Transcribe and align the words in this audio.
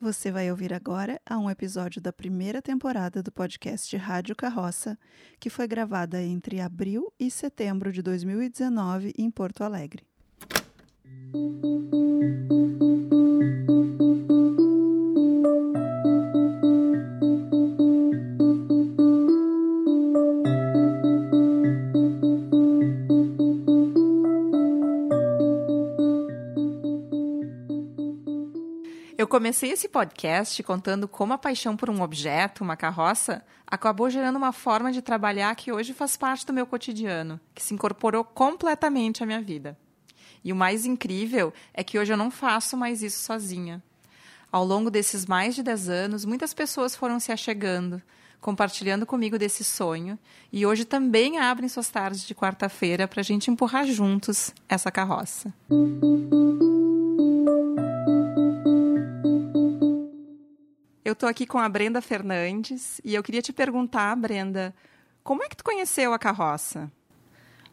Você 0.00 0.30
vai 0.30 0.48
ouvir 0.48 0.72
agora 0.72 1.20
a 1.28 1.36
um 1.38 1.50
episódio 1.50 2.00
da 2.00 2.12
primeira 2.12 2.62
temporada 2.62 3.20
do 3.20 3.32
podcast 3.32 3.96
Rádio 3.96 4.36
Carroça, 4.36 4.96
que 5.40 5.50
foi 5.50 5.66
gravada 5.66 6.22
entre 6.22 6.60
abril 6.60 7.12
e 7.18 7.28
setembro 7.28 7.92
de 7.92 8.00
2019 8.00 9.12
em 9.18 9.28
Porto 9.28 9.64
Alegre. 9.64 10.06
Comecei 29.38 29.70
esse 29.70 29.88
podcast 29.88 30.60
contando 30.64 31.06
como 31.06 31.32
a 31.32 31.38
paixão 31.38 31.76
por 31.76 31.88
um 31.88 32.02
objeto, 32.02 32.64
uma 32.64 32.76
carroça, 32.76 33.40
acabou 33.64 34.10
gerando 34.10 34.34
uma 34.34 34.52
forma 34.52 34.90
de 34.90 35.00
trabalhar 35.00 35.54
que 35.54 35.70
hoje 35.70 35.94
faz 35.94 36.16
parte 36.16 36.44
do 36.44 36.52
meu 36.52 36.66
cotidiano, 36.66 37.38
que 37.54 37.62
se 37.62 37.72
incorporou 37.72 38.24
completamente 38.24 39.22
à 39.22 39.26
minha 39.26 39.40
vida. 39.40 39.78
E 40.42 40.52
o 40.52 40.56
mais 40.56 40.84
incrível 40.84 41.54
é 41.72 41.84
que 41.84 42.00
hoje 42.00 42.12
eu 42.12 42.16
não 42.16 42.32
faço 42.32 42.76
mais 42.76 43.00
isso 43.00 43.22
sozinha. 43.22 43.80
Ao 44.50 44.64
longo 44.64 44.90
desses 44.90 45.24
mais 45.24 45.54
de 45.54 45.62
10 45.62 45.88
anos, 45.88 46.24
muitas 46.24 46.52
pessoas 46.52 46.96
foram 46.96 47.20
se 47.20 47.30
achegando, 47.30 48.02
compartilhando 48.40 49.06
comigo 49.06 49.38
desse 49.38 49.62
sonho, 49.62 50.18
e 50.52 50.66
hoje 50.66 50.84
também 50.84 51.38
abrem 51.38 51.68
suas 51.68 51.88
tardes 51.88 52.26
de 52.26 52.34
quarta-feira 52.34 53.06
para 53.06 53.20
a 53.20 53.24
gente 53.24 53.52
empurrar 53.52 53.86
juntos 53.86 54.52
essa 54.68 54.90
carroça. 54.90 55.54
Eu 61.08 61.14
estou 61.14 61.26
aqui 61.26 61.46
com 61.46 61.56
a 61.56 61.66
Brenda 61.66 62.02
Fernandes 62.02 63.00
e 63.02 63.14
eu 63.14 63.22
queria 63.22 63.40
te 63.40 63.50
perguntar, 63.50 64.14
Brenda, 64.14 64.74
como 65.24 65.42
é 65.42 65.48
que 65.48 65.56
tu 65.56 65.64
conheceu 65.64 66.12
a 66.12 66.18
carroça? 66.18 66.92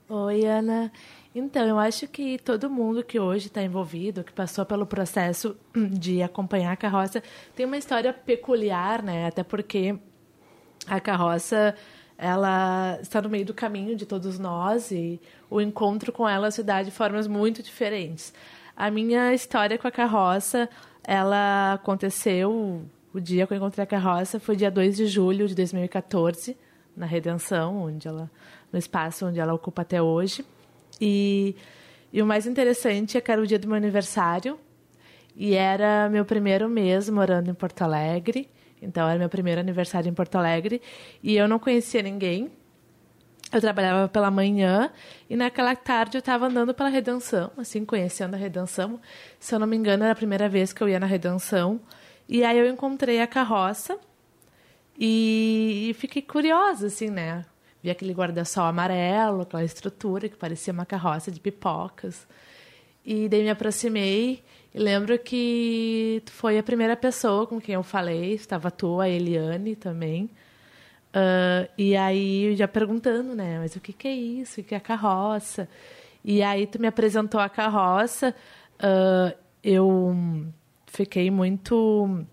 Oi, 0.07 0.45
Ana. 0.45 0.89
Então, 1.35 1.67
eu 1.67 1.77
acho 1.77 2.07
que 2.07 2.39
todo 2.39 2.69
mundo 2.69 3.03
que 3.03 3.19
hoje 3.19 3.47
está 3.47 3.61
envolvido, 3.61 4.23
que 4.23 4.31
passou 4.31 4.65
pelo 4.65 4.85
processo 4.85 5.53
de 5.75 6.23
acompanhar 6.23 6.71
a 6.71 6.77
carroça, 6.77 7.21
tem 7.53 7.65
uma 7.65 7.75
história 7.75 8.13
peculiar, 8.13 9.03
né? 9.03 9.27
Até 9.27 9.43
porque 9.43 9.99
a 10.87 11.01
carroça 11.01 11.75
ela 12.17 12.97
está 13.01 13.21
no 13.21 13.27
meio 13.27 13.45
do 13.45 13.53
caminho 13.53 13.97
de 13.97 14.05
todos 14.05 14.39
nós 14.39 14.91
e 14.91 15.19
o 15.49 15.59
encontro 15.59 16.13
com 16.13 16.25
ela 16.25 16.51
se 16.51 16.63
dá 16.63 16.81
de 16.81 16.89
formas 16.89 17.27
muito 17.27 17.61
diferentes. 17.61 18.33
A 18.77 18.89
minha 18.89 19.33
história 19.33 19.77
com 19.77 19.89
a 19.89 19.91
carroça, 19.91 20.69
ela 21.03 21.73
aconteceu 21.73 22.89
o 23.15 23.21
dia 23.21 23.47
que 23.47 23.53
eu 23.53 23.57
encontrei 23.57 23.81
a 23.81 23.87
carroça 23.87 24.41
foi 24.41 24.57
dia 24.57 24.69
2 24.69 24.97
de 24.97 25.07
julho 25.07 25.47
de 25.47 25.55
2014, 25.55 26.57
na 26.93 27.05
Redenção, 27.05 27.83
onde 27.83 28.09
ela, 28.09 28.29
no 28.73 28.77
espaço 28.77 29.25
onde 29.25 29.39
ela 29.39 29.53
ocupa 29.53 29.83
até 29.83 30.01
hoje. 30.01 30.45
E, 30.99 31.55
e 32.11 32.21
o 32.21 32.25
mais 32.25 32.45
interessante 32.45 33.17
é 33.17 33.21
que 33.21 33.31
era 33.31 33.41
o 33.41 33.47
dia 33.47 33.57
do 33.57 33.69
meu 33.69 33.77
aniversário 33.77 34.59
e 35.33 35.53
era 35.53 36.09
meu 36.09 36.25
primeiro 36.25 36.67
mês 36.67 37.09
morando 37.09 37.49
em 37.49 37.53
Porto 37.53 37.83
Alegre. 37.83 38.49
Então 38.81 39.07
era 39.07 39.17
meu 39.17 39.29
primeiro 39.29 39.61
aniversário 39.61 40.09
em 40.09 40.13
Porto 40.13 40.35
Alegre 40.35 40.81
e 41.23 41.37
eu 41.37 41.47
não 41.47 41.57
conhecia 41.57 42.01
ninguém. 42.01 42.51
Eu 43.49 43.61
trabalhava 43.61 44.09
pela 44.09 44.29
manhã 44.29 44.91
e 45.29 45.37
naquela 45.37 45.73
tarde 45.73 46.17
eu 46.17 46.19
estava 46.19 46.47
andando 46.47 46.73
pela 46.73 46.89
Redenção, 46.89 47.49
assim, 47.57 47.85
conhecendo 47.85 48.33
a 48.33 48.37
Redenção. 48.37 48.99
Se 49.39 49.55
eu 49.55 49.59
não 49.59 49.67
me 49.67 49.77
engano, 49.77 50.03
era 50.03 50.11
a 50.11 50.15
primeira 50.15 50.49
vez 50.49 50.73
que 50.73 50.83
eu 50.83 50.89
ia 50.89 50.99
na 50.99 51.05
Redenção. 51.05 51.79
E 52.27 52.43
aí 52.43 52.57
eu 52.57 52.67
encontrei 52.67 53.21
a 53.21 53.27
carroça 53.27 53.99
e, 54.99 55.95
fiquei 55.97 56.21
curiosa, 56.21 56.87
assim, 56.87 57.09
né? 57.09 57.45
Vi 57.83 57.89
aquele 57.89 58.13
guarda-sol 58.13 58.65
amarelo, 58.65 59.41
aquela 59.41 59.63
estrutura 59.63 60.27
que 60.29 60.37
parecia 60.37 60.73
uma 60.73 60.85
carroça 60.85 61.31
de 61.31 61.39
pipocas. 61.39 62.27
E 63.05 63.29
daí 63.29 63.43
me 63.43 63.49
aproximei 63.49 64.43
e 64.73 64.79
lembro 64.79 65.17
que 65.19 66.21
tu 66.25 66.31
foi 66.31 66.57
a 66.57 66.63
primeira 66.63 66.97
pessoa 66.97 67.45
com 67.45 67.61
quem 67.61 67.75
eu 67.75 67.83
falei, 67.83 68.33
estava 68.33 68.71
tu, 68.71 68.99
a 68.99 69.07
Eliane 69.07 69.75
também. 69.75 70.29
Uh, 71.15 71.69
e 71.77 71.95
aí 71.95 72.55
já 72.55 72.67
perguntando, 72.67 73.35
né, 73.35 73.59
mas 73.59 73.75
o 73.75 73.79
que, 73.79 73.93
que 73.93 74.07
é 74.07 74.13
isso? 74.13 74.59
O 74.59 74.63
que 74.63 74.73
é 74.73 74.77
a 74.77 74.81
carroça? 74.81 75.69
E 76.23 76.41
aí 76.41 76.65
tu 76.67 76.81
me 76.81 76.87
apresentou 76.87 77.39
a 77.39 77.47
carroça, 77.47 78.35
uh, 78.79 79.37
eu 79.63 80.13
fiquei 80.95 81.29
muito 81.29 82.25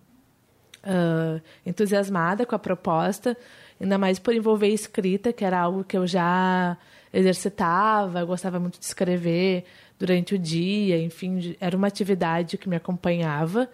uh, 0.85 1.43
entusiasmada 1.67 2.47
com 2.47 2.55
a 2.55 2.59
proposta, 2.59 3.37
ainda 3.81 3.99
mais 3.99 4.19
por 4.19 4.35
envolver 4.35 4.69
escrita, 4.69 5.33
que 5.33 5.45
era 5.45 5.59
algo 5.59 5.85
que 5.85 5.97
eu 5.97 6.07
já 6.07 6.77
exercitava, 7.13 8.25
gostava 8.25 8.59
muito 8.59 8.79
de 8.79 8.85
escrever 8.85 9.65
durante 9.99 10.35
o 10.35 10.39
dia, 10.39 10.99
enfim, 11.03 11.57
era 11.61 11.77
uma 11.77 11.87
atividade 11.87 12.57
que 12.57 12.69
me 12.69 12.77
acompanhava. 12.77 13.69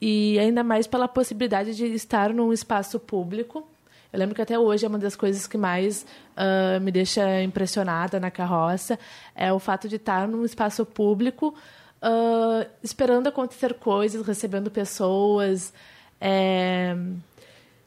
E 0.00 0.38
ainda 0.38 0.64
mais 0.64 0.86
pela 0.86 1.06
possibilidade 1.06 1.76
de 1.76 1.84
estar 1.86 2.32
num 2.34 2.52
espaço 2.52 2.98
público. 2.98 3.68
Eu 4.12 4.18
lembro 4.18 4.34
que 4.34 4.42
até 4.42 4.58
hoje 4.58 4.84
é 4.84 4.88
uma 4.88 4.98
das 4.98 5.14
coisas 5.14 5.46
que 5.46 5.56
mais 5.56 6.04
uh, 6.36 6.80
me 6.80 6.90
deixa 6.90 7.40
impressionada 7.42 8.18
na 8.18 8.30
carroça 8.30 8.98
é 9.34 9.52
o 9.52 9.58
fato 9.58 9.88
de 9.88 9.96
estar 9.96 10.26
num 10.26 10.44
espaço 10.44 10.84
público 10.84 11.54
uh, 12.02 12.68
esperando 12.82 13.28
acontecer 13.28 13.74
coisas, 13.74 14.26
recebendo 14.26 14.70
pessoas, 14.70 15.72
é, 16.20 16.96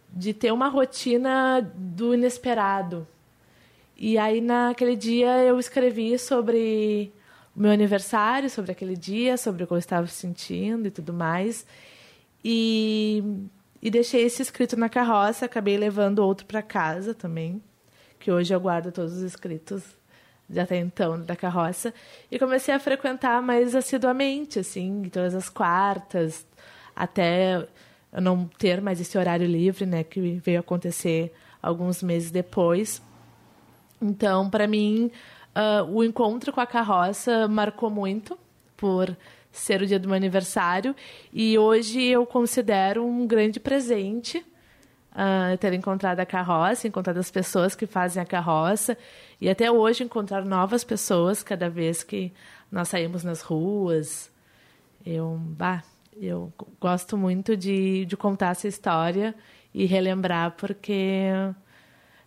de 0.10 0.34
ter 0.34 0.52
uma 0.52 0.70
rotina 0.70 1.62
do 1.76 2.14
inesperado. 2.14 3.08
E 3.98 4.18
aí, 4.18 4.42
naquele 4.42 4.96
dia, 4.96 5.44
eu 5.44 5.60
escrevi 5.60 6.18
sobre 6.18 7.14
o 7.56 7.62
meu 7.62 7.72
aniversário, 7.72 8.50
sobre 8.50 8.72
aquele 8.72 8.96
dia, 8.96 9.38
sobre 9.38 9.64
o 9.64 9.68
que 9.68 9.74
eu 9.74 9.78
estava 9.78 10.08
sentindo 10.08 10.88
e 10.88 10.92
tudo 10.92 11.14
mais. 11.14 11.66
E, 12.44 13.24
e 13.82 13.90
deixei 13.90 14.24
esse 14.24 14.42
escrito 14.42 14.76
na 14.76 14.90
carroça, 14.90 15.46
acabei 15.46 15.78
levando 15.78 16.20
outro 16.20 16.46
para 16.46 16.62
casa 16.62 17.14
também, 17.14 17.62
que 18.20 18.32
hoje 18.32 18.54
eu 18.54 18.60
guardo 18.60 18.92
todos 18.92 19.14
os 19.14 19.22
escritos 19.22 19.84
de 20.48 20.60
até 20.60 20.78
então 20.78 21.20
da 21.22 21.36
carroça. 21.36 21.94
E 22.32 22.38
comecei 22.38 22.74
a 22.74 22.80
frequentar 22.80 23.42
mais 23.42 23.76
assiduamente 23.76 24.60
assim 24.60 25.04
todas 25.12 25.34
as 25.34 25.50
quartas 25.50 26.46
até 26.96 27.68
eu 28.12 28.22
não 28.22 28.48
ter 28.48 28.82
mais 28.82 29.02
esse 29.02 29.18
horário 29.18 29.48
livre 29.48 29.86
né 29.86 30.04
que 30.04 30.40
veio 30.44 30.60
acontecer 30.60 31.34
alguns 31.62 32.02
meses 32.04 32.32
depois. 32.32 33.02
Então 34.02 34.50
para 34.50 34.68
mim 34.68 35.12
uh, 35.56 35.84
o 35.92 36.04
encontro 36.04 36.54
com 36.54 36.62
a 36.62 36.68
carroça 36.68 37.48
marcou 37.48 37.90
muito 37.90 38.38
por 38.78 39.16
ser 39.52 39.82
o 39.82 39.88
dia 39.88 39.98
do 39.98 40.08
meu 40.08 40.16
aniversário. 40.16 40.96
E 41.34 41.58
hoje 41.58 42.04
eu 42.04 42.26
considero 42.26 43.06
um 43.06 43.26
grande 43.26 43.60
presente 43.60 44.46
uh, 45.16 45.58
ter 45.58 45.74
encontrado 45.74 46.20
a 46.20 46.26
carroça, 46.26 46.88
encontrado 46.88 47.18
as 47.18 47.32
pessoas 47.32 47.74
que 47.74 47.88
fazem 47.88 48.22
a 48.22 48.26
carroça 48.26 48.98
e 49.40 49.50
até 49.50 49.72
hoje 49.72 50.04
encontrar 50.04 50.44
novas 50.44 50.84
pessoas 50.84 51.42
cada 51.42 51.70
vez 51.70 52.04
que 52.04 52.32
nós 52.72 52.90
saímos 52.90 53.24
nas 53.24 53.42
ruas. 53.42 54.30
Eu, 55.06 55.40
bah, 55.40 55.84
eu 56.16 56.52
gosto 56.80 57.18
muito 57.18 57.56
de, 57.56 58.06
de 58.06 58.18
contar 58.18 58.52
essa 58.52 58.68
história 58.68 59.34
e 59.74 59.86
relembrar 59.86 60.52
porque 60.58 61.30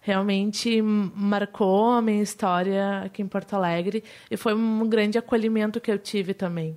realmente 0.00 0.81
marcou 0.81 1.93
a 1.93 2.03
minha 2.03 2.22
história 2.22 3.00
aqui 3.05 3.22
em 3.22 3.28
Porto 3.28 3.55
Alegre 3.55 4.03
e 4.31 4.37
foi 4.37 4.55
um 4.55 4.88
grande 4.88 5.19
acolhimento 5.19 5.81
que 5.81 5.91
eu 5.91 5.99
tive 5.99 6.34
também, 6.34 6.76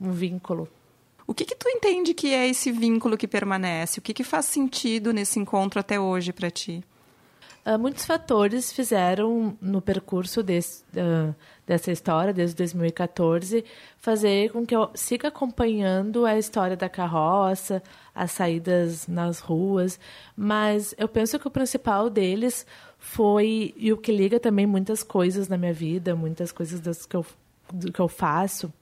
um 0.00 0.10
vínculo. 0.10 0.68
O 1.28 1.34
que, 1.34 1.44
que 1.44 1.54
tu 1.54 1.68
entende 1.68 2.14
que 2.14 2.32
é 2.32 2.48
esse 2.48 2.72
vínculo 2.72 3.14
que 3.14 3.28
permanece? 3.28 3.98
O 3.98 4.02
que, 4.02 4.14
que 4.14 4.24
faz 4.24 4.46
sentido 4.46 5.12
nesse 5.12 5.38
encontro 5.38 5.78
até 5.78 6.00
hoje 6.00 6.32
para 6.32 6.50
ti? 6.50 6.82
Uh, 7.66 7.78
muitos 7.78 8.06
fatores 8.06 8.72
fizeram 8.72 9.54
no 9.60 9.82
percurso 9.82 10.42
desse, 10.42 10.82
uh, 10.94 11.34
dessa 11.66 11.92
história, 11.92 12.32
desde 12.32 12.56
2014, 12.56 13.62
fazer 13.98 14.50
com 14.52 14.64
que 14.64 14.74
eu 14.74 14.88
siga 14.94 15.28
acompanhando 15.28 16.24
a 16.24 16.38
história 16.38 16.78
da 16.78 16.88
carroça, 16.88 17.82
as 18.14 18.32
saídas 18.32 19.06
nas 19.06 19.38
ruas, 19.38 20.00
mas 20.34 20.94
eu 20.96 21.06
penso 21.06 21.38
que 21.38 21.46
o 21.46 21.50
principal 21.50 22.08
deles 22.08 22.66
foi, 22.98 23.74
e 23.76 23.92
o 23.92 23.98
que 23.98 24.10
liga 24.12 24.40
também 24.40 24.66
muitas 24.66 25.02
coisas 25.02 25.46
na 25.46 25.58
minha 25.58 25.74
vida, 25.74 26.16
muitas 26.16 26.50
coisas 26.52 26.80
das 26.80 27.04
que 27.04 27.16
eu, 27.16 27.26
do 27.70 27.92
que 27.92 28.00
eu 28.00 28.08
faço, 28.08 28.72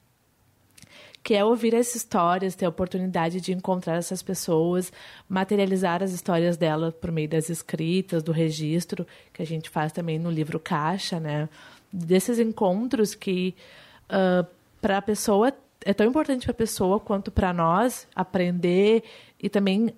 que 1.27 1.35
é 1.35 1.45
ouvir 1.45 1.75
essas 1.75 1.97
histórias, 1.97 2.55
ter 2.55 2.67
a 2.67 2.69
oportunidade 2.69 3.41
de 3.41 3.53
encontrar 3.53 3.97
essas 3.97 4.23
pessoas, 4.23 4.93
materializar 5.29 6.01
as 6.01 6.13
histórias 6.13 6.57
delas 6.57 6.95
por 6.95 7.11
meio 7.11 7.29
das 7.29 7.51
escritas, 7.51 8.23
do 8.23 8.31
registro, 8.31 9.05
que 9.33 9.43
a 9.43 9.45
gente 9.45 9.69
faz 9.69 9.91
também 9.91 10.21
no 10.21 10.31
livro 10.31 10.61
Caixa, 10.61 11.19
né? 11.19 11.49
Desses 11.93 12.39
encontros 12.39 13.17
que, 13.17 13.57
uh, 14.05 14.47
para 14.81 14.99
a 14.99 15.03
pessoa 15.03 15.53
é 15.85 15.93
tão 15.93 16.07
importante 16.07 16.45
para 16.45 16.53
a 16.53 16.55
pessoa 16.55 17.01
quanto 17.01 17.33
para 17.33 17.53
nós 17.53 18.07
aprender 18.15 19.03
e 19.43 19.49
também 19.49 19.93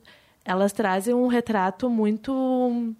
elas 0.46 0.72
trazem 0.72 1.12
um 1.12 1.26
retrato 1.26 1.90
muito 1.90 2.94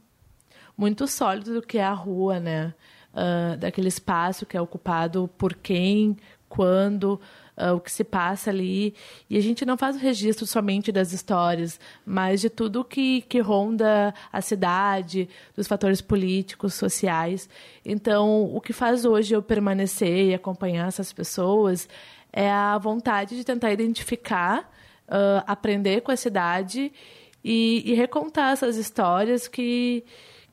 muito 0.76 1.08
sólido 1.08 1.54
do 1.54 1.62
que 1.62 1.78
é 1.78 1.84
a 1.84 1.94
rua, 1.94 2.38
né? 2.38 2.74
Uh, 3.14 3.56
daquele 3.56 3.88
espaço 3.88 4.44
que 4.44 4.54
é 4.54 4.60
ocupado 4.60 5.30
por 5.38 5.54
quem, 5.54 6.14
quando, 6.46 7.18
uh, 7.58 7.74
o 7.74 7.80
que 7.80 7.90
se 7.90 8.04
passa 8.04 8.50
ali. 8.50 8.94
E 9.28 9.36
a 9.36 9.40
gente 9.40 9.66
não 9.66 9.76
faz 9.76 9.96
o 9.96 9.98
registro 9.98 10.46
somente 10.46 10.92
das 10.92 11.12
histórias, 11.12 11.80
mas 12.06 12.40
de 12.40 12.48
tudo 12.48 12.84
que, 12.84 13.22
que 13.22 13.40
ronda 13.40 14.14
a 14.32 14.40
cidade, 14.40 15.28
dos 15.54 15.66
fatores 15.66 16.00
políticos, 16.00 16.74
sociais. 16.74 17.48
Então, 17.84 18.44
o 18.54 18.60
que 18.60 18.72
faz 18.72 19.04
hoje 19.04 19.34
eu 19.34 19.42
permanecer 19.42 20.26
e 20.26 20.34
acompanhar 20.34 20.88
essas 20.88 21.12
pessoas 21.12 21.88
é 22.32 22.50
a 22.50 22.78
vontade 22.78 23.36
de 23.36 23.44
tentar 23.44 23.72
identificar, 23.72 24.70
uh, 25.08 25.42
aprender 25.46 26.02
com 26.02 26.12
a 26.12 26.16
cidade 26.16 26.92
e, 27.42 27.82
e 27.90 27.94
recontar 27.94 28.52
essas 28.52 28.76
histórias 28.76 29.48
que, 29.48 30.04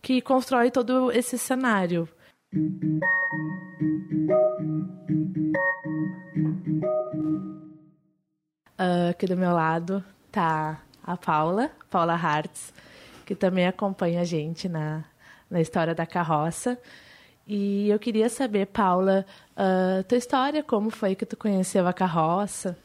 que 0.01 0.21
constrói 0.21 0.71
todo 0.71 1.11
esse 1.11 1.37
cenário. 1.37 2.07
Uh, 8.77 9.09
aqui 9.09 9.25
do 9.27 9.35
meu 9.35 9.51
lado 9.51 10.01
tá 10.31 10.81
a 11.03 11.17
Paula, 11.17 11.69
Paula 11.89 12.13
Hartz, 12.13 12.73
que 13.25 13.35
também 13.35 13.67
acompanha 13.67 14.21
a 14.21 14.23
gente 14.23 14.69
na, 14.69 15.03
na 15.49 15.59
história 15.59 15.93
da 15.93 16.05
carroça. 16.05 16.79
E 17.45 17.89
eu 17.89 17.99
queria 17.99 18.29
saber, 18.29 18.67
Paula, 18.67 19.25
uh, 19.57 20.03
tua 20.05 20.17
história, 20.17 20.63
como 20.63 20.89
foi 20.89 21.13
que 21.13 21.25
tu 21.25 21.35
conheceu 21.35 21.85
a 21.85 21.91
carroça? 21.91 22.77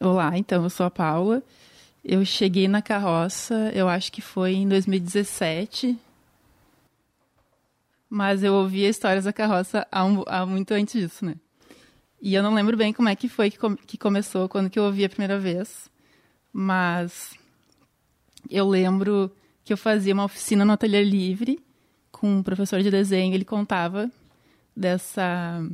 Olá, 0.00 0.36
então 0.36 0.64
eu 0.64 0.70
sou 0.70 0.86
a 0.86 0.90
Paula. 0.90 1.44
Eu 2.04 2.24
cheguei 2.24 2.66
na 2.66 2.82
carroça, 2.82 3.70
eu 3.72 3.88
acho 3.88 4.10
que 4.10 4.20
foi 4.20 4.54
em 4.54 4.68
2017. 4.68 5.96
Mas 8.14 8.42
eu 8.42 8.52
ouvia 8.52 8.90
histórias 8.90 9.24
da 9.24 9.32
carroça 9.32 9.86
há, 9.90 10.04
um, 10.04 10.22
há 10.26 10.44
muito 10.44 10.74
antes 10.74 11.00
disso, 11.00 11.24
né? 11.24 11.34
E 12.20 12.34
eu 12.34 12.42
não 12.42 12.52
lembro 12.52 12.76
bem 12.76 12.92
como 12.92 13.08
é 13.08 13.16
que 13.16 13.26
foi 13.26 13.50
que, 13.50 13.56
com, 13.56 13.74
que 13.74 13.96
começou, 13.96 14.50
quando 14.50 14.68
que 14.68 14.78
eu 14.78 14.82
ouvi 14.84 15.02
a 15.02 15.08
primeira 15.08 15.38
vez. 15.38 15.90
Mas 16.52 17.32
eu 18.50 18.68
lembro 18.68 19.34
que 19.64 19.72
eu 19.72 19.78
fazia 19.78 20.12
uma 20.12 20.26
oficina 20.26 20.62
no 20.62 20.72
Ateliê 20.72 21.02
Livre 21.02 21.58
com 22.10 22.28
um 22.28 22.42
professor 22.42 22.82
de 22.82 22.90
desenho. 22.90 23.32
Ele 23.32 23.46
contava 23.46 24.10
dessa 24.76 25.66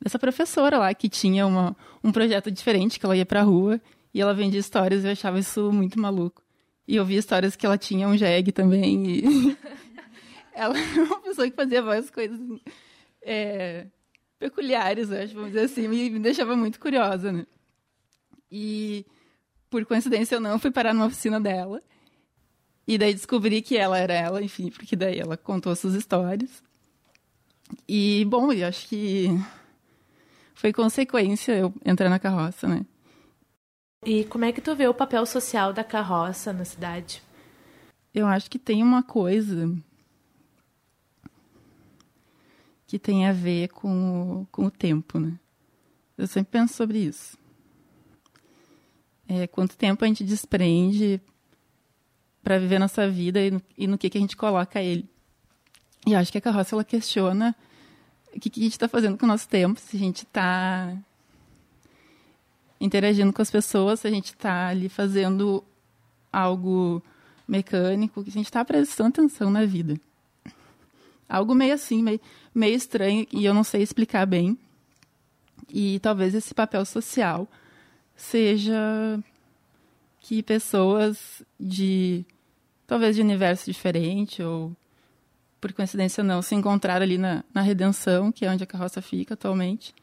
dessa 0.00 0.18
professora 0.18 0.78
lá 0.78 0.94
que 0.94 1.10
tinha 1.10 1.46
uma, 1.46 1.76
um 2.02 2.10
projeto 2.10 2.50
diferente, 2.50 2.98
que 2.98 3.04
ela 3.04 3.18
ia 3.18 3.26
pra 3.26 3.42
rua 3.42 3.78
e 4.14 4.20
ela 4.22 4.32
vendia 4.32 4.58
histórias 4.58 5.04
e 5.04 5.08
eu 5.08 5.12
achava 5.12 5.38
isso 5.38 5.70
muito 5.70 6.00
maluco. 6.00 6.42
E 6.88 6.96
eu 6.96 7.04
via 7.04 7.18
histórias 7.18 7.54
que 7.54 7.66
ela 7.66 7.76
tinha 7.76 8.08
um 8.08 8.16
jegue 8.16 8.50
também. 8.50 9.06
E 9.06 9.56
ela 10.60 10.76
é 10.78 11.02
uma 11.02 11.20
pessoa 11.20 11.48
que 11.48 11.56
fazia 11.56 11.82
várias 11.82 12.10
coisas 12.10 12.38
é, 13.22 13.86
peculiares, 14.38 15.10
acho, 15.10 15.34
vamos 15.34 15.50
dizer 15.50 15.64
assim, 15.64 15.84
e 15.84 16.10
me 16.10 16.18
deixava 16.18 16.54
muito 16.54 16.78
curiosa, 16.78 17.32
né? 17.32 17.46
E, 18.50 19.06
por 19.70 19.84
coincidência 19.86 20.36
ou 20.36 20.42
não, 20.42 20.58
fui 20.58 20.70
parar 20.70 20.92
numa 20.92 21.06
oficina 21.06 21.40
dela. 21.40 21.82
E 22.86 22.98
daí 22.98 23.14
descobri 23.14 23.62
que 23.62 23.76
ela 23.76 23.98
era 23.98 24.12
ela, 24.12 24.42
enfim, 24.42 24.70
porque 24.70 24.96
daí 24.96 25.18
ela 25.18 25.36
contou 25.36 25.74
suas 25.76 25.94
histórias. 25.94 26.62
E, 27.88 28.24
bom, 28.26 28.52
eu 28.52 28.66
acho 28.66 28.88
que 28.88 29.28
foi 30.54 30.72
consequência 30.72 31.52
eu 31.52 31.72
entrar 31.84 32.10
na 32.10 32.18
carroça, 32.18 32.66
né? 32.66 32.84
E 34.04 34.24
como 34.24 34.44
é 34.44 34.52
que 34.52 34.60
tu 34.60 34.74
vê 34.74 34.88
o 34.88 34.94
papel 34.94 35.24
social 35.24 35.72
da 35.72 35.84
carroça 35.84 36.52
na 36.52 36.64
cidade? 36.64 37.22
Eu 38.12 38.26
acho 38.26 38.50
que 38.50 38.58
tem 38.58 38.82
uma 38.82 39.02
coisa 39.02 39.72
que 42.90 42.98
tem 42.98 43.24
a 43.24 43.32
ver 43.32 43.68
com 43.68 44.40
o, 44.40 44.46
com 44.50 44.64
o 44.64 44.70
tempo, 44.70 45.20
né? 45.20 45.38
Eu 46.18 46.26
sempre 46.26 46.50
penso 46.50 46.74
sobre 46.74 46.98
isso. 46.98 47.38
É, 49.28 49.46
quanto 49.46 49.76
tempo 49.76 50.04
a 50.04 50.08
gente 50.08 50.24
desprende 50.24 51.20
para 52.42 52.58
viver 52.58 52.80
nossa 52.80 53.08
vida 53.08 53.40
e 53.40 53.52
no, 53.52 53.62
e 53.78 53.86
no, 53.86 53.96
que, 53.96 54.10
que 54.10 54.18
a 54.18 54.20
gente 54.20 54.36
coloca 54.36 54.82
ele. 54.82 55.08
E 56.04 56.16
acho 56.16 56.32
que 56.32 56.38
a 56.38 56.40
carroça 56.40 56.74
ela 56.74 56.82
questiona 56.82 57.54
o 58.34 58.40
que, 58.40 58.50
que 58.50 58.58
a 58.58 58.64
gente 58.64 58.72
está 58.72 58.88
fazendo 58.88 59.16
com 59.16 59.24
o 59.24 59.28
nosso 59.28 59.48
tempo, 59.48 59.78
se 59.78 59.96
a 59.96 60.00
gente 60.00 60.24
está 60.24 60.96
interagindo 62.80 63.32
com 63.32 63.40
as 63.40 63.52
pessoas, 63.52 64.00
se 64.00 64.08
a 64.08 64.10
gente 64.10 64.32
está 64.32 64.66
ali 64.66 64.88
fazendo 64.88 65.62
algo 66.32 67.00
mecânico, 67.46 68.24
se 68.24 68.30
a 68.30 68.32
gente 68.32 68.46
está 68.46 68.64
prestando 68.64 69.10
atenção 69.10 69.48
na 69.48 69.64
vida. 69.64 69.94
Algo 71.28 71.54
meio 71.54 71.74
assim, 71.74 72.02
meio, 72.02 72.20
meio 72.54 72.74
estranho, 72.74 73.26
e 73.32 73.44
eu 73.44 73.54
não 73.54 73.64
sei 73.64 73.82
explicar 73.82 74.26
bem. 74.26 74.58
E 75.68 75.98
talvez 76.00 76.34
esse 76.34 76.52
papel 76.52 76.84
social 76.84 77.48
seja 78.16 79.18
que 80.20 80.42
pessoas 80.42 81.42
de 81.58 82.24
talvez 82.86 83.16
de 83.16 83.22
universo 83.22 83.64
diferente 83.64 84.42
ou 84.42 84.76
por 85.60 85.72
coincidência 85.72 86.22
não 86.22 86.42
se 86.42 86.54
encontraram 86.54 87.04
ali 87.04 87.16
na, 87.16 87.44
na 87.54 87.62
redenção 87.62 88.30
que 88.30 88.44
é 88.44 88.50
onde 88.50 88.62
a 88.64 88.66
carroça 88.66 89.00
fica 89.00 89.34
atualmente 89.34 89.94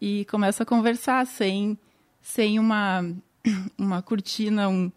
e 0.00 0.24
começa 0.24 0.62
a 0.62 0.66
conversar 0.66 1.26
sem 1.26 1.78
sem 2.20 2.58
uma 2.58 3.04
uma 3.78 4.02
cortina 4.02 4.68
um, 4.68 4.90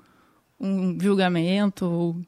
um 0.60 1.00
julgamento 1.00 1.86
ou 1.86 2.22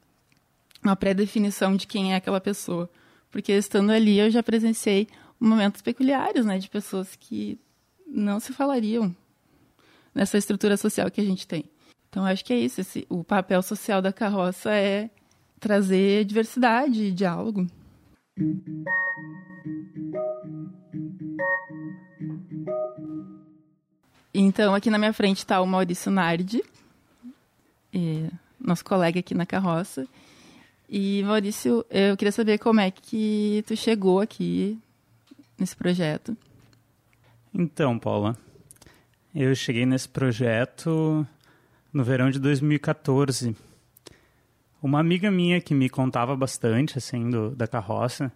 uma 0.82 0.94
pré-definição 0.94 1.76
de 1.76 1.86
quem 1.86 2.12
é 2.12 2.16
aquela 2.16 2.40
pessoa 2.40 2.88
porque 3.30 3.52
estando 3.52 3.90
ali 3.90 4.18
eu 4.18 4.30
já 4.30 4.42
presenciei 4.42 5.08
momentos 5.38 5.80
peculiares, 5.80 6.44
né, 6.44 6.58
de 6.58 6.68
pessoas 6.68 7.16
que 7.16 7.58
não 8.06 8.40
se 8.40 8.52
falariam 8.52 9.14
nessa 10.14 10.36
estrutura 10.36 10.76
social 10.76 11.10
que 11.10 11.20
a 11.20 11.24
gente 11.24 11.46
tem. 11.46 11.64
Então 12.08 12.24
acho 12.24 12.44
que 12.44 12.52
é 12.52 12.58
isso, 12.58 12.80
esse, 12.80 13.06
o 13.08 13.22
papel 13.22 13.62
social 13.62 14.02
da 14.02 14.12
carroça 14.12 14.72
é 14.72 15.08
trazer 15.60 16.24
diversidade 16.24 17.04
e 17.04 17.12
diálogo. 17.12 17.66
Então, 24.32 24.74
aqui 24.74 24.90
na 24.90 24.98
minha 24.98 25.12
frente 25.12 25.38
está 25.38 25.60
o 25.60 25.66
Maurício 25.66 26.10
Nardi, 26.10 26.64
nosso 28.58 28.84
colega 28.84 29.20
aqui 29.20 29.34
na 29.34 29.44
carroça. 29.44 30.06
E 30.92 31.22
Maurício, 31.22 31.86
eu 31.88 32.16
queria 32.16 32.32
saber 32.32 32.58
como 32.58 32.80
é 32.80 32.90
que 32.90 33.62
tu 33.64 33.76
chegou 33.76 34.18
aqui 34.18 34.76
nesse 35.56 35.76
projeto. 35.76 36.36
Então, 37.54 37.96
Paula, 37.96 38.36
eu 39.32 39.54
cheguei 39.54 39.86
nesse 39.86 40.08
projeto 40.08 41.24
no 41.92 42.02
verão 42.02 42.28
de 42.28 42.40
2014. 42.40 43.54
Uma 44.82 44.98
amiga 44.98 45.30
minha 45.30 45.60
que 45.60 45.74
me 45.74 45.88
contava 45.88 46.34
bastante, 46.34 46.98
assim, 46.98 47.30
do, 47.30 47.50
da 47.50 47.68
carroça, 47.68 48.32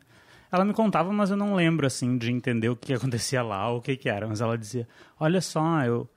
ela 0.52 0.64
me 0.64 0.73
contava, 0.73 1.12
mas 1.12 1.30
eu 1.30 1.37
não 1.37 1.56
lembro, 1.56 1.84
assim, 1.84 2.16
de 2.16 2.30
entender 2.30 2.68
o 2.68 2.76
que 2.76 2.94
acontecia 2.94 3.42
lá, 3.42 3.68
o 3.73 3.82
que 3.82 3.96
que 3.96 4.08
era. 4.08 4.28
Mas 4.28 4.40
ela 4.40 4.56
dizia, 4.56 4.87
olha 5.18 5.40
só, 5.40 5.82
eu, 5.82 6.08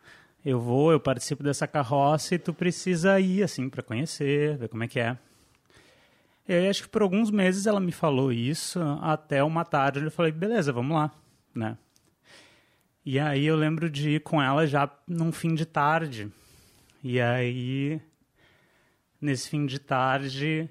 eu 0.46 0.60
vou, 0.60 0.92
eu 0.92 1.00
participo 1.00 1.42
dessa 1.42 1.66
carroça 1.66 2.36
e 2.36 2.38
tu 2.38 2.54
precisa 2.54 3.20
ir, 3.20 3.42
assim, 3.42 3.68
para 3.68 3.82
conhecer, 3.82 4.56
ver 4.58 4.70
como 4.70 4.84
é 4.84 4.88
que 4.88 5.00
é. 5.00 5.18
E 6.48 6.54
aí, 6.54 6.70
acho 6.70 6.84
que 6.84 6.90
por 6.90 7.02
alguns 7.02 7.30
meses 7.30 7.66
ela 7.66 7.80
me 7.80 7.92
falou 7.92 8.32
isso, 8.32 8.80
até 9.02 9.44
uma 9.44 9.66
tarde 9.66 10.06
eu 10.06 10.12
falei, 10.12 10.32
beleza, 10.32 10.72
vamos 10.72 10.96
lá, 10.96 11.12
né? 11.54 11.78
E 13.06 13.20
aí 13.20 13.46
eu 13.46 13.56
lembro 13.56 13.90
de 13.90 14.12
ir 14.12 14.22
com 14.22 14.42
ela 14.42 14.66
já 14.66 14.90
num 15.08 15.32
fim 15.32 15.56
de 15.56 15.66
tarde. 15.66 16.32
E 17.04 17.20
aí, 17.22 18.02
nesse 19.20 19.50
fim 19.50 19.66
de 19.66 19.80
tarde, 19.80 20.70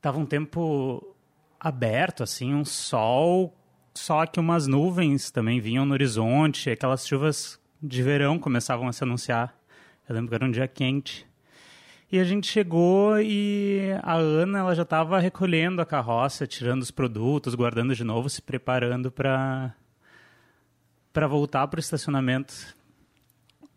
tava 0.00 0.18
um 0.18 0.26
tempo 0.26 1.16
aberto, 1.58 2.22
assim, 2.22 2.54
um 2.54 2.64
sol, 2.64 3.56
só 3.94 4.26
que 4.26 4.40
umas 4.40 4.66
nuvens 4.66 5.30
também 5.30 5.60
vinham 5.60 5.84
no 5.84 5.92
horizonte, 5.92 6.70
aquelas 6.70 7.06
chuvas 7.06 7.60
de 7.82 8.02
verão 8.02 8.38
começavam 8.38 8.88
a 8.88 8.92
se 8.92 9.04
anunciar. 9.04 9.54
Eu 10.08 10.14
lembro 10.14 10.30
que 10.30 10.34
era 10.34 10.44
um 10.44 10.50
dia 10.50 10.66
quente. 10.66 11.26
E 12.12 12.20
a 12.20 12.24
gente 12.24 12.46
chegou 12.46 13.18
e 13.18 13.88
a 14.02 14.12
Ana 14.12 14.58
ela 14.58 14.74
já 14.74 14.82
estava 14.82 15.18
recolhendo 15.18 15.80
a 15.80 15.86
carroça, 15.86 16.46
tirando 16.46 16.82
os 16.82 16.90
produtos, 16.90 17.54
guardando 17.54 17.94
de 17.94 18.04
novo, 18.04 18.28
se 18.28 18.42
preparando 18.42 19.10
para 19.10 19.74
para 21.10 21.26
voltar 21.26 21.66
para 21.68 21.78
o 21.78 21.80
estacionamento. 21.80 22.76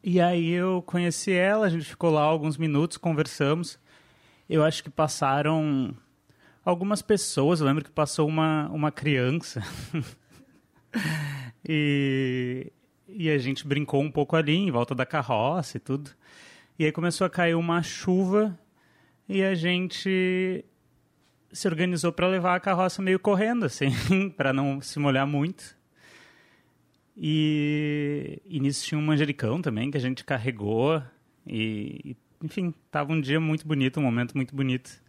E 0.04 0.20
aí 0.20 0.50
eu 0.50 0.82
conheci 0.82 1.32
ela, 1.32 1.66
a 1.66 1.70
gente 1.70 1.86
ficou 1.86 2.12
lá 2.12 2.24
alguns 2.24 2.58
minutos, 2.58 2.98
conversamos. 2.98 3.80
Eu 4.50 4.66
acho 4.66 4.84
que 4.84 4.90
passaram 4.90 5.96
algumas 6.66 7.02
pessoas, 7.02 7.62
eu 7.62 7.66
lembro 7.66 7.86
que 7.86 7.92
passou 7.92 8.28
uma, 8.28 8.68
uma 8.70 8.92
criança. 8.92 9.64
e, 11.66 12.70
e 13.08 13.30
a 13.30 13.38
gente 13.38 13.66
brincou 13.66 14.02
um 14.02 14.12
pouco 14.12 14.36
ali 14.36 14.58
em 14.58 14.72
volta 14.72 14.94
da 14.94 15.06
carroça 15.06 15.78
e 15.78 15.80
tudo. 15.80 16.12
E 16.78 16.86
aí 16.86 16.92
começou 16.92 17.26
a 17.26 17.30
cair 17.30 17.56
uma 17.56 17.82
chuva 17.82 18.60
e 19.30 19.42
a 19.42 19.56
gente 19.56 20.66
se 21.52 21.68
organizou 21.68 22.12
para 22.12 22.28
levar 22.28 22.56
a 22.56 22.60
carroça 22.60 23.02
meio 23.02 23.18
correndo, 23.18 23.66
assim, 23.66 23.90
para 24.36 24.52
não 24.52 24.82
se 24.82 25.00
molhar 25.00 25.26
muito. 25.26 25.76
E, 27.16 28.42
e 28.46 28.60
nisso 28.60 28.86
tinha 28.86 29.00
um 29.00 29.02
manjericão 29.02 29.62
também 29.62 29.90
que 29.90 29.98
a 29.98 30.02
gente 30.02 30.26
carregou. 30.26 31.02
E, 31.48 32.18
enfim, 32.44 32.74
tava 32.92 33.14
um 33.14 33.22
dia 33.22 33.40
muito 33.40 33.66
bonito, 33.66 34.00
um 34.00 34.04
momento 34.04 34.36
muito 34.36 34.54
bonito. 34.54 35.02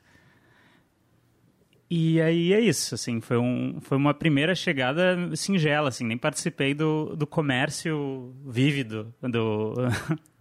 E 1.90 2.20
aí 2.20 2.52
é 2.52 2.60
isso, 2.60 2.94
assim, 2.94 3.20
foi, 3.20 3.38
um, 3.38 3.80
foi 3.80 3.96
uma 3.96 4.12
primeira 4.12 4.56
chegada 4.56 5.34
singela, 5.36 5.88
assim, 5.88 6.04
nem 6.04 6.18
participei 6.18 6.74
do, 6.74 7.14
do 7.14 7.26
comércio 7.28 8.34
vívido, 8.44 9.14
do, 9.22 9.74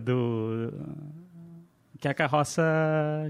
do 0.00 0.72
que 1.98 2.08
a 2.08 2.14
carroça 2.14 2.62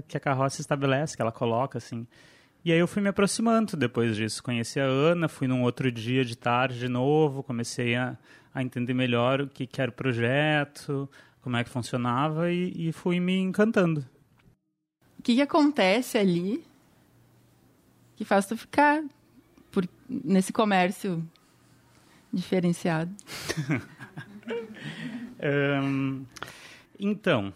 que 0.07 0.17
a 0.17 0.19
carroça 0.19 0.61
estabelece, 0.61 1.15
que 1.15 1.21
ela 1.21 1.31
coloca, 1.31 1.77
assim. 1.77 2.07
E 2.65 2.71
aí 2.71 2.79
eu 2.79 2.87
fui 2.87 3.01
me 3.01 3.09
aproximando 3.09 3.75
depois 3.75 4.15
disso, 4.15 4.41
conheci 4.41 4.79
a 4.79 4.85
Ana, 4.85 5.27
fui 5.27 5.47
num 5.47 5.63
outro 5.63 5.91
dia 5.91 6.23
de 6.23 6.37
tarde 6.37 6.79
de 6.79 6.87
novo, 6.87 7.43
comecei 7.43 7.95
a, 7.95 8.17
a 8.53 8.63
entender 8.63 8.93
melhor 8.93 9.41
o 9.41 9.47
que, 9.47 9.67
que 9.67 9.81
era 9.81 9.91
o 9.91 9.93
projeto, 9.93 11.09
como 11.41 11.57
é 11.57 11.63
que 11.63 11.69
funcionava 11.69 12.51
e, 12.51 12.89
e 12.89 12.91
fui 12.93 13.19
me 13.19 13.37
encantando. 13.37 14.05
O 15.19 15.21
que, 15.21 15.35
que 15.35 15.41
acontece 15.41 16.17
ali 16.17 16.65
que 18.15 18.23
faz 18.23 18.45
tu 18.45 18.55
ficar 18.55 19.03
por, 19.69 19.85
nesse 20.09 20.53
comércio 20.53 21.21
diferenciado? 22.31 23.13
um, 25.43 26.25
então, 26.99 27.53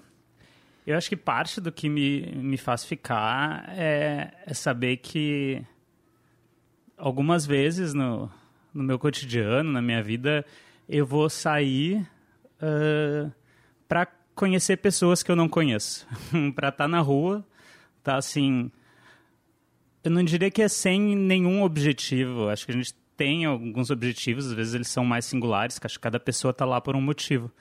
eu 0.86 0.98
acho 0.98 1.10
que 1.10 1.16
parte 1.16 1.62
do 1.62 1.72
que 1.72 1.88
me, 1.90 2.22
me 2.36 2.58
faz 2.58 2.84
ficar 2.84 3.66
é, 3.70 4.34
é 4.46 4.54
saber 4.54 4.98
que 4.98 5.62
algumas 6.98 7.46
vezes 7.46 7.94
no, 7.94 8.30
no 8.74 8.84
meu 8.84 8.98
cotidiano, 8.98 9.72
na 9.72 9.82
minha 9.82 10.02
vida, 10.02 10.46
eu 10.88 11.06
vou 11.06 11.30
sair 11.30 12.08
uh, 12.62 13.32
para 13.88 14.08
conhecer 14.36 14.78
pessoas 14.78 15.24
que 15.24 15.32
eu 15.32 15.36
não 15.36 15.48
conheço. 15.48 16.08
para 16.56 16.70
estar 16.70 16.84
tá 16.84 16.88
na 16.88 17.00
rua, 17.00 17.46
tá 18.04 18.16
assim 18.18 18.72
eu 20.08 20.12
não 20.12 20.24
diria 20.24 20.50
que 20.50 20.62
é 20.62 20.70
sem 20.70 21.18
nenhum 21.18 21.64
objetivo. 21.64 22.48
Acho 22.48 22.66
que 22.66 22.72
a 22.72 22.76
gente 22.76 22.96
tem 23.18 23.46
alguns 23.46 23.90
objetivos, 23.90 24.46
às 24.46 24.54
vezes 24.54 24.76
eles 24.76 24.88
são 24.88 25.04
mais 25.04 25.26
singulares, 25.26 25.80
que 25.80 25.88
acho 25.88 25.96
que 25.96 26.04
cada 26.04 26.20
pessoa 26.20 26.52
está 26.52 26.64
lá 26.64 26.80
por 26.80 26.96
um 26.96 27.02
motivo. 27.02 27.52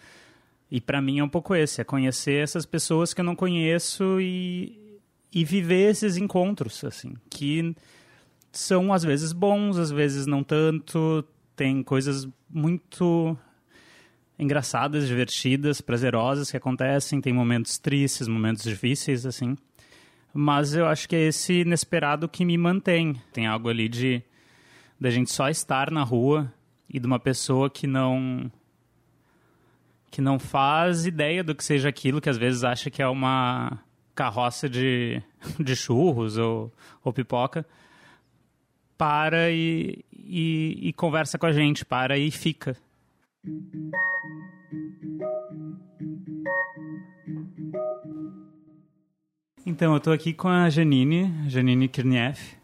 E 0.70 0.80
para 0.80 1.00
mim 1.00 1.18
é 1.18 1.24
um 1.24 1.28
pouco 1.28 1.54
esse, 1.54 1.80
é 1.80 1.84
conhecer 1.84 2.42
essas 2.42 2.66
pessoas 2.66 3.14
que 3.14 3.20
eu 3.20 3.24
não 3.24 3.34
conheço 3.34 4.20
e, 4.20 4.98
e 5.32 5.44
viver 5.44 5.90
esses 5.90 6.16
encontros, 6.16 6.84
assim, 6.84 7.14
que 7.30 7.74
são 8.52 8.92
às 8.92 9.02
vezes 9.02 9.32
bons, 9.32 9.78
às 9.78 9.90
vezes 9.90 10.26
não 10.26 10.42
tanto, 10.42 11.24
tem 11.54 11.82
coisas 11.82 12.28
muito 12.50 13.36
engraçadas, 14.38 15.06
divertidas, 15.06 15.80
prazerosas 15.80 16.50
que 16.50 16.56
acontecem, 16.56 17.20
tem 17.20 17.32
momentos 17.32 17.78
tristes, 17.78 18.28
momentos 18.28 18.64
difíceis, 18.64 19.24
assim. 19.24 19.56
Mas 20.34 20.74
eu 20.74 20.86
acho 20.86 21.08
que 21.08 21.16
é 21.16 21.28
esse 21.28 21.60
inesperado 21.60 22.28
que 22.28 22.44
me 22.44 22.58
mantém. 22.58 23.14
Tem 23.32 23.46
algo 23.46 23.70
ali 23.70 23.88
de 23.88 24.22
da 25.00 25.10
gente 25.10 25.30
só 25.30 25.48
estar 25.48 25.90
na 25.90 26.02
rua 26.02 26.52
e 26.88 26.98
de 26.98 27.06
uma 27.06 27.18
pessoa 27.18 27.68
que 27.68 27.86
não 27.86 28.50
que 30.10 30.20
não 30.22 30.38
faz 30.38 31.04
ideia 31.04 31.44
do 31.44 31.54
que 31.54 31.62
seja 31.62 31.88
aquilo, 31.88 32.20
que 32.20 32.30
às 32.30 32.38
vezes 32.38 32.64
acha 32.64 32.88
que 32.88 33.02
é 33.02 33.08
uma 33.08 33.78
carroça 34.14 34.68
de, 34.68 35.22
de 35.60 35.76
churros 35.76 36.38
ou, 36.38 36.72
ou 37.04 37.12
pipoca, 37.12 37.66
para 38.96 39.50
e, 39.50 40.02
e, 40.10 40.88
e 40.88 40.92
conversa 40.94 41.38
com 41.38 41.44
a 41.44 41.52
gente, 41.52 41.84
para 41.84 42.16
e 42.16 42.30
fica. 42.30 42.76
Então, 49.66 49.92
eu 49.92 49.98
estou 49.98 50.12
aqui 50.12 50.32
com 50.32 50.48
a 50.48 50.70
Janine, 50.70 51.50
Janine 51.50 51.88
Kirnieff, 51.88 52.56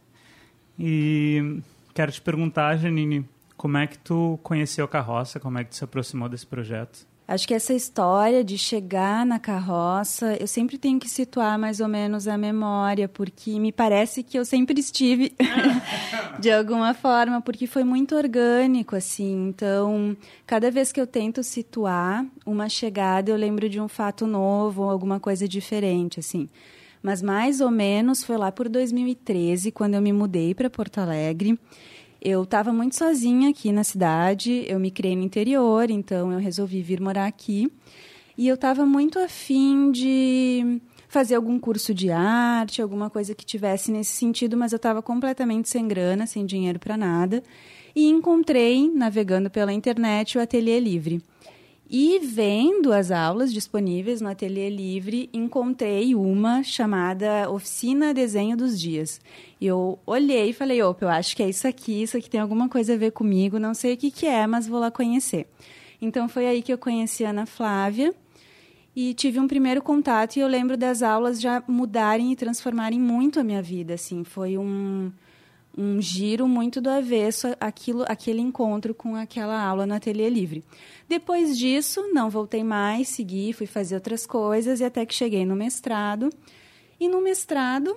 e 0.79 1.61
quero 1.95 2.13
te 2.13 2.21
perguntar, 2.21 2.77
Janine, 2.77 3.29
como 3.57 3.77
é 3.77 3.87
que 3.87 3.99
tu 3.99 4.39
conheceu 4.43 4.85
a 4.85 4.89
carroça, 4.89 5.39
como 5.39 5.59
é 5.59 5.65
que 5.65 5.71
tu 5.71 5.77
se 5.77 5.85
aproximou 5.85 6.29
desse 6.29 6.47
projeto? 6.47 7.07
Acho 7.27 7.47
que 7.47 7.55
essa 7.55 7.73
história 7.73 8.43
de 8.43 8.59
chegar 8.59 9.25
na 9.25 9.39
carroça, 9.39 10.37
eu 10.41 10.47
sempre 10.47 10.77
tenho 10.77 10.99
que 10.99 11.09
situar 11.09 11.59
mais 11.59 11.81
ou 11.81 11.89
menos 11.89 12.27
a 12.27 12.37
memória, 12.37 13.09
porque 13.09 13.59
me 13.61 13.71
parece 13.71 14.23
que 14.23 14.37
eu 14.37 14.45
sempre 14.45 14.81
estive 14.81 15.35
de 16.41 16.51
alguma 16.51 16.93
forma, 16.93 17.41
porque 17.41 17.67
foi 17.67 17.85
muito 17.85 18.17
orgânico, 18.17 18.97
assim. 18.97 19.49
Então, 19.49 20.17
cada 20.45 20.71
vez 20.71 20.91
que 20.91 21.01
eu 21.01 21.07
tento 21.07 21.43
situar 21.43 22.27
uma 22.45 22.69
chegada, 22.69 23.31
eu 23.31 23.37
lembro 23.37 23.69
de 23.69 23.81
um 23.81 23.89
fato 23.89 24.27
novo, 24.27 24.83
alguma 24.91 25.21
coisa 25.21 25.47
diferente, 25.47 26.19
assim 26.19 26.49
mas 27.03 27.21
mais 27.21 27.61
ou 27.61 27.71
menos 27.71 28.23
foi 28.23 28.37
lá 28.37 28.53
por 28.53 28.69
2013, 28.69 29.73
quando 29.73 29.95
eu 29.95 30.03
me 30.03 30.13
mudei 30.13 30.55
para 30.55 30.71
Porto 30.71 30.99
Alegre. 30.99 31.59
Eu 32.21 32.45
estava 32.45 32.73
muito 32.73 32.95
sozinha 32.95 33.51
aqui 33.51 33.73
na 33.73 33.83
cidade, 33.83 34.65
eu 34.69 34.79
me 34.79 34.91
criei 34.91 35.17
no 35.17 35.25
interior, 35.25 35.91
então 35.91 36.33
eu 36.33 36.39
resolvi 36.39 36.81
vir 36.81 37.01
morar 37.01 37.27
aqui. 37.27 37.69
E 38.39 38.47
eu 38.47 38.55
estava 38.55 38.87
muito 38.87 39.19
afim 39.19 39.91
de 39.91 40.81
fazer 41.09 41.35
algum 41.35 41.59
curso 41.59 41.93
de 41.93 42.11
arte, 42.11 42.81
alguma 42.81 43.11
coisa 43.11 43.35
que 43.35 43.45
tivesse 43.45 43.91
nesse 43.91 44.13
sentido, 44.13 44.57
mas 44.57 44.73
eu 44.73 44.77
estava 44.77 45.03
completamente 45.03 45.69
sem 45.69 45.87
grana, 45.87 46.27
sem 46.27 46.47
dinheiro 46.47 46.79
para 46.79 46.97
nada. 46.97 47.43
E 47.95 48.09
encontrei, 48.09 48.91
navegando 48.91 49.51
pela 49.51 49.73
internet, 49.73 50.39
o 50.39 50.41
Ateliê 50.41 50.81
Livre. 50.81 51.21
E 51.95 52.19
vendo 52.21 52.91
as 52.91 53.11
aulas 53.11 53.53
disponíveis 53.53 54.23
no 54.23 54.31
Ateliê 54.31 54.71
Livre, 54.71 55.29
encontrei 55.31 56.15
uma 56.15 56.63
chamada 56.63 57.51
Oficina 57.51 58.15
Desenho 58.15 58.57
dos 58.57 58.81
Dias. 58.81 59.21
E 59.61 59.67
eu 59.67 59.99
olhei 60.07 60.49
e 60.49 60.53
falei, 60.55 60.83
opa, 60.83 61.05
eu 61.05 61.11
acho 61.11 61.37
que 61.37 61.43
é 61.43 61.51
isso 61.51 61.69
aqui, 61.69 62.03
isso 62.03 62.17
aqui 62.17 62.31
tem 62.31 62.41
alguma 62.41 62.67
coisa 62.67 62.95
a 62.95 62.97
ver 62.97 63.11
comigo, 63.11 63.59
não 63.59 63.75
sei 63.75 63.93
o 63.93 63.97
que, 63.99 64.11
que 64.11 64.25
é, 64.25 64.47
mas 64.47 64.67
vou 64.67 64.81
lá 64.81 64.91
conhecer. 64.91 65.47
Então 66.01 66.31
foi 66.31 66.47
aí 66.47 66.63
que 66.63 66.73
eu 66.73 66.79
conheci 66.79 67.27
a 67.27 67.29
Ana 67.29 67.45
Flávia 67.45 68.15
e 68.97 69.13
tive 69.13 69.39
um 69.39 69.47
primeiro 69.47 69.83
contato 69.83 70.37
e 70.37 70.41
eu 70.41 70.49
lembro 70.49 70.79
das 70.79 71.03
aulas 71.03 71.39
já 71.39 71.63
mudarem 71.69 72.33
e 72.33 72.37
transformarem 72.37 72.99
muito 72.99 73.39
a 73.39 73.45
minha 73.45 73.61
vida, 73.61 73.93
assim, 73.93 74.25
foi 74.25 74.57
um 74.57 75.13
um 75.77 76.01
giro 76.01 76.47
muito 76.47 76.81
do 76.81 76.91
avesso 76.91 77.57
aquilo, 77.59 78.05
aquele 78.07 78.41
encontro 78.41 78.95
com 78.95 79.17
aquela 79.17 79.61
aula 79.61 79.87
no 79.87 79.95
Ateliê 79.95 80.29
Livre. 80.29 80.65
Depois 81.09 81.57
disso, 81.57 82.11
não 82.13 82.29
voltei 82.29 82.63
mais, 82.63 83.09
segui, 83.09 83.53
fui 83.53 83.67
fazer 83.67 83.95
outras 83.95 84.27
coisas 84.27 84.81
e 84.81 84.85
até 84.85 85.05
que 85.07 85.15
cheguei 85.15 85.47
no 85.47 85.57
mestrado. 85.57 86.31
E 87.01 87.09
no 87.09 87.21
mestrado, 87.21 87.97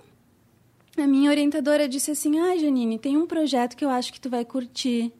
a 0.98 1.05
minha 1.05 1.29
orientadora 1.29 1.88
disse 1.88 2.12
assim: 2.12 2.39
"Ah, 2.39 2.58
Janine, 2.58 2.98
tem 2.98 3.17
um 3.17 3.27
projeto 3.27 3.75
que 3.75 3.84
eu 3.84 3.89
acho 3.89 4.12
que 4.12 4.22
tu 4.22 4.29
vai 4.29 4.46
curtir". 4.46 5.12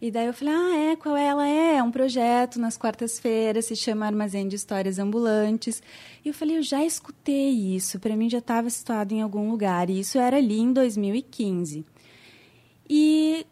E 0.00 0.10
daí 0.10 0.26
eu 0.26 0.32
falei, 0.32 0.54
ah, 0.54 0.76
é, 0.92 0.96
qual 0.96 1.14
é? 1.14 1.26
Ela 1.26 1.46
é, 1.46 1.76
é 1.76 1.82
um 1.82 1.90
projeto 1.90 2.58
nas 2.58 2.78
quartas-feiras, 2.78 3.66
se 3.66 3.76
chama 3.76 4.06
Armazém 4.06 4.48
de 4.48 4.56
Histórias 4.56 4.98
Ambulantes. 4.98 5.82
E 6.24 6.28
eu 6.28 6.34
falei, 6.34 6.56
eu 6.56 6.62
já 6.62 6.82
escutei 6.82 7.50
isso, 7.50 8.00
para 8.00 8.16
mim 8.16 8.30
já 8.30 8.38
estava 8.38 8.70
situado 8.70 9.12
em 9.12 9.20
algum 9.20 9.50
lugar. 9.50 9.90
E 9.90 10.00
isso 10.00 10.18
era 10.18 10.38
ali 10.38 10.58
em 10.58 10.72
2015. 10.72 11.84
E 12.88 13.46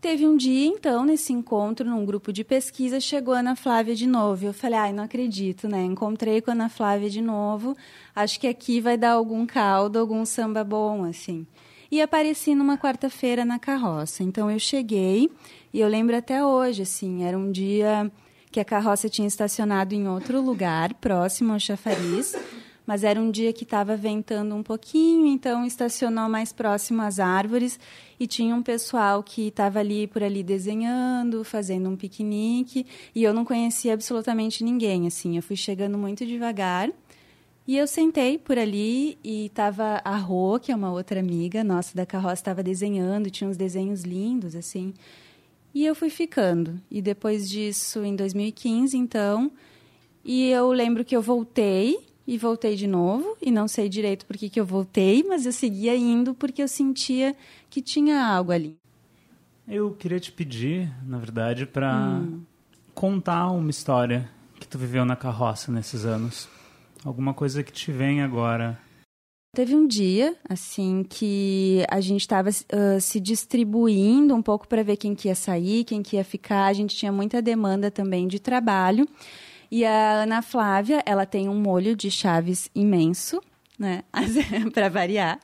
teve 0.00 0.26
um 0.26 0.36
dia, 0.36 0.66
então, 0.66 1.04
nesse 1.04 1.32
encontro, 1.32 1.88
num 1.88 2.04
grupo 2.04 2.32
de 2.32 2.42
pesquisa, 2.42 2.98
chegou 2.98 3.32
a 3.32 3.38
Ana 3.38 3.54
Flávia 3.54 3.94
de 3.94 4.08
novo. 4.08 4.46
Eu 4.46 4.52
falei, 4.52 4.78
ai, 4.78 4.92
não 4.92 5.04
acredito, 5.04 5.68
né? 5.68 5.84
Encontrei 5.84 6.40
com 6.40 6.50
a 6.50 6.54
Ana 6.54 6.68
Flávia 6.68 7.08
de 7.08 7.20
novo. 7.20 7.76
Acho 8.12 8.40
que 8.40 8.48
aqui 8.48 8.80
vai 8.80 8.98
dar 8.98 9.12
algum 9.12 9.46
caldo, 9.46 10.00
algum 10.00 10.24
samba 10.24 10.64
bom, 10.64 11.04
assim. 11.04 11.46
E 11.90 12.00
apareci 12.00 12.54
numa 12.54 12.78
quarta-feira 12.78 13.44
na 13.44 13.58
carroça. 13.58 14.22
Então 14.22 14.50
eu 14.50 14.58
cheguei 14.58 15.28
e 15.72 15.80
eu 15.80 15.88
lembro 15.88 16.16
até 16.16 16.44
hoje, 16.44 16.82
assim, 16.82 17.24
era 17.24 17.36
um 17.36 17.50
dia 17.50 18.10
que 18.50 18.60
a 18.60 18.64
carroça 18.64 19.08
tinha 19.08 19.26
estacionado 19.26 19.94
em 19.94 20.08
outro 20.08 20.40
lugar, 20.40 20.94
próximo 20.94 21.52
ao 21.52 21.58
chafariz, 21.58 22.36
mas 22.86 23.04
era 23.04 23.20
um 23.20 23.30
dia 23.30 23.52
que 23.52 23.62
estava 23.62 23.96
ventando 23.96 24.54
um 24.54 24.62
pouquinho, 24.62 25.26
então 25.26 25.64
estacionou 25.64 26.28
mais 26.28 26.52
próximo 26.52 27.02
às 27.02 27.20
árvores 27.20 27.78
e 28.18 28.26
tinha 28.26 28.54
um 28.54 28.62
pessoal 28.62 29.22
que 29.22 29.48
estava 29.48 29.78
ali 29.78 30.08
por 30.08 30.22
ali 30.22 30.42
desenhando, 30.42 31.44
fazendo 31.44 31.88
um 31.88 31.96
piquenique, 31.96 32.84
e 33.14 33.22
eu 33.22 33.32
não 33.32 33.44
conhecia 33.44 33.94
absolutamente 33.94 34.64
ninguém, 34.64 35.06
assim, 35.06 35.36
eu 35.36 35.42
fui 35.42 35.56
chegando 35.56 35.96
muito 35.96 36.26
devagar 36.26 36.90
E 37.70 37.78
eu 37.78 37.86
sentei 37.86 38.36
por 38.36 38.58
ali 38.58 39.16
e 39.22 39.48
tava 39.50 40.00
a 40.04 40.16
Rô, 40.16 40.58
que 40.58 40.72
é 40.72 40.74
uma 40.74 40.90
outra 40.90 41.20
amiga 41.20 41.62
nossa 41.62 41.94
da 41.94 42.04
carroça, 42.04 42.34
estava 42.34 42.64
desenhando, 42.64 43.30
tinha 43.30 43.48
uns 43.48 43.56
desenhos 43.56 44.02
lindos, 44.02 44.56
assim. 44.56 44.92
E 45.72 45.86
eu 45.86 45.94
fui 45.94 46.10
ficando. 46.10 46.80
E 46.90 47.00
depois 47.00 47.48
disso, 47.48 48.02
em 48.02 48.16
2015, 48.16 48.96
então, 48.96 49.52
e 50.24 50.50
eu 50.50 50.72
lembro 50.72 51.04
que 51.04 51.14
eu 51.14 51.22
voltei 51.22 52.08
e 52.26 52.36
voltei 52.36 52.74
de 52.74 52.88
novo, 52.88 53.36
e 53.40 53.52
não 53.52 53.68
sei 53.68 53.88
direito 53.88 54.26
por 54.26 54.36
que, 54.36 54.50
que 54.50 54.58
eu 54.58 54.66
voltei, 54.66 55.22
mas 55.22 55.46
eu 55.46 55.52
seguia 55.52 55.94
indo 55.94 56.34
porque 56.34 56.60
eu 56.60 56.66
sentia 56.66 57.36
que 57.70 57.80
tinha 57.80 58.20
algo 58.20 58.50
ali. 58.50 58.76
Eu 59.68 59.92
queria 59.92 60.18
te 60.18 60.32
pedir, 60.32 60.92
na 61.06 61.18
verdade, 61.18 61.66
para 61.66 62.18
hum. 62.20 62.40
contar 62.92 63.48
uma 63.52 63.70
história 63.70 64.28
que 64.58 64.66
tu 64.66 64.76
viveu 64.76 65.04
na 65.04 65.14
carroça 65.14 65.70
nesses 65.70 66.04
anos. 66.04 66.48
Alguma 67.04 67.32
coisa 67.32 67.62
que 67.62 67.72
te 67.72 67.90
vem 67.90 68.22
agora. 68.22 68.78
Teve 69.54 69.74
um 69.74 69.86
dia, 69.86 70.36
assim, 70.48 71.02
que 71.02 71.84
a 71.90 72.00
gente 72.00 72.20
estava 72.20 72.50
uh, 72.50 73.00
se 73.00 73.18
distribuindo 73.18 74.34
um 74.34 74.42
pouco 74.42 74.68
para 74.68 74.84
ver 74.84 74.96
quem 74.96 75.12
que 75.14 75.26
ia 75.26 75.34
sair, 75.34 75.82
quem 75.82 76.02
que 76.02 76.16
ia 76.16 76.24
ficar. 76.24 76.66
A 76.66 76.72
gente 76.72 76.94
tinha 76.94 77.10
muita 77.10 77.42
demanda 77.42 77.90
também 77.90 78.28
de 78.28 78.38
trabalho. 78.38 79.08
E 79.68 79.84
a 79.84 80.22
Ana 80.22 80.40
Flávia, 80.40 81.02
ela 81.04 81.26
tem 81.26 81.48
um 81.48 81.60
molho 81.60 81.96
de 81.96 82.10
chaves 82.10 82.70
imenso, 82.74 83.40
né? 83.76 84.04
para 84.72 84.88
variar. 84.88 85.40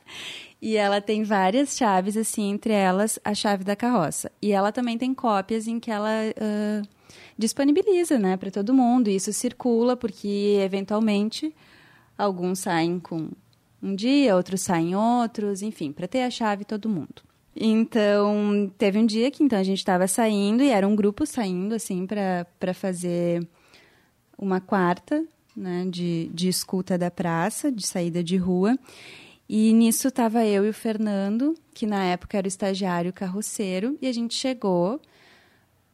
E 0.63 0.77
ela 0.77 1.01
tem 1.01 1.25
várias 1.25 1.77
chaves, 1.77 2.17
assim, 2.17 2.51
entre 2.51 2.73
elas 2.73 3.19
a 3.25 3.35
chave 3.35 3.65
da 3.65 3.75
carroça. 3.75 4.31
E 4.41 4.53
ela 4.53 4.71
também 4.71 4.97
tem 4.97 5.13
cópias 5.13 5.67
em 5.67 5.81
que 5.81 5.91
ela 5.91 6.11
uh, 6.31 6.89
disponibiliza, 7.37 8.19
né, 8.19 8.37
para 8.37 8.51
todo 8.51 8.75
mundo. 8.75 9.09
Isso 9.09 9.33
circula 9.33 9.97
porque, 9.97 10.59
eventualmente, 10.61 11.55
alguns 12.17 12.61
saem 12.61 12.99
com 12.99 13.29
um 13.83 13.95
dia, 13.95 14.35
outros 14.35 14.63
saem 14.63 14.95
outros, 14.97 15.63
enfim, 15.63 15.93
para 15.93 16.09
ter 16.09 16.23
a 16.23 16.31
chave 16.31 16.65
todo 16.65 16.89
mundo. 16.89 17.23
Então, 17.55 18.71
teve 18.77 18.99
um 18.99 19.07
dia 19.07 19.31
que 19.31 19.43
então 19.43 19.59
a 19.59 19.63
gente 19.63 19.79
estava 19.79 20.07
saindo 20.07 20.63
e 20.63 20.69
era 20.69 20.87
um 20.87 20.95
grupo 20.95 21.25
saindo 21.25 21.75
assim 21.75 22.07
para 22.07 22.75
fazer 22.75 23.47
uma 24.37 24.61
quarta, 24.61 25.25
né, 25.57 25.87
de, 25.89 26.31
de 26.35 26.49
escuta 26.49 26.99
da 26.99 27.11
praça, 27.11 27.73
de 27.73 27.87
saída 27.87 28.23
de 28.23 28.37
rua. 28.37 28.79
E 29.49 29.73
nisso 29.73 30.09
estava 30.09 30.45
eu 30.45 30.67
e 30.67 30.69
o 30.69 30.75
Fernando, 30.75 31.55
que 31.73 31.87
na 31.87 32.05
época 32.05 32.37
era 32.37 32.47
o 32.47 32.49
estagiário 32.49 33.13
carroceiro, 33.13 33.97
e 34.03 34.07
a 34.07 34.13
gente 34.13 34.35
chegou, 34.35 35.01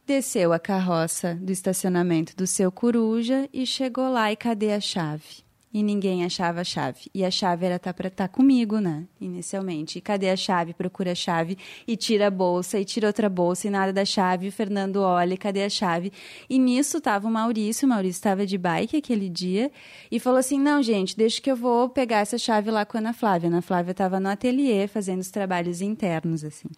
desceu 0.05 0.53
a 0.53 0.59
carroça 0.59 1.35
do 1.35 1.51
estacionamento 1.51 2.35
do 2.35 2.45
seu 2.45 2.71
coruja 2.71 3.47
e 3.53 3.65
chegou 3.65 4.09
lá 4.11 4.31
e 4.31 4.35
cadê 4.35 4.71
a 4.71 4.79
chave? 4.79 5.43
e 5.73 5.81
ninguém 5.81 6.23
achava 6.23 6.61
a 6.61 6.63
chave. 6.63 7.09
E 7.13 7.25
a 7.25 7.31
chave 7.31 7.65
era 7.65 7.79
tá 7.79 7.91
para 7.91 8.07
estar 8.07 8.27
tá 8.27 8.33
comigo, 8.33 8.77
né? 8.77 9.05
Inicialmente. 9.19 9.97
E 9.97 10.01
cadê 10.01 10.29
a 10.29 10.35
chave? 10.35 10.73
Procura 10.73 11.13
a 11.13 11.15
chave 11.15 11.57
e 11.87 11.97
tira 11.97 12.27
a 12.27 12.29
bolsa 12.29 12.79
e 12.79 12.85
tira 12.85 13.07
outra 13.07 13.27
bolsa 13.27 13.67
e 13.67 13.71
nada 13.71 13.91
da 13.91 14.05
chave. 14.05 14.45
E 14.45 14.49
o 14.49 14.51
Fernando 14.51 14.97
olha, 14.97 15.35
cadê 15.35 15.63
a 15.63 15.69
chave? 15.69 16.13
E 16.47 16.59
nisso 16.59 17.01
tava 17.01 17.27
o 17.27 17.31
Maurício, 17.31 17.87
o 17.87 17.89
Maurício 17.89 18.19
estava 18.19 18.45
de 18.45 18.57
bike 18.57 18.97
aquele 18.97 19.27
dia 19.27 19.71
e 20.11 20.19
falou 20.19 20.37
assim: 20.37 20.59
"Não, 20.59 20.83
gente, 20.83 21.17
deixa 21.17 21.41
que 21.41 21.49
eu 21.49 21.55
vou 21.55 21.89
pegar 21.89 22.19
essa 22.19 22.37
chave 22.37 22.69
lá 22.69 22.85
com 22.85 22.97
a 22.97 22.99
Ana 22.99 23.13
Flávia". 23.13 23.49
A 23.49 23.51
Ana 23.51 23.61
Flávia 23.63 23.91
estava 23.91 24.19
no 24.19 24.29
ateliê 24.29 24.87
fazendo 24.87 25.21
os 25.21 25.31
trabalhos 25.31 25.81
internos 25.81 26.43
assim. 26.43 26.69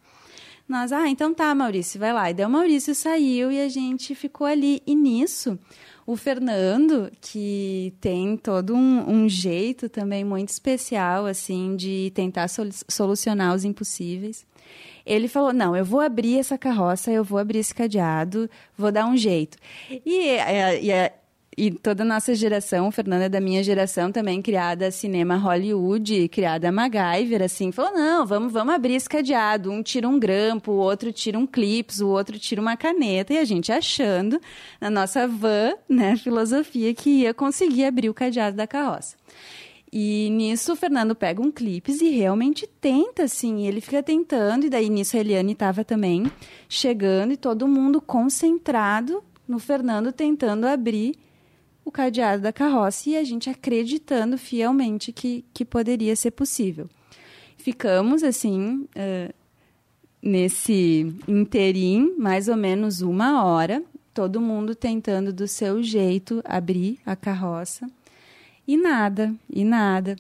Nós, 0.68 0.92
ah, 0.92 1.08
então 1.08 1.34
tá, 1.34 1.54
Maurício, 1.54 2.00
vai 2.00 2.12
lá. 2.12 2.30
E 2.30 2.34
daí 2.34 2.46
o 2.46 2.50
Maurício 2.50 2.96
saiu 2.96 3.52
e 3.52 3.62
a 3.62 3.70
gente 3.70 4.16
ficou 4.16 4.48
ali. 4.48 4.82
E 4.86 4.96
nisso, 4.96 5.60
o 6.08 6.16
Fernando, 6.16 7.12
que 7.22 7.94
tem 8.02 8.36
todo 8.36 8.76
um, 8.76 9.10
um 9.10 9.30
jeito 9.30 9.88
também 9.88 10.24
muito 10.24 10.50
especial, 10.50 11.28
assim, 11.28 11.76
de 11.76 12.12
tentar 12.16 12.48
solucionar 12.90 13.54
os 13.54 13.64
impossíveis. 13.64 14.46
Ele 15.06 15.28
falou: 15.28 15.54
Não, 15.54 15.76
eu 15.76 15.86
vou 15.86 16.00
abrir 16.00 16.40
essa 16.40 16.58
carroça, 16.58 17.12
eu 17.12 17.24
vou 17.24 17.38
abrir 17.38 17.60
esse 17.60 17.74
cadeado, 17.74 18.50
vou 18.76 18.92
dar 18.92 19.06
um 19.06 19.16
jeito. 19.16 19.58
E, 19.90 20.00
e, 20.04 20.90
e 20.90 21.12
e 21.58 21.72
toda 21.72 22.04
a 22.04 22.06
nossa 22.06 22.36
geração, 22.36 22.92
Fernanda 22.92 23.26
é 23.26 23.30
da 23.30 23.40
minha 23.40 23.64
geração 23.64 24.12
também, 24.12 24.42
criada 24.42 24.92
cinema 24.92 25.38
Hollywood, 25.38 26.28
criada 26.28 26.70
MacGyver, 26.72 27.42
assim, 27.42 27.72
falou, 27.72 27.94
não, 27.94 28.26
vamos, 28.26 28.52
vamos 28.52 28.74
abrir 28.74 29.02
cadeado. 29.04 29.72
Um 29.72 29.82
tira 29.82 30.08
um 30.08 30.20
grampo, 30.20 30.74
o 30.74 30.78
outro 30.78 31.14
tira 31.14 31.40
um 31.40 31.48
clips, 31.48 32.02
o 32.02 32.10
outro 32.10 32.38
tira 32.38 32.60
uma 32.62 32.76
caneta, 32.76 33.34
e 33.34 33.38
a 33.38 33.46
gente 33.46 33.72
achando, 33.72 34.40
na 34.82 34.90
nossa 34.90 35.28
van, 35.28 35.74
né, 35.88 36.18
filosofia, 36.18 36.94
que 36.94 37.22
ia 37.22 37.34
conseguir 37.34 37.86
abrir 37.86 38.10
o 38.10 38.14
cadeado 38.14 38.58
da 38.58 38.68
carroça. 38.68 39.16
E 39.94 40.30
nisso 40.32 40.74
o 40.74 40.76
Fernando 40.76 41.16
pega 41.16 41.42
um 41.42 41.50
clipes 41.50 42.02
e 42.02 42.10
realmente 42.10 42.68
tenta, 42.68 43.24
assim. 43.24 43.66
Ele 43.66 43.80
fica 43.80 44.04
tentando, 44.04 44.66
e 44.66 44.70
daí 44.70 44.90
nisso 44.90 45.16
a 45.16 45.22
Eliane 45.22 45.54
estava 45.54 45.86
também 45.86 46.30
chegando 46.68 47.32
e 47.32 47.38
todo 47.38 47.66
mundo 47.66 48.02
concentrado 48.02 49.24
no 49.48 49.58
Fernando 49.58 50.12
tentando 50.12 50.66
abrir 50.66 51.16
o 51.86 51.92
cadeado 51.92 52.42
da 52.42 52.52
carroça 52.52 53.12
e 53.12 53.16
a 53.16 53.24
gente 53.24 53.48
acreditando 53.48 54.40
fielmente 54.40 55.12
que, 55.14 55.46
que 55.54 55.64
poderia 55.64 56.16
ser 56.16 56.32
possível. 56.32 56.90
Ficamos 57.56 58.24
assim, 58.24 58.88
uh, 58.96 59.34
nesse 60.22 61.16
interim, 61.28 62.16
mais 62.18 62.48
ou 62.48 62.58
menos 62.58 63.02
uma 63.02 63.46
hora, 63.46 63.84
todo 64.14 64.42
mundo 64.42 64.74
tentando 64.74 65.32
do 65.32 65.48
seu 65.48 65.84
jeito 65.84 66.42
abrir 66.44 67.00
a 67.06 67.16
carroça. 67.16 67.88
E 68.68 68.76
nada, 68.76 69.34
e 69.48 69.64
nada. 69.64 70.16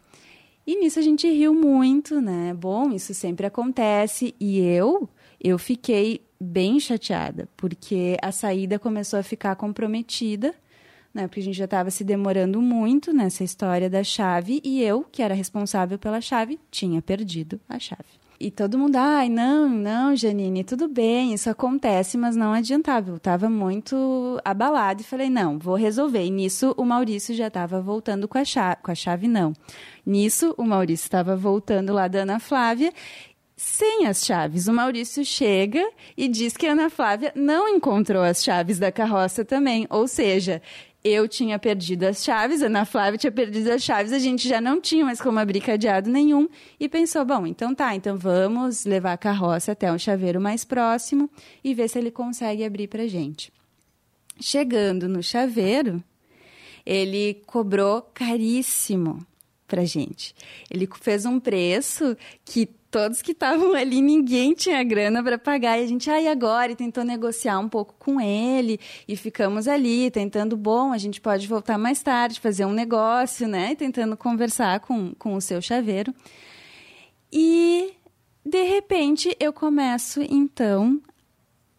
E 0.67 0.80
nisso 0.80 0.99
a 0.99 1.01
gente 1.01 1.28
riu 1.28 1.54
muito, 1.54 2.21
né? 2.21 2.54
Bom, 2.54 2.91
isso 2.91 3.13
sempre 3.13 3.47
acontece. 3.47 4.36
E 4.39 4.60
eu, 4.60 5.10
eu 5.41 5.58
fiquei 5.58 6.21
bem 6.39 6.80
chateada, 6.80 7.47
porque 7.58 8.17
a 8.21 8.32
saída 8.32 8.78
começou 8.78 9.17
a 9.17 9.23
ficar 9.23 9.56
comprometida 9.56 10.54
né? 11.15 11.28
Porque 11.28 11.39
a 11.39 11.43
gente 11.43 11.58
já 11.58 11.63
estava 11.63 11.89
se 11.89 12.04
demorando 12.04 12.62
muito 12.62 13.13
nessa 13.13 13.41
história 13.41 13.89
da 13.89 14.04
chave 14.04 14.60
e 14.65 14.84
eu, 14.84 15.06
que 15.10 15.21
era 15.21 15.34
responsável 15.34 15.97
pela 15.97 16.19
chave, 16.19 16.60
tinha 16.69 17.01
perdido 17.01 17.58
a 17.69 17.80
chave. 17.80 18.04
E 18.38 18.51
todo 18.51 18.78
mundo, 18.78 18.97
ai, 18.97 19.30
não, 19.30 19.69
não, 19.69 20.13
Janine, 20.13 20.62
tudo 20.62 20.89
bem, 20.89 21.34
isso 21.34 21.49
acontece, 21.49 22.17
mas 22.17 22.36
não 22.36 22.51
adiantava. 22.51 23.12
Eu 23.12 23.15
estava 23.15 23.49
muito 23.49 23.95
abalado 24.43 25.01
e 25.01 25.06
falei, 25.06 25.30
não, 25.30 25.58
vou 25.58 25.75
resolver. 25.75 26.25
E 26.25 26.30
nisso 26.30 26.75
o 26.75 26.84
Maurício 26.84 27.34
já 27.34 27.47
estava 27.47 27.82
voltando 27.82 28.28
com 28.28 28.38
a 28.38 28.43
chave, 28.43 28.82
com 28.84 28.91
a 28.91 28.95
chave 28.95 29.30
não. 29.30 29.54
Nisso 30.06 30.54
o 30.58 30.65
Maurício 30.65 31.06
estava 31.06 31.34
voltando 31.34 31.93
lá 31.93 32.10
da 32.10 32.19
Ana 32.19 32.38
Flávia 32.38 32.91
sem 33.56 34.06
as 34.06 34.25
chaves. 34.25 34.67
O 34.67 34.73
Maurício 34.73 35.23
chega 35.23 35.82
e 36.17 36.28
diz 36.28 36.58
que 36.58 36.67
a 36.67 36.73
Ana 36.73 36.89
Flávia 36.89 37.32
não 37.36 37.69
encontrou 37.69 38.21
as 38.21 38.43
chaves 38.43 38.78
da 38.78 38.91
carroça 38.91 39.45
também. 39.45 39.88
Ou 39.89 40.08
seja, 40.08 40.62
eu 41.07 41.27
tinha 41.27 41.59
perdido 41.59 42.05
as 42.05 42.23
chaves, 42.23 42.63
Ana 42.63 42.83
Flávia 42.83 43.19
tinha 43.19 43.31
perdido 43.31 43.69
as 43.69 43.83
chaves, 43.83 44.11
a 44.11 44.17
gente 44.17 44.49
já 44.49 44.59
não 44.59 44.81
tinha 44.81 45.05
mais 45.05 45.21
como 45.21 45.37
abrir 45.37 45.61
cadeado 45.61 46.09
nenhum 46.09 46.49
e 46.79 46.89
pensou, 46.89 47.23
bom, 47.23 47.45
então 47.45 47.75
tá, 47.75 47.93
então 47.93 48.17
vamos 48.17 48.85
levar 48.85 49.13
a 49.13 49.17
carroça 49.17 49.73
até 49.73 49.93
um 49.93 49.99
chaveiro 49.99 50.41
mais 50.41 50.65
próximo 50.65 51.29
e 51.63 51.75
ver 51.75 51.89
se 51.89 51.99
ele 51.99 52.09
consegue 52.09 52.65
abrir 52.65 52.87
pra 52.87 53.05
gente. 53.05 53.53
Chegando 54.41 55.07
no 55.07 55.21
chaveiro, 55.21 56.03
ele 56.83 57.35
cobrou 57.45 58.01
caríssimo 58.01 59.23
pra 59.67 59.85
gente. 59.85 60.33
Ele 60.71 60.89
fez 60.99 61.23
um 61.23 61.39
preço 61.39 62.17
que 62.43 62.65
todos 62.95 63.21
que 63.21 63.34
estavam 63.34 63.73
ali, 63.73 64.01
ninguém 64.01 64.53
tinha 64.53 64.81
grana 64.81 65.21
para 65.21 65.38
pagar. 65.38 65.77
E 65.77 65.84
a 65.84 65.88
gente, 65.88 66.10
aí 66.10 66.29
ah, 66.29 66.31
agora? 66.31 66.71
E 66.71 66.77
tentou 66.77 67.03
negociar 67.03 67.60
um 67.60 67.67
pouco 67.67 67.93
com 67.99 68.21
ele. 68.21 68.79
E 69.05 69.17
ficamos 69.17 69.67
ali, 69.67 70.10
tentando, 70.10 70.55
bom, 70.55 70.93
a 70.93 70.97
gente 70.97 71.19
pode 71.19 71.45
voltar 71.45 71.77
mais 71.77 72.01
tarde, 72.01 72.39
fazer 72.39 72.63
um 72.63 72.71
negócio, 72.71 73.49
né? 73.49 73.73
E 73.73 73.75
tentando 73.75 74.15
conversar 74.15 74.79
com, 74.79 75.13
com 75.15 75.36
o 75.36 75.41
seu 75.41 75.62
chaveiro. 75.62 76.15
E, 77.29 77.91
de 78.45 78.63
repente, 78.63 79.36
eu 79.41 79.51
começo, 79.51 80.21
então, 80.21 81.01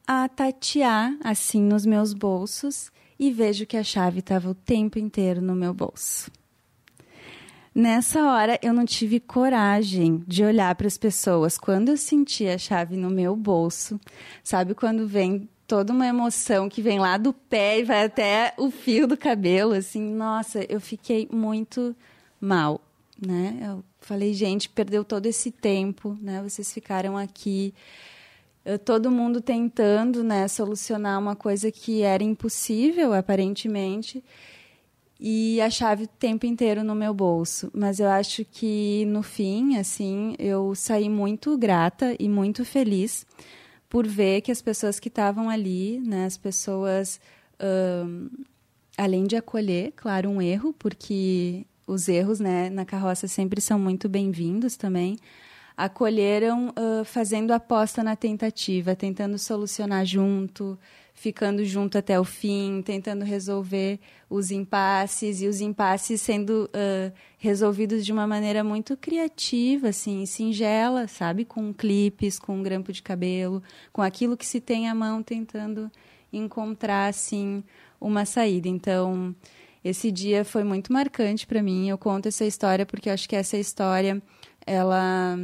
a 0.07 0.29
tatear, 0.29 1.17
assim, 1.25 1.63
nos 1.63 1.87
meus 1.87 2.13
bolsos. 2.13 2.93
E 3.19 3.33
vejo 3.33 3.65
que 3.65 3.79
a 3.79 3.83
chave 3.83 4.19
estava 4.19 4.51
o 4.51 4.55
tempo 4.55 4.99
inteiro 4.99 5.41
no 5.41 5.57
meu 5.57 5.73
bolso. 5.73 6.31
Nessa 7.79 8.25
hora 8.33 8.59
eu 8.63 8.73
não 8.73 8.87
tive 8.87 9.21
coragem 9.21 10.25
de 10.27 10.43
olhar 10.43 10.75
para 10.75 10.87
as 10.87 10.97
pessoas. 10.97 11.59
Quando 11.59 11.91
eu 11.91 11.97
senti 11.99 12.49
a 12.49 12.57
chave 12.57 12.97
no 12.97 13.11
meu 13.11 13.37
bolso, 13.37 14.01
sabe 14.43 14.75
quando 14.75 15.07
vem 15.07 15.47
toda 15.67 15.93
uma 15.93 16.07
emoção 16.07 16.71
que 16.71 16.81
vem 16.81 16.99
lá 16.99 17.19
do 17.19 17.35
pé 17.35 17.81
e 17.81 17.85
vai 17.85 18.07
até 18.07 18.55
o 18.57 18.71
fio 18.71 19.07
do 19.07 19.15
cabelo, 19.15 19.75
assim, 19.75 20.01
nossa, 20.01 20.65
eu 20.71 20.81
fiquei 20.81 21.29
muito 21.31 21.95
mal, 22.41 22.81
né? 23.21 23.59
Eu 23.63 23.85
falei, 24.01 24.33
gente, 24.33 24.71
perdeu 24.71 25.05
todo 25.05 25.27
esse 25.27 25.51
tempo, 25.51 26.17
né? 26.19 26.43
Vocês 26.43 26.73
ficaram 26.73 27.15
aqui 27.15 27.75
todo 28.87 29.11
mundo 29.11 29.39
tentando, 29.43 30.25
né, 30.25 30.49
solucionar 30.49 31.21
uma 31.21 31.37
coisa 31.37 31.71
que 31.71 32.01
era 32.01 32.25
impossível 32.25 33.13
aparentemente. 33.13 34.25
E 35.19 35.61
a 35.61 35.71
chave 35.71 36.05
o 36.05 36.07
tempo 36.09 36.47
inteiro 36.47 36.85
no 36.85 36.95
meu 36.95 37.15
bolso. 37.15 37.71
Mas 37.75 38.01
eu 38.01 38.09
acho 38.09 38.45
que 38.45 39.05
no 39.07 39.23
fim, 39.23 39.77
assim, 39.77 40.35
eu 40.39 40.75
saí 40.75 41.09
muito 41.09 41.57
grata 41.57 42.15
e 42.19 42.29
muito 42.29 42.65
feliz 42.65 43.27
por 43.89 44.07
ver 44.07 44.41
que 44.43 44.53
as 44.53 44.61
pessoas 44.61 45.01
que 45.01 45.09
estavam 45.09 45.49
ali, 45.49 46.01
né, 46.01 46.27
as 46.27 46.37
pessoas, 46.37 47.21
além 48.99 49.25
de 49.25 49.37
acolher, 49.37 49.93
claro, 49.97 50.29
um 50.29 50.43
erro, 50.43 50.75
porque 50.79 51.65
os 51.87 52.09
erros, 52.09 52.41
né, 52.41 52.69
na 52.69 52.85
carroça 52.85 53.29
sempre 53.29 53.61
são 53.61 53.79
muito 53.79 54.09
bem-vindos 54.09 54.77
também, 54.77 55.17
acolheram 55.77 56.69
uh, 56.69 57.05
fazendo 57.05 57.53
aposta 57.53 58.03
na 58.03 58.17
tentativa, 58.17 58.97
tentando 58.97 59.39
solucionar 59.39 60.07
junto, 60.07 60.79
ficando 61.13 61.65
junto 61.65 61.99
até 61.99 62.19
o 62.19 62.25
fim, 62.25 62.83
tentando 62.83 63.25
resolver 63.25 63.99
os 64.29 64.51
impasses 64.51 65.43
e 65.43 65.47
os 65.47 65.61
impasses 65.61 66.21
sendo 66.23 66.71
uh, 66.73 67.13
resolvidos 67.39 68.05
de 68.07 68.13
uma 68.13 68.27
maneira 68.27 68.65
muito 68.65 68.97
criativa, 68.97 69.89
assim, 69.89 70.25
singela, 70.25 71.07
sabe, 71.07 71.45
com 71.45 71.73
clipes, 71.75 72.39
com 72.39 72.57
um 72.57 72.63
grampo 72.63 72.93
de 72.93 73.03
cabelo, 73.03 73.63
com 73.93 74.01
aquilo 74.01 74.37
que 74.37 74.47
se 74.47 74.61
tem 74.61 74.89
à 74.89 74.95
mão, 74.95 75.23
tentando 75.23 75.91
encontrar 76.33 77.09
assim 77.09 77.63
uma 78.01 78.25
saída. 78.25 78.69
Então, 78.69 79.35
esse 79.85 80.11
dia 80.11 80.45
foi 80.45 80.65
muito 80.65 80.93
marcante 80.93 81.47
para 81.47 81.63
mim. 81.63 81.89
Eu 81.89 81.97
conto 81.97 82.29
essa 82.29 82.45
história 82.45 82.85
porque 82.85 83.09
eu 83.09 83.15
acho 83.15 83.29
que 83.29 83.37
essa 83.37 83.57
história 83.57 84.23
ela 84.67 85.39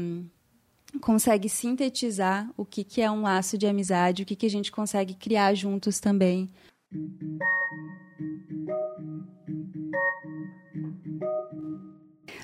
consegue 1.00 1.48
sintetizar 1.48 2.50
o 2.56 2.64
que, 2.64 2.84
que 2.84 3.00
é 3.00 3.10
um 3.10 3.22
laço 3.22 3.56
de 3.56 3.66
amizade, 3.66 4.22
o 4.22 4.26
que, 4.26 4.36
que 4.36 4.46
a 4.46 4.50
gente 4.50 4.70
consegue 4.70 5.14
criar 5.14 5.54
juntos 5.54 6.00
também. 6.00 6.50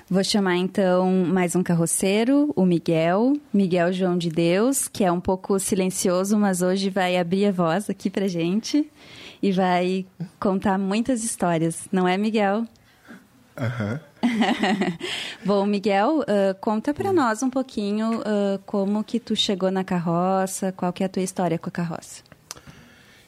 Vou 0.09 0.23
chamar 0.23 0.55
então 0.55 1.25
mais 1.27 1.55
um 1.55 1.61
carroceiro, 1.61 2.51
o 2.55 2.65
Miguel, 2.65 3.33
Miguel 3.53 3.93
João 3.93 4.17
de 4.17 4.29
Deus, 4.29 4.87
que 4.87 5.03
é 5.03 5.11
um 5.11 5.21
pouco 5.21 5.59
silencioso, 5.59 6.35
mas 6.35 6.63
hoje 6.63 6.89
vai 6.89 7.15
abrir 7.15 7.45
a 7.45 7.51
voz 7.51 7.91
aqui 7.91 8.09
pra 8.09 8.27
gente 8.27 8.91
e 9.39 9.51
vai 9.51 10.07
contar 10.39 10.79
muitas 10.79 11.23
histórias, 11.23 11.87
não 11.91 12.07
é, 12.07 12.17
Miguel? 12.17 12.65
Aham. 13.55 13.99
Bom, 15.45 15.65
Miguel, 15.65 16.19
uh, 16.19 16.55
conta 16.59 16.93
para 16.93 17.11
nós 17.13 17.41
um 17.41 17.49
pouquinho 17.49 18.19
uh, 18.19 18.59
como 18.65 19.03
que 19.03 19.19
tu 19.19 19.35
chegou 19.35 19.71
na 19.71 19.83
carroça, 19.83 20.71
qual 20.71 20.91
que 20.91 21.03
é 21.03 21.05
a 21.05 21.09
tua 21.09 21.23
história 21.23 21.57
com 21.57 21.69
a 21.69 21.71
carroça. 21.71 22.23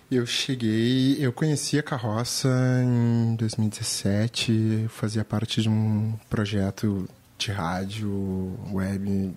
Eu 0.10 0.26
cheguei, 0.26 1.18
eu 1.20 1.32
conheci 1.32 1.80
a 1.80 1.84
carroça 1.84 2.50
em 2.84 3.36
2017, 3.36 4.88
fazia 4.90 5.24
parte 5.24 5.62
de 5.62 5.70
um 5.70 6.14
projeto 6.30 7.08
de 7.38 7.52
rádio 7.52 8.60
web 8.72 9.34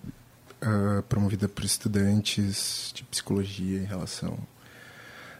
uh, 0.61 1.01
promovida 1.03 1.47
por 1.47 1.63
estudantes 1.63 2.91
de 2.93 3.03
psicologia 3.05 3.79
em 3.79 3.85
relação 3.85 4.37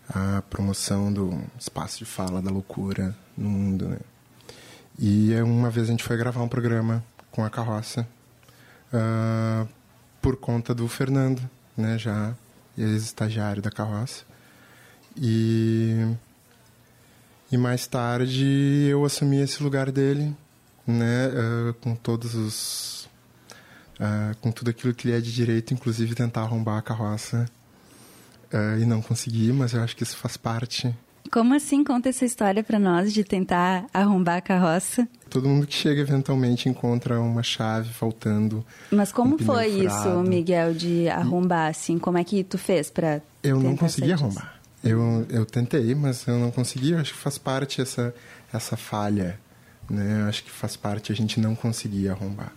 à 0.10 0.42
promoção 0.44 1.12
do 1.12 1.38
espaço 1.60 2.00
de 2.00 2.06
fala 2.06 2.42
da 2.42 2.50
loucura 2.50 3.16
no 3.38 3.50
mundo, 3.50 3.90
né? 3.90 4.00
E 4.98 5.34
uma 5.42 5.70
vez 5.70 5.88
a 5.88 5.92
gente 5.92 6.04
foi 6.04 6.16
gravar 6.16 6.42
um 6.42 6.48
programa 6.48 7.04
com 7.32 7.44
a 7.44 7.50
carroça 7.50 8.08
uh, 8.94 9.68
por 10.22 10.38
conta 10.38 10.74
do 10.74 10.88
Fernando, 10.88 11.42
né, 11.76 11.98
já 11.98 12.34
ex-estagiário 12.78 13.62
da 13.62 13.70
carroça. 13.70 14.24
E, 15.18 16.16
e 17.52 17.58
mais 17.58 17.86
tarde 17.88 18.88
eu 18.90 19.04
assumi 19.04 19.42
esse 19.42 19.62
lugar 19.62 19.92
dele, 19.92 20.34
né, 20.88 21.28
uh, 21.28 21.74
com 21.76 21.94
todos 21.94 22.34
os. 22.34 23.10
Uh, 23.96 24.36
com 24.42 24.52
tudo 24.52 24.70
aquilo 24.70 24.94
que 24.94 25.08
ele 25.08 25.18
é 25.18 25.22
de 25.22 25.34
direito, 25.34 25.74
inclusive 25.74 26.16
tentar 26.16 26.42
arrombar 26.42 26.78
a 26.78 26.82
carroça. 26.82 27.46
e 28.80 28.86
não 28.86 29.02
consegui, 29.02 29.52
mas 29.52 29.74
eu 29.74 29.84
acho 29.84 29.96
que 29.96 30.04
isso 30.04 30.16
faz 30.16 30.38
parte 30.38 30.96
como 31.36 31.54
assim? 31.54 31.84
Conta 31.84 32.08
essa 32.08 32.24
história 32.24 32.64
para 32.64 32.80
nós 32.80 33.14
de 33.14 33.22
tentar 33.22 33.88
arrombar 33.94 34.38
a 34.38 34.42
carroça. 34.42 35.06
Todo 35.30 35.50
mundo 35.50 35.68
que 35.68 35.74
chega 35.74 36.00
eventualmente 36.00 36.70
encontra 36.70 37.20
uma 37.20 37.44
chave 37.44 37.90
faltando. 37.90 38.66
Mas 38.90 39.12
como 39.12 39.36
um 39.36 39.38
foi 39.38 39.68
isso, 39.68 40.24
Miguel, 40.26 40.74
de 40.74 41.10
arrombar 41.10 41.72
assim? 41.72 42.00
Como 42.00 42.18
é 42.18 42.24
que 42.24 42.42
tu 42.42 42.58
fez 42.58 42.90
para 42.90 43.22
Eu 43.44 43.60
não 43.60 43.76
consegui 43.76 44.14
arrombar. 44.14 44.62
Eu, 44.82 45.26
eu 45.30 45.46
tentei, 45.46 45.94
mas 45.94 46.26
eu 46.26 46.40
não 46.40 46.52
consegui. 46.52 46.92
Eu 46.92 47.00
acho 47.00 47.12
que 47.12 47.20
faz 47.20 47.38
parte 47.38 47.82
essa 47.82 48.16
essa 48.54 48.78
falha, 48.78 49.38
né? 49.90 50.22
Eu 50.22 50.30
acho 50.30 50.42
que 50.42 50.50
faz 50.50 50.78
parte 50.78 51.12
a 51.12 51.16
gente 51.16 51.38
não 51.42 51.54
conseguir 51.54 52.08
arrombar. 52.08 52.54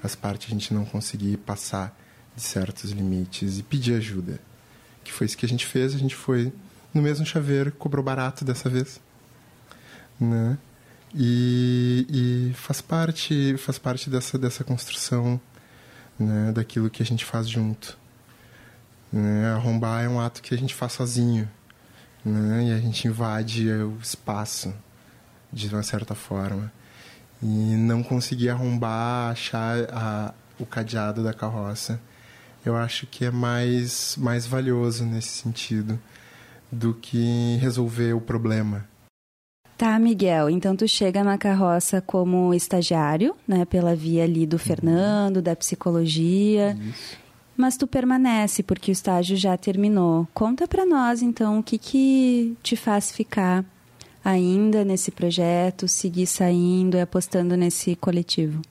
Faz 0.00 0.14
parte 0.14 0.46
a 0.46 0.50
gente 0.50 0.72
não 0.72 0.86
conseguir 0.86 1.36
passar 1.36 1.94
de 2.34 2.40
certos 2.40 2.90
limites 2.90 3.58
e 3.58 3.62
pedir 3.62 3.96
ajuda. 3.96 4.40
Que 5.04 5.12
foi 5.12 5.26
isso 5.26 5.36
que 5.36 5.44
a 5.44 5.48
gente 5.48 5.66
fez, 5.66 5.94
a 5.94 5.98
gente 5.98 6.14
foi 6.14 6.50
no 6.94 7.02
mesmo 7.02 7.26
chaveiro, 7.26 7.72
cobrou 7.72 8.04
barato 8.04 8.44
dessa 8.44 8.70
vez. 8.70 9.00
Né? 10.18 10.56
E, 11.12 12.06
e 12.08 12.54
faz 12.54 12.80
parte 12.80 13.56
faz 13.58 13.78
parte 13.78 14.08
dessa, 14.08 14.38
dessa 14.38 14.64
construção 14.64 15.40
né? 16.18 16.52
daquilo 16.52 16.88
que 16.88 17.02
a 17.02 17.06
gente 17.06 17.24
faz 17.24 17.48
junto. 17.48 17.98
Né? 19.12 19.52
Arrombar 19.52 20.04
é 20.04 20.08
um 20.08 20.20
ato 20.20 20.40
que 20.40 20.54
a 20.54 20.58
gente 20.58 20.74
faz 20.74 20.92
sozinho. 20.92 21.50
Né? 22.24 22.68
E 22.68 22.72
a 22.72 22.78
gente 22.78 23.08
invade 23.08 23.68
o 23.70 23.98
espaço 24.00 24.72
de 25.52 25.68
uma 25.68 25.82
certa 25.82 26.14
forma. 26.14 26.72
E 27.42 27.46
não 27.46 28.02
conseguir 28.02 28.50
arrombar, 28.50 29.32
achar 29.32 29.76
a, 29.92 30.34
o 30.58 30.64
cadeado 30.64 31.22
da 31.22 31.34
carroça, 31.34 32.00
eu 32.64 32.76
acho 32.76 33.06
que 33.06 33.24
é 33.24 33.30
mais, 33.30 34.16
mais 34.16 34.46
valioso 34.46 35.04
nesse 35.04 35.28
sentido 35.28 35.98
do 36.70 36.94
que 36.94 37.56
resolver 37.60 38.12
o 38.14 38.20
problema. 38.20 38.86
Tá, 39.76 39.98
Miguel. 39.98 40.48
Então 40.48 40.76
tu 40.76 40.86
chega 40.86 41.24
na 41.24 41.36
carroça 41.36 42.00
como 42.00 42.54
estagiário, 42.54 43.34
né, 43.46 43.64
pela 43.64 43.94
via 43.94 44.24
ali 44.24 44.46
do 44.46 44.58
Fernando, 44.58 45.42
da 45.42 45.56
psicologia. 45.56 46.76
Isso. 46.80 47.18
Mas 47.56 47.76
tu 47.76 47.86
permanece 47.86 48.62
porque 48.62 48.90
o 48.90 48.92
estágio 48.92 49.36
já 49.36 49.56
terminou. 49.56 50.26
Conta 50.34 50.66
para 50.66 50.84
nós 50.84 51.22
então 51.22 51.58
o 51.58 51.62
que 51.62 51.78
que 51.78 52.56
te 52.62 52.76
faz 52.76 53.12
ficar 53.12 53.64
ainda 54.24 54.84
nesse 54.84 55.10
projeto, 55.10 55.86
seguir 55.86 56.26
saindo 56.26 56.96
e 56.96 57.00
apostando 57.00 57.56
nesse 57.56 57.94
coletivo. 57.94 58.62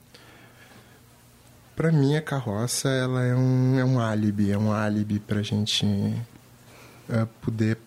Para 1.76 1.90
mim 1.90 2.16
a 2.16 2.22
carroça 2.22 2.88
ela 2.88 3.24
é 3.24 3.34
um, 3.34 3.78
é 3.78 3.84
um 3.84 3.98
álibi, 3.98 4.50
é 4.50 4.58
um 4.58 4.72
álibi 4.72 5.18
para 5.18 5.42
gente 5.42 5.84
uh, 7.08 7.26
poder 7.40 7.78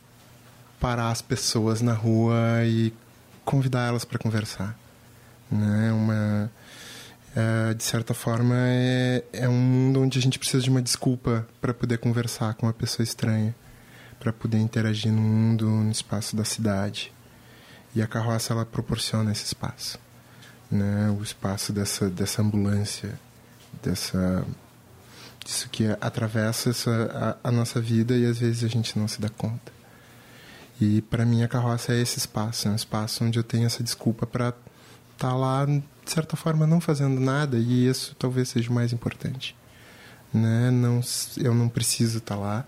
parar 0.79 1.09
as 1.09 1.21
pessoas 1.21 1.81
na 1.81 1.93
rua 1.93 2.63
e 2.65 2.93
convidar 3.43 3.87
elas 3.87 4.05
para 4.05 4.19
conversar. 4.19 4.77
Né? 5.49 5.91
Uma, 5.91 6.51
é, 7.35 7.73
de 7.73 7.83
certa 7.83 8.13
forma, 8.13 8.55
é, 8.57 9.23
é 9.31 9.49
um 9.49 9.59
mundo 9.59 10.01
onde 10.01 10.19
a 10.19 10.21
gente 10.21 10.37
precisa 10.39 10.61
de 10.61 10.69
uma 10.69 10.81
desculpa 10.81 11.47
para 11.61 11.73
poder 11.73 11.97
conversar 11.99 12.53
com 12.55 12.65
uma 12.65 12.73
pessoa 12.73 13.03
estranha, 13.03 13.55
para 14.19 14.33
poder 14.33 14.57
interagir 14.57 15.11
no 15.11 15.21
mundo, 15.21 15.65
no 15.65 15.91
espaço 15.91 16.35
da 16.35 16.43
cidade. 16.43 17.13
E 17.95 18.01
a 18.01 18.07
carroça 18.07 18.53
ela 18.53 18.65
proporciona 18.65 19.31
esse 19.31 19.45
espaço, 19.45 19.97
né? 20.69 21.09
O 21.17 21.23
espaço 21.23 21.71
dessa 21.71 22.09
dessa 22.09 22.41
ambulância, 22.41 23.17
dessa 23.81 24.45
disso 25.43 25.69
que 25.69 25.85
atravessa 26.01 26.69
essa, 26.69 27.37
a, 27.43 27.49
a 27.49 27.51
nossa 27.51 27.79
vida 27.79 28.15
e 28.15 28.25
às 28.25 28.37
vezes 28.39 28.63
a 28.63 28.67
gente 28.67 28.99
não 28.99 29.07
se 29.07 29.21
dá 29.21 29.29
conta. 29.29 29.76
E 30.79 31.01
para 31.01 31.25
mim 31.25 31.43
a 31.43 31.47
carroça 31.47 31.93
é 31.93 32.01
esse 32.01 32.19
espaço, 32.19 32.67
é 32.67 32.71
um 32.71 32.75
espaço 32.75 33.23
onde 33.23 33.39
eu 33.39 33.43
tenho 33.43 33.65
essa 33.65 33.83
desculpa 33.83 34.27
para 34.27 34.49
estar 34.49 35.29
tá 35.29 35.35
lá, 35.35 35.65
de 35.65 35.83
certa 36.05 36.35
forma, 36.35 36.67
não 36.67 36.79
fazendo 36.79 37.19
nada, 37.19 37.57
e 37.57 37.87
isso 37.87 38.15
talvez 38.17 38.49
seja 38.49 38.69
o 38.69 38.73
mais 38.73 38.93
importante. 38.93 39.55
Né? 40.31 40.69
Não, 40.69 41.01
eu 41.37 41.53
não 41.53 41.67
preciso 41.67 42.19
estar 42.19 42.35
tá 42.35 42.41
lá, 42.41 42.65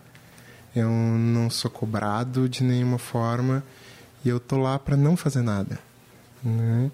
eu 0.76 0.90
não 0.90 1.50
sou 1.50 1.70
cobrado 1.70 2.50
de 2.50 2.64
nenhuma 2.64 2.98
forma, 2.98 3.64
e 4.26 4.30
eu 4.30 4.40
tô 4.40 4.58
lá 4.58 4.80
para 4.80 4.98
não 4.98 5.16
fazer 5.16 5.44
nada. 5.44 5.80
Né? 6.44 6.90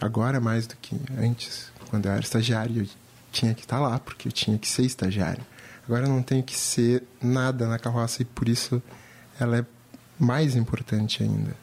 Agora 0.00 0.40
mais 0.40 0.68
do 0.68 0.76
que 0.76 0.96
antes, 1.18 1.72
quando 1.90 2.06
eu 2.06 2.12
era 2.12 2.20
estagiário, 2.20 2.82
eu 2.82 2.88
tinha 3.32 3.54
que 3.54 3.62
estar 3.62 3.78
tá 3.78 3.82
lá, 3.82 3.98
porque 3.98 4.28
eu 4.28 4.32
tinha 4.32 4.56
que 4.56 4.68
ser 4.68 4.82
estagiário. 4.82 5.44
Agora 5.84 6.06
eu 6.06 6.08
não 6.08 6.22
tenho 6.22 6.44
que 6.44 6.56
ser 6.56 7.02
nada 7.20 7.66
na 7.66 7.78
carroça, 7.78 8.22
e 8.22 8.24
por 8.24 8.48
isso 8.48 8.80
ela 9.40 9.58
é 9.58 9.66
mais 10.18 10.56
importante 10.56 11.22
ainda. 11.22 11.56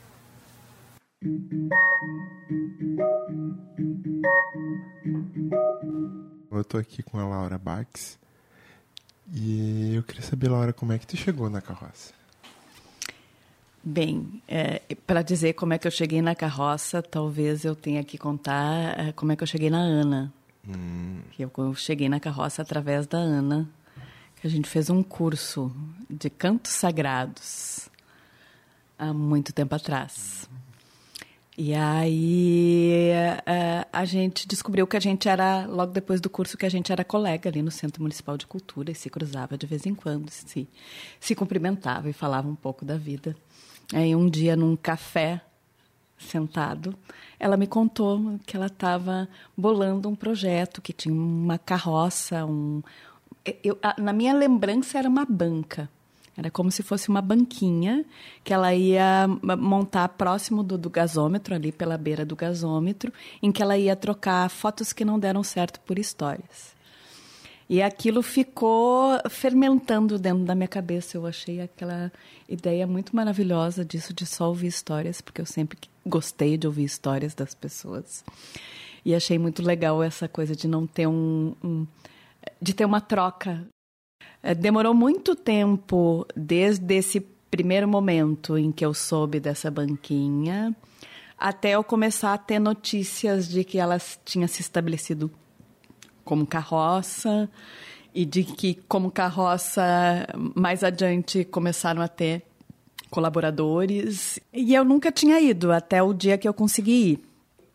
Eu 6.52 6.62
estou 6.62 6.80
aqui 6.80 7.04
com 7.04 7.20
a 7.20 7.28
Laura 7.28 7.58
Bax 7.58 8.18
e 9.34 9.96
eu 9.96 10.04
queria 10.04 10.22
saber, 10.22 10.50
Laura, 10.50 10.72
como 10.72 10.94
é 10.94 10.98
que 10.98 11.06
tu 11.06 11.18
chegou 11.18 11.50
na 11.50 11.60
carroça? 11.60 12.14
Bem, 13.84 14.42
é, 14.48 14.82
para 15.06 15.22
dizer 15.22 15.54
como 15.54 15.74
é 15.74 15.78
que 15.78 15.86
eu 15.86 15.92
cheguei 15.92 16.22
na 16.22 16.34
carroça, 16.34 17.04
talvez 17.04 17.66
eu 17.66 17.76
tenha 17.76 18.04
que 18.04 18.18
contar 18.18 19.00
é, 19.00 19.12
como 19.12 19.32
é 19.32 19.36
que 19.36 19.44
eu 19.44 19.48
cheguei 19.48 19.70
na 19.70 19.80
Ana. 19.80 20.34
Hum. 20.68 21.20
Eu, 21.38 21.52
eu 21.58 21.76
cheguei 21.76 22.10
na 22.10 22.20
carroça 22.20 22.62
através 22.62 23.06
da 23.06 23.18
Ana, 23.18 23.70
que 24.40 24.48
a 24.48 24.50
gente 24.50 24.68
fez 24.68 24.90
um 24.90 25.04
curso 25.04 25.72
de 26.10 26.30
cantos 26.30 26.72
sagrados 26.72 27.90
há 28.98 29.14
muito 29.14 29.54
tempo 29.54 29.76
atrás. 29.76 30.50
E 31.58 31.74
aí 31.74 33.12
é, 33.46 33.88
a 33.92 34.04
gente 34.04 34.46
descobriu 34.46 34.86
que 34.86 34.98
a 34.98 35.00
gente 35.00 35.30
era, 35.30 35.66
logo 35.66 35.94
depois 35.94 36.20
do 36.20 36.30
curso, 36.30 36.58
que 36.58 36.66
a 36.66 36.70
gente 36.70 36.92
era 36.92 37.04
colega 37.06 37.50
ali 37.50 37.62
no 37.62 37.72
Centro 37.72 38.02
Municipal 38.02 38.38
de 38.38 38.46
Cultura 38.46 38.92
e 38.92 38.96
se 38.96 39.10
cruzava 39.10 39.58
de 39.58 39.66
vez 39.66 39.86
em 39.86 39.96
quando, 39.96 40.30
se, 40.30 40.68
se 41.18 41.34
cumprimentava 41.34 42.10
e 42.10 42.14
falava 42.14 42.48
um 42.48 42.56
pouco 42.56 42.84
da 42.84 42.98
vida. 42.98 43.36
Aí 43.94 44.14
um 44.14 44.30
dia, 44.30 44.56
num 44.58 44.76
café, 44.76 45.42
sentado, 46.18 46.94
ela 47.40 47.56
me 47.56 47.68
contou 47.68 48.38
que 48.46 48.56
ela 48.58 48.68
estava 48.68 49.28
bolando 49.56 50.10
um 50.10 50.16
projeto 50.16 50.82
que 50.82 50.92
tinha 50.92 51.14
uma 51.14 51.58
carroça, 51.58 52.46
um... 52.46 52.82
Eu, 53.64 53.78
na 53.98 54.12
minha 54.12 54.34
lembrança 54.34 54.98
era 54.98 55.08
uma 55.08 55.24
banca 55.24 55.90
era 56.38 56.52
como 56.52 56.70
se 56.70 56.84
fosse 56.84 57.08
uma 57.08 57.22
banquinha 57.22 58.06
que 58.44 58.54
ela 58.54 58.74
ia 58.74 59.28
montar 59.58 60.10
próximo 60.10 60.64
do, 60.64 60.78
do, 60.78 60.90
gasômetro, 60.90 61.56
ali 61.56 61.72
pela 61.72 61.98
beira 61.98 62.26
do 62.26 62.36
gasômetro, 62.36 63.12
em 63.42 63.52
que 63.52 63.62
ela 63.62 63.78
ia 63.78 63.96
trocar 63.96 64.50
fotos 64.50 64.92
que 64.92 65.06
não 65.06 65.18
deram 65.18 65.44
certo 65.44 65.80
por 65.80 65.98
histórias. 65.98 66.76
E 67.68 67.82
aquilo 67.82 68.22
ficou 68.22 69.18
fermentando 69.30 70.20
dentro 70.20 70.44
da 70.44 70.54
minha 70.54 70.68
cabeça. 70.68 71.18
Eu 71.18 71.26
achei 71.26 71.62
aquela 71.62 72.12
ideia 72.48 72.86
muito 72.86 73.16
maravilhosa 73.16 73.84
disso, 73.84 74.14
de 74.14 74.26
só 74.26 74.50
ouvir 74.50 74.68
histórias, 74.68 75.20
porque 75.20 75.42
eu 75.42 75.46
sempre 75.46 75.78
gostei 76.06 76.58
de 76.58 76.68
ouvir 76.68 76.84
histórias 76.84 77.34
das 77.34 77.56
pessoas. 77.56 78.24
E 79.04 79.16
achei 79.16 79.40
muito 79.40 79.64
legal 79.64 80.04
essa 80.04 80.28
coisa 80.28 80.56
de 80.56 80.68
não 80.68 80.86
ter 80.86 81.08
um, 81.08 81.56
um 81.64 81.88
de 82.62 82.74
ter 82.74 82.86
uma 82.86 83.02
troca 83.02 83.66
demorou 84.58 84.94
muito 84.94 85.36
tempo 85.36 86.26
desde 86.36 86.96
esse 86.96 87.20
primeiro 87.50 87.88
momento 87.88 88.58
em 88.58 88.72
que 88.72 88.86
eu 88.86 88.94
soube 88.94 89.40
dessa 89.40 89.72
banquinha 89.72 90.76
até 91.38 91.72
eu 91.72 91.84
começar 91.84 92.34
a 92.34 92.38
ter 92.38 92.60
notícias 92.60 93.48
de 93.48 93.64
que 93.64 93.78
ela 93.78 93.98
tinha 94.24 94.48
se 94.48 94.62
estabelecido 94.62 95.30
como 96.24 96.46
carroça 96.46 97.50
e 98.14 98.26
de 98.26 98.44
que 98.44 98.76
como 98.88 99.12
carroça 99.12 99.84
mais 100.56 100.84
adiante 100.84 101.44
começaram 101.44 102.02
a 102.02 102.08
ter 102.08 102.44
colaboradores. 103.10 104.40
E 104.54 104.74
eu 104.74 104.84
nunca 104.84 105.12
tinha 105.12 105.40
ido 105.40 105.72
até 105.72 106.02
o 106.02 106.14
dia 106.14 106.38
que 106.38 106.48
eu 106.48 106.54
consegui 106.54 107.12
ir. 107.12 107.20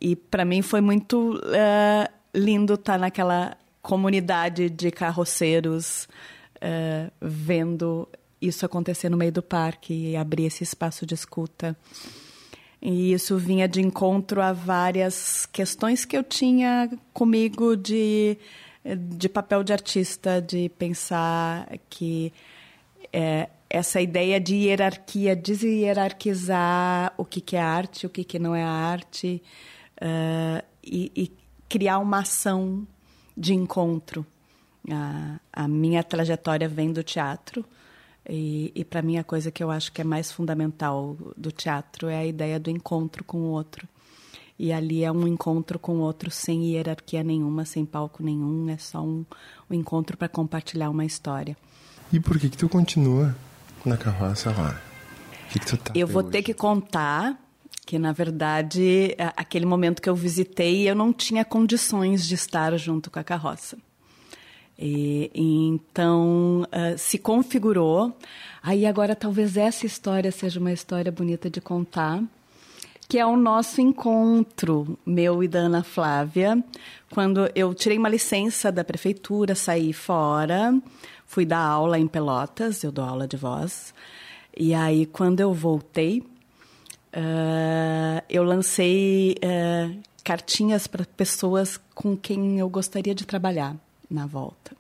E 0.00 0.16
para 0.16 0.44
mim 0.44 0.62
foi 0.62 0.80
muito 0.80 1.36
uh, 1.36 2.10
lindo 2.34 2.74
estar 2.74 2.98
naquela 2.98 3.56
comunidade 3.82 4.70
de 4.70 4.90
carroceiros 4.90 6.08
uh, 6.62 7.10
vendo 7.20 8.08
isso 8.40 8.64
acontecer 8.64 9.08
no 9.08 9.16
meio 9.16 9.32
do 9.32 9.42
parque 9.42 9.92
e 9.92 10.16
abrir 10.16 10.46
esse 10.46 10.62
espaço 10.62 11.04
de 11.04 11.14
escuta. 11.14 11.76
E 12.80 13.12
isso 13.12 13.36
vinha 13.36 13.68
de 13.68 13.80
encontro 13.80 14.40
a 14.40 14.52
várias 14.52 15.44
questões 15.46 16.06
que 16.06 16.16
eu 16.16 16.24
tinha 16.24 16.90
comigo 17.12 17.76
de, 17.76 18.38
de 18.82 19.28
papel 19.28 19.62
de 19.62 19.72
artista, 19.72 20.40
de 20.40 20.70
pensar 20.70 21.68
que 21.90 22.32
é, 23.12 23.50
essa 23.68 24.00
ideia 24.00 24.40
de 24.40 24.54
hierarquia, 24.54 25.36
deshierarquizar 25.36 27.12
o 27.18 27.24
que, 27.24 27.40
que 27.42 27.54
é 27.54 27.60
arte, 27.60 28.06
o 28.06 28.10
que, 28.10 28.24
que 28.24 28.38
não 28.38 28.54
é 28.54 28.62
arte, 28.62 29.42
uh, 30.00 30.64
e, 30.82 31.12
e 31.14 31.32
criar 31.68 31.98
uma 31.98 32.20
ação 32.20 32.86
de 33.36 33.54
encontro. 33.54 34.26
A, 34.90 35.38
a 35.52 35.68
minha 35.68 36.02
trajetória 36.02 36.68
vem 36.68 36.92
do 36.92 37.02
teatro. 37.02 37.64
E, 38.28 38.70
e 38.74 38.84
para 38.84 39.02
mim, 39.02 39.18
a 39.18 39.24
coisa 39.24 39.50
que 39.50 39.62
eu 39.62 39.70
acho 39.70 39.92
que 39.92 40.00
é 40.00 40.04
mais 40.04 40.30
fundamental 40.30 41.16
do 41.36 41.50
teatro 41.50 42.08
é 42.08 42.18
a 42.18 42.26
ideia 42.26 42.60
do 42.60 42.70
encontro 42.70 43.24
com 43.24 43.38
o 43.38 43.46
outro. 43.46 43.88
E 44.58 44.72
ali 44.72 45.02
é 45.02 45.10
um 45.10 45.26
encontro 45.26 45.78
com 45.78 45.96
o 45.96 46.00
outro 46.00 46.30
sem 46.30 46.66
hierarquia 46.66 47.24
nenhuma, 47.24 47.64
sem 47.64 47.86
palco 47.86 48.22
nenhum. 48.22 48.68
É 48.68 48.76
só 48.76 49.02
um, 49.02 49.24
um 49.70 49.74
encontro 49.74 50.16
para 50.16 50.28
compartilhar 50.28 50.90
uma 50.90 51.04
história. 51.04 51.56
E 52.12 52.20
por 52.20 52.38
que, 52.38 52.50
que 52.50 52.58
tu 52.58 52.68
continua 52.68 53.34
na 53.84 53.96
carroça 53.96 54.50
lá? 54.50 54.80
Que 55.50 55.58
que 55.58 55.76
tá 55.76 55.92
eu 55.94 56.06
vou 56.06 56.22
hoje? 56.22 56.32
ter 56.32 56.42
que 56.42 56.52
contar 56.54 57.40
que, 57.86 57.98
na 57.98 58.12
verdade, 58.12 59.16
aquele 59.36 59.66
momento 59.66 60.00
que 60.02 60.08
eu 60.08 60.14
visitei, 60.14 60.88
eu 60.88 60.94
não 60.94 61.12
tinha 61.12 61.44
condições 61.44 62.26
de 62.26 62.34
estar 62.34 62.76
junto 62.76 63.10
com 63.10 63.18
a 63.18 63.24
carroça. 63.24 63.78
E, 64.80 65.30
então, 65.34 66.62
uh, 66.62 66.96
se 66.96 67.18
configurou. 67.18 68.16
Aí 68.62 68.86
agora 68.86 69.14
talvez 69.14 69.58
essa 69.58 69.84
história 69.84 70.32
seja 70.32 70.58
uma 70.58 70.72
história 70.72 71.12
bonita 71.12 71.50
de 71.50 71.60
contar, 71.60 72.22
que 73.06 73.18
é 73.18 73.26
o 73.26 73.36
nosso 73.36 73.82
encontro, 73.82 74.98
meu 75.04 75.42
e 75.42 75.48
da 75.48 75.58
Ana 75.60 75.82
Flávia, 75.82 76.62
quando 77.10 77.50
eu 77.54 77.74
tirei 77.74 77.98
uma 77.98 78.08
licença 78.08 78.72
da 78.72 78.82
prefeitura, 78.82 79.54
saí 79.54 79.92
fora, 79.92 80.74
fui 81.26 81.44
dar 81.44 81.60
aula 81.60 81.98
em 81.98 82.06
Pelotas, 82.06 82.82
eu 82.82 82.90
dou 82.90 83.04
aula 83.04 83.28
de 83.28 83.36
voz. 83.36 83.92
E 84.56 84.72
aí, 84.72 85.04
quando 85.06 85.40
eu 85.40 85.52
voltei, 85.52 86.20
uh, 87.14 88.22
eu 88.30 88.42
lancei 88.44 89.36
uh, 89.44 90.00
cartinhas 90.24 90.86
para 90.86 91.04
pessoas 91.04 91.78
com 91.94 92.16
quem 92.16 92.58
eu 92.58 92.68
gostaria 92.68 93.14
de 93.14 93.26
trabalhar 93.26 93.76
na 94.10 94.26
volta. 94.26 94.76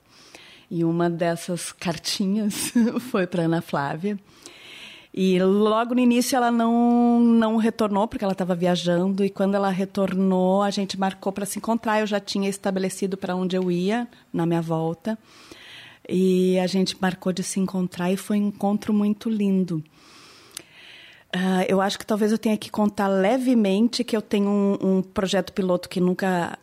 E 0.70 0.84
uma 0.84 1.10
dessas 1.10 1.72
cartinhas 1.72 2.72
foi 3.10 3.26
para 3.26 3.44
Ana 3.44 3.60
Flávia. 3.60 4.18
E 5.12 5.42
logo 5.42 5.94
no 5.94 6.00
início 6.00 6.36
ela 6.36 6.52
não, 6.52 7.18
não 7.20 7.56
retornou, 7.56 8.06
porque 8.06 8.24
ela 8.24 8.32
estava 8.32 8.54
viajando. 8.54 9.24
E 9.24 9.30
quando 9.30 9.56
ela 9.56 9.70
retornou, 9.70 10.62
a 10.62 10.70
gente 10.70 10.98
marcou 10.98 11.32
para 11.32 11.44
se 11.44 11.58
encontrar. 11.58 12.00
Eu 12.00 12.06
já 12.06 12.20
tinha 12.20 12.48
estabelecido 12.48 13.16
para 13.16 13.34
onde 13.34 13.56
eu 13.56 13.70
ia 13.70 14.06
na 14.32 14.46
minha 14.46 14.62
volta. 14.62 15.18
E 16.08 16.58
a 16.58 16.66
gente 16.66 16.96
marcou 17.00 17.32
de 17.32 17.42
se 17.42 17.58
encontrar 17.58 18.10
e 18.12 18.16
foi 18.16 18.40
um 18.40 18.48
encontro 18.48 18.92
muito 18.92 19.28
lindo. 19.28 19.82
Uh, 21.34 21.62
eu 21.68 21.80
acho 21.80 21.98
que 21.98 22.06
talvez 22.06 22.32
eu 22.32 22.38
tenha 22.38 22.56
que 22.56 22.70
contar 22.70 23.06
levemente 23.06 24.02
que 24.02 24.16
eu 24.16 24.22
tenho 24.22 24.48
um, 24.48 24.98
um 24.98 25.02
projeto 25.02 25.52
piloto 25.52 25.88
que 25.88 26.00
nunca 26.00 26.58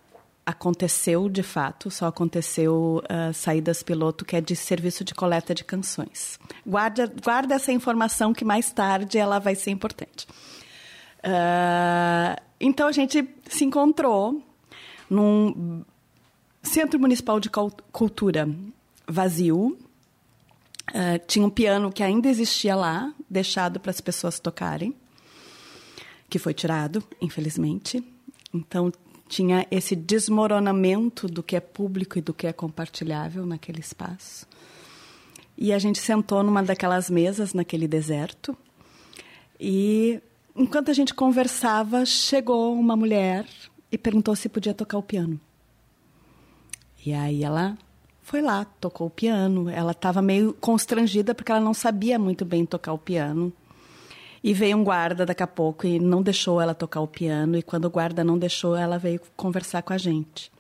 aconteceu 0.48 1.28
de 1.28 1.44
fato, 1.44 1.92
só 1.92 2.06
aconteceu 2.06 3.04
uh, 3.04 3.34
saídas 3.34 3.84
piloto, 3.84 4.24
que 4.24 4.34
é 4.34 4.40
de 4.40 4.56
serviço 4.56 5.04
de 5.04 5.14
coleta 5.14 5.54
de 5.54 5.66
canções. 5.66 6.40
Guarda, 6.66 7.12
guarda 7.22 7.56
essa 7.56 7.70
informação 7.74 8.34
que 8.34 8.46
mais 8.46 8.72
tarde 8.72 9.18
ela 9.18 9.40
vai 9.40 9.56
ser 9.56 9.72
importante. 9.72 10.26
Uh, 11.18 12.42
então 12.62 12.88
a 12.88 12.94
gente 12.94 13.28
se 13.50 13.66
encontrou 13.66 14.42
num 15.10 15.84
Centro 16.64 16.98
Municipal 16.98 17.42
de 17.42 17.50
Cultura 17.50 18.50
vazio. 19.06 19.78
Uh, 20.92 21.20
tinha 21.28 21.46
um 21.46 21.50
piano 21.50 21.92
que 21.92 22.02
ainda 22.02 22.30
existia 22.30 22.74
lá, 22.74 23.14
deixado 23.30 23.82
para 23.82 23.92
as 23.92 24.00
pessoas 24.00 24.40
tocarem, 24.40 24.96
que 26.30 26.40
foi 26.40 26.54
tirado, 26.54 27.04
infelizmente. 27.22 28.02
Então 28.54 28.94
tinha 29.28 29.66
esse 29.70 29.96
desmoronamento 29.96 31.28
do 31.28 31.44
que 31.44 31.56
é 31.56 31.60
público 31.60 32.18
e 32.18 32.22
do 32.22 32.34
que 32.34 32.48
é 32.48 32.54
compartilhável 32.54 33.46
naquele 33.46 33.80
espaço. 33.80 34.48
E 35.58 35.74
a 35.74 35.80
gente 35.80 36.00
sentou 36.00 36.44
numa 36.44 36.64
daquelas 36.64 37.10
mesas 37.10 37.54
naquele 37.54 37.88
deserto. 37.88 38.56
E 39.60 40.22
enquanto 40.56 40.92
a 40.92 40.94
gente 40.94 41.14
conversava, 41.14 42.06
chegou 42.06 42.74
uma 42.74 42.96
mulher 42.96 43.46
e 43.92 43.98
perguntou 43.98 44.36
se 44.36 44.48
podia 44.48 44.74
tocar 44.74 44.98
o 44.98 45.04
piano. 45.04 45.40
E 47.06 47.14
aí 47.14 47.44
ela 47.44 47.78
foi 48.22 48.42
lá, 48.42 48.66
tocou 48.66 49.08
o 49.08 49.10
piano. 49.10 49.70
Ela 49.70 49.94
estava 49.94 50.22
meio 50.22 50.54
constrangida 50.60 51.34
porque 51.34 51.52
ela 51.52 51.62
não 51.62 51.74
sabia 51.74 52.20
muito 52.20 52.44
bem 52.44 52.66
tocar 52.66 52.94
o 52.94 52.98
piano. 52.98 53.52
E 54.44 54.54
veio 54.54 54.78
um 54.78 54.84
guarda 54.84 55.26
daqui 55.26 55.44
a 55.44 55.48
pouco 55.48 55.88
e 55.88 56.00
não 56.00 56.22
deixou 56.22 56.62
ela 56.62 56.76
tocar 56.76 57.02
o 57.02 57.08
piano. 57.08 57.58
E 57.58 57.64
quando 57.64 57.86
o 57.86 57.90
guarda 57.90 58.24
não 58.24 58.38
deixou, 58.38 58.76
ela 58.76 58.98
veio 58.98 59.20
conversar 59.36 59.82
com 59.82 59.94
a 59.94 59.98
gente. 59.98 60.52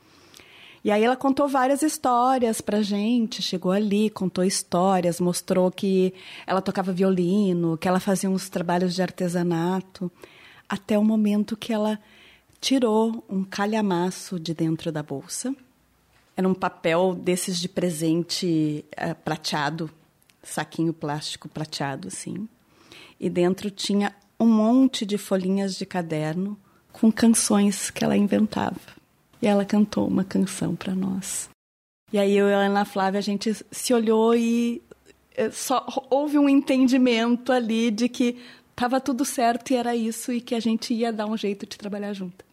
E 0.83 0.91
aí 0.91 1.03
ela 1.03 1.17
contou 1.17 1.47
várias 1.47 1.81
histórias 1.81 2.61
pra 2.61 2.81
gente, 2.81 3.41
chegou 3.41 3.71
ali, 3.71 4.09
contou 4.09 4.43
histórias, 4.43 5.19
mostrou 5.19 5.69
que 5.69 6.13
ela 6.45 6.61
tocava 6.61 6.93
violino, 6.93 7.77
que 7.77 7.87
ela 7.87 7.99
fazia 7.99 8.29
uns 8.29 8.47
trabalhos 8.47 8.95
de 8.95 9.01
artesanato, 9.01 10.09
até 10.69 10.97
o 10.97 11.03
momento 11.03 11.57
que 11.57 11.73
ela 11.73 11.99
tirou 12.61 13.23
um 13.27 13.43
calhamaço 13.43 14.39
de 14.39 14.53
dentro 14.53 14.91
da 14.91 15.03
bolsa. 15.03 15.53
Era 16.35 16.47
um 16.47 16.53
papel 16.53 17.15
desses 17.15 17.59
de 17.59 17.67
presente 17.67 18.85
uh, 18.93 19.15
prateado, 19.25 19.89
saquinho 20.41 20.93
plástico 20.93 21.49
prateado, 21.49 22.07
assim 22.07 22.47
e 23.19 23.29
dentro 23.29 23.69
tinha 23.71 24.13
um 24.39 24.45
monte 24.45 25.05
de 25.05 25.17
folhinhas 25.17 25.75
de 25.75 25.85
caderno 25.85 26.57
com 26.91 27.11
canções 27.11 27.89
que 27.89 28.03
ela 28.03 28.17
inventava. 28.17 28.79
E 29.41 29.47
ela 29.47 29.65
cantou 29.65 30.07
uma 30.07 30.23
canção 30.23 30.75
para 30.75 30.95
nós. 30.95 31.49
E 32.11 32.17
aí 32.17 32.35
eu 32.35 32.47
e 32.47 32.53
a 32.53 32.59
Ana 32.59 32.85
Flávia, 32.85 33.19
a 33.19 33.21
gente 33.21 33.53
se 33.71 33.93
olhou 33.93 34.33
e 34.33 34.81
eh, 35.35 35.51
só 35.51 35.85
houve 36.09 36.39
um 36.39 36.47
entendimento 36.47 37.51
ali 37.51 37.91
de 37.91 38.07
que 38.07 38.37
estava 38.71 39.01
tudo 39.01 39.25
certo 39.25 39.71
e 39.71 39.75
era 39.75 39.95
isso 39.95 40.31
e 40.31 40.39
que 40.39 40.55
a 40.55 40.59
gente 40.59 40.93
ia 40.93 41.11
dar 41.11 41.25
um 41.25 41.35
jeito 41.35 41.65
de 41.65 41.77
trabalhar 41.77 42.13
junto. 42.13 42.45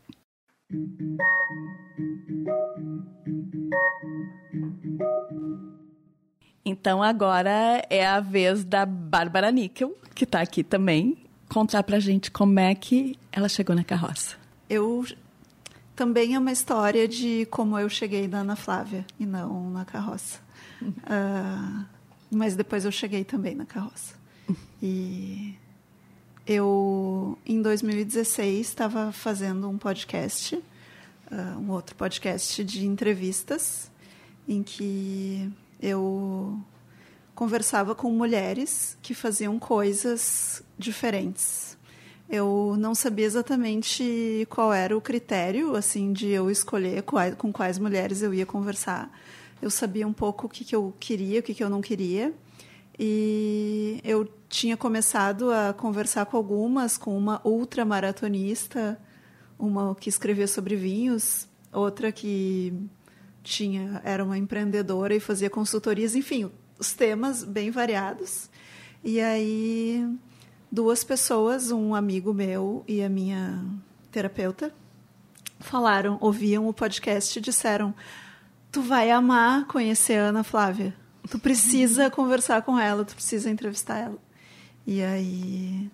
Então 6.64 7.02
agora 7.02 7.84
é 7.90 8.06
a 8.06 8.20
vez 8.20 8.64
da 8.64 8.86
Bárbara 8.86 9.52
Níquel, 9.52 9.96
que 10.14 10.24
está 10.24 10.40
aqui 10.40 10.64
também, 10.64 11.18
contar 11.48 11.82
pra 11.82 11.98
gente 12.00 12.30
como 12.30 12.58
é 12.58 12.74
que 12.74 13.18
ela 13.30 13.48
chegou 13.48 13.76
na 13.76 13.84
carroça. 13.84 14.36
Eu 14.68 15.04
também 15.94 16.34
é 16.34 16.38
uma 16.38 16.52
história 16.52 17.06
de 17.06 17.46
como 17.50 17.78
eu 17.78 17.88
cheguei 17.88 18.26
na 18.26 18.40
Ana 18.40 18.56
Flávia 18.56 19.04
e 19.20 19.26
não 19.26 19.70
na 19.70 19.84
carroça. 19.84 20.40
Uh, 20.82 21.84
mas 22.30 22.56
depois 22.56 22.84
eu 22.84 22.92
cheguei 22.92 23.24
também 23.24 23.54
na 23.54 23.66
carroça. 23.66 24.14
E 24.82 25.54
eu, 26.46 27.38
em 27.46 27.62
2016, 27.62 28.66
estava 28.66 29.12
fazendo 29.12 29.68
um 29.68 29.78
podcast, 29.78 30.56
uh, 30.56 31.58
um 31.58 31.70
outro 31.70 31.94
podcast 31.94 32.62
de 32.64 32.86
entrevistas, 32.86 33.90
em 34.46 34.62
que 34.62 35.50
eu 35.80 36.58
conversava 37.34 37.94
com 37.94 38.10
mulheres 38.10 38.96
que 39.02 39.14
faziam 39.14 39.58
coisas 39.58 40.62
diferentes. 40.78 41.76
Eu 42.28 42.74
não 42.78 42.94
sabia 42.94 43.26
exatamente 43.26 44.46
qual 44.48 44.72
era 44.72 44.96
o 44.96 45.00
critério, 45.00 45.76
assim, 45.76 46.12
de 46.12 46.28
eu 46.28 46.50
escolher 46.50 47.02
com 47.36 47.52
quais 47.52 47.78
mulheres 47.78 48.22
eu 48.22 48.32
ia 48.32 48.46
conversar. 48.46 49.10
Eu 49.60 49.70
sabia 49.70 50.06
um 50.06 50.12
pouco 50.12 50.46
o 50.46 50.50
que, 50.50 50.64
que 50.64 50.74
eu 50.74 50.94
queria, 50.98 51.40
o 51.40 51.42
que, 51.42 51.54
que 51.54 51.62
eu 51.62 51.68
não 51.68 51.80
queria. 51.80 52.32
E 52.98 54.00
eu 54.04 54.28
tinha 54.48 54.76
começado 54.76 55.50
a 55.50 55.72
conversar 55.72 56.26
com 56.26 56.36
algumas, 56.36 56.96
com 56.96 57.16
uma 57.16 57.40
ultramaratonista, 57.44 59.00
uma 59.58 59.94
que 59.94 60.08
escrevia 60.08 60.46
sobre 60.46 60.76
vinhos, 60.76 61.48
outra 61.72 62.12
que 62.12 62.72
tinha 63.44 64.00
era 64.02 64.24
uma 64.24 64.38
empreendedora 64.38 65.14
e 65.14 65.20
fazia 65.20 65.50
consultorias, 65.50 66.16
enfim, 66.16 66.50
os 66.78 66.92
temas 66.94 67.44
bem 67.44 67.70
variados. 67.70 68.50
E 69.04 69.20
aí 69.20 70.08
duas 70.72 71.04
pessoas, 71.04 71.70
um 71.70 71.94
amigo 71.94 72.32
meu 72.32 72.82
e 72.88 73.02
a 73.02 73.08
minha 73.08 73.64
terapeuta, 74.10 74.72
falaram, 75.60 76.18
ouviam 76.20 76.66
o 76.66 76.72
podcast 76.72 77.38
e 77.38 77.42
disseram: 77.42 77.94
"Tu 78.72 78.80
vai 78.80 79.10
amar 79.10 79.66
conhecer 79.66 80.18
a 80.18 80.28
Ana 80.28 80.42
Flávia. 80.42 80.94
Tu 81.30 81.38
precisa 81.38 82.08
conversar 82.10 82.62
com 82.62 82.78
ela, 82.78 83.04
tu 83.04 83.14
precisa 83.14 83.50
entrevistar 83.50 83.98
ela". 83.98 84.18
E 84.86 85.02
aí 85.02 85.90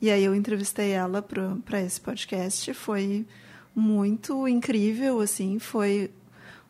e 0.00 0.10
aí 0.10 0.22
eu 0.22 0.34
entrevistei 0.34 0.90
ela 0.90 1.22
para 1.22 1.80
esse 1.80 2.00
podcast, 2.00 2.72
foi 2.74 3.26
muito 3.74 4.46
incrível 4.46 5.20
assim, 5.20 5.58
foi 5.58 6.10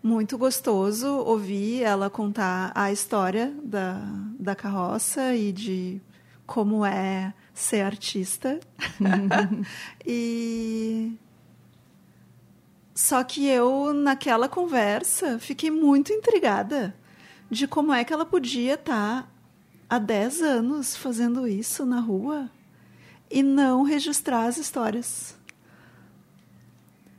muito 0.07 0.39
gostoso 0.39 1.09
ouvir 1.09 1.83
ela 1.83 2.09
contar 2.09 2.71
a 2.77 2.93
história 2.93 3.53
da, 3.65 4.01
da 4.39 4.55
carroça 4.55 5.35
e 5.35 5.51
de 5.51 6.01
como 6.47 6.87
é 6.87 7.35
ser 7.53 7.81
artista. 7.81 8.61
e 10.07 11.13
só 12.95 13.25
que 13.25 13.49
eu 13.49 13.93
naquela 13.93 14.49
conversa 14.49 15.41
fiquei 15.41 15.73
muito 15.73 16.13
intrigada 16.13 16.95
de 17.51 17.67
como 17.67 17.93
é 17.93 18.05
que 18.05 18.13
ela 18.13 18.25
podia 18.25 18.75
estar 18.75 19.29
há 19.91 19.99
10 19.99 20.41
anos 20.41 20.97
fazendo 20.97 21.49
isso 21.49 21.85
na 21.85 21.99
rua 21.99 22.49
e 23.29 23.43
não 23.43 23.83
registrar 23.83 24.47
as 24.47 24.57
histórias 24.57 25.37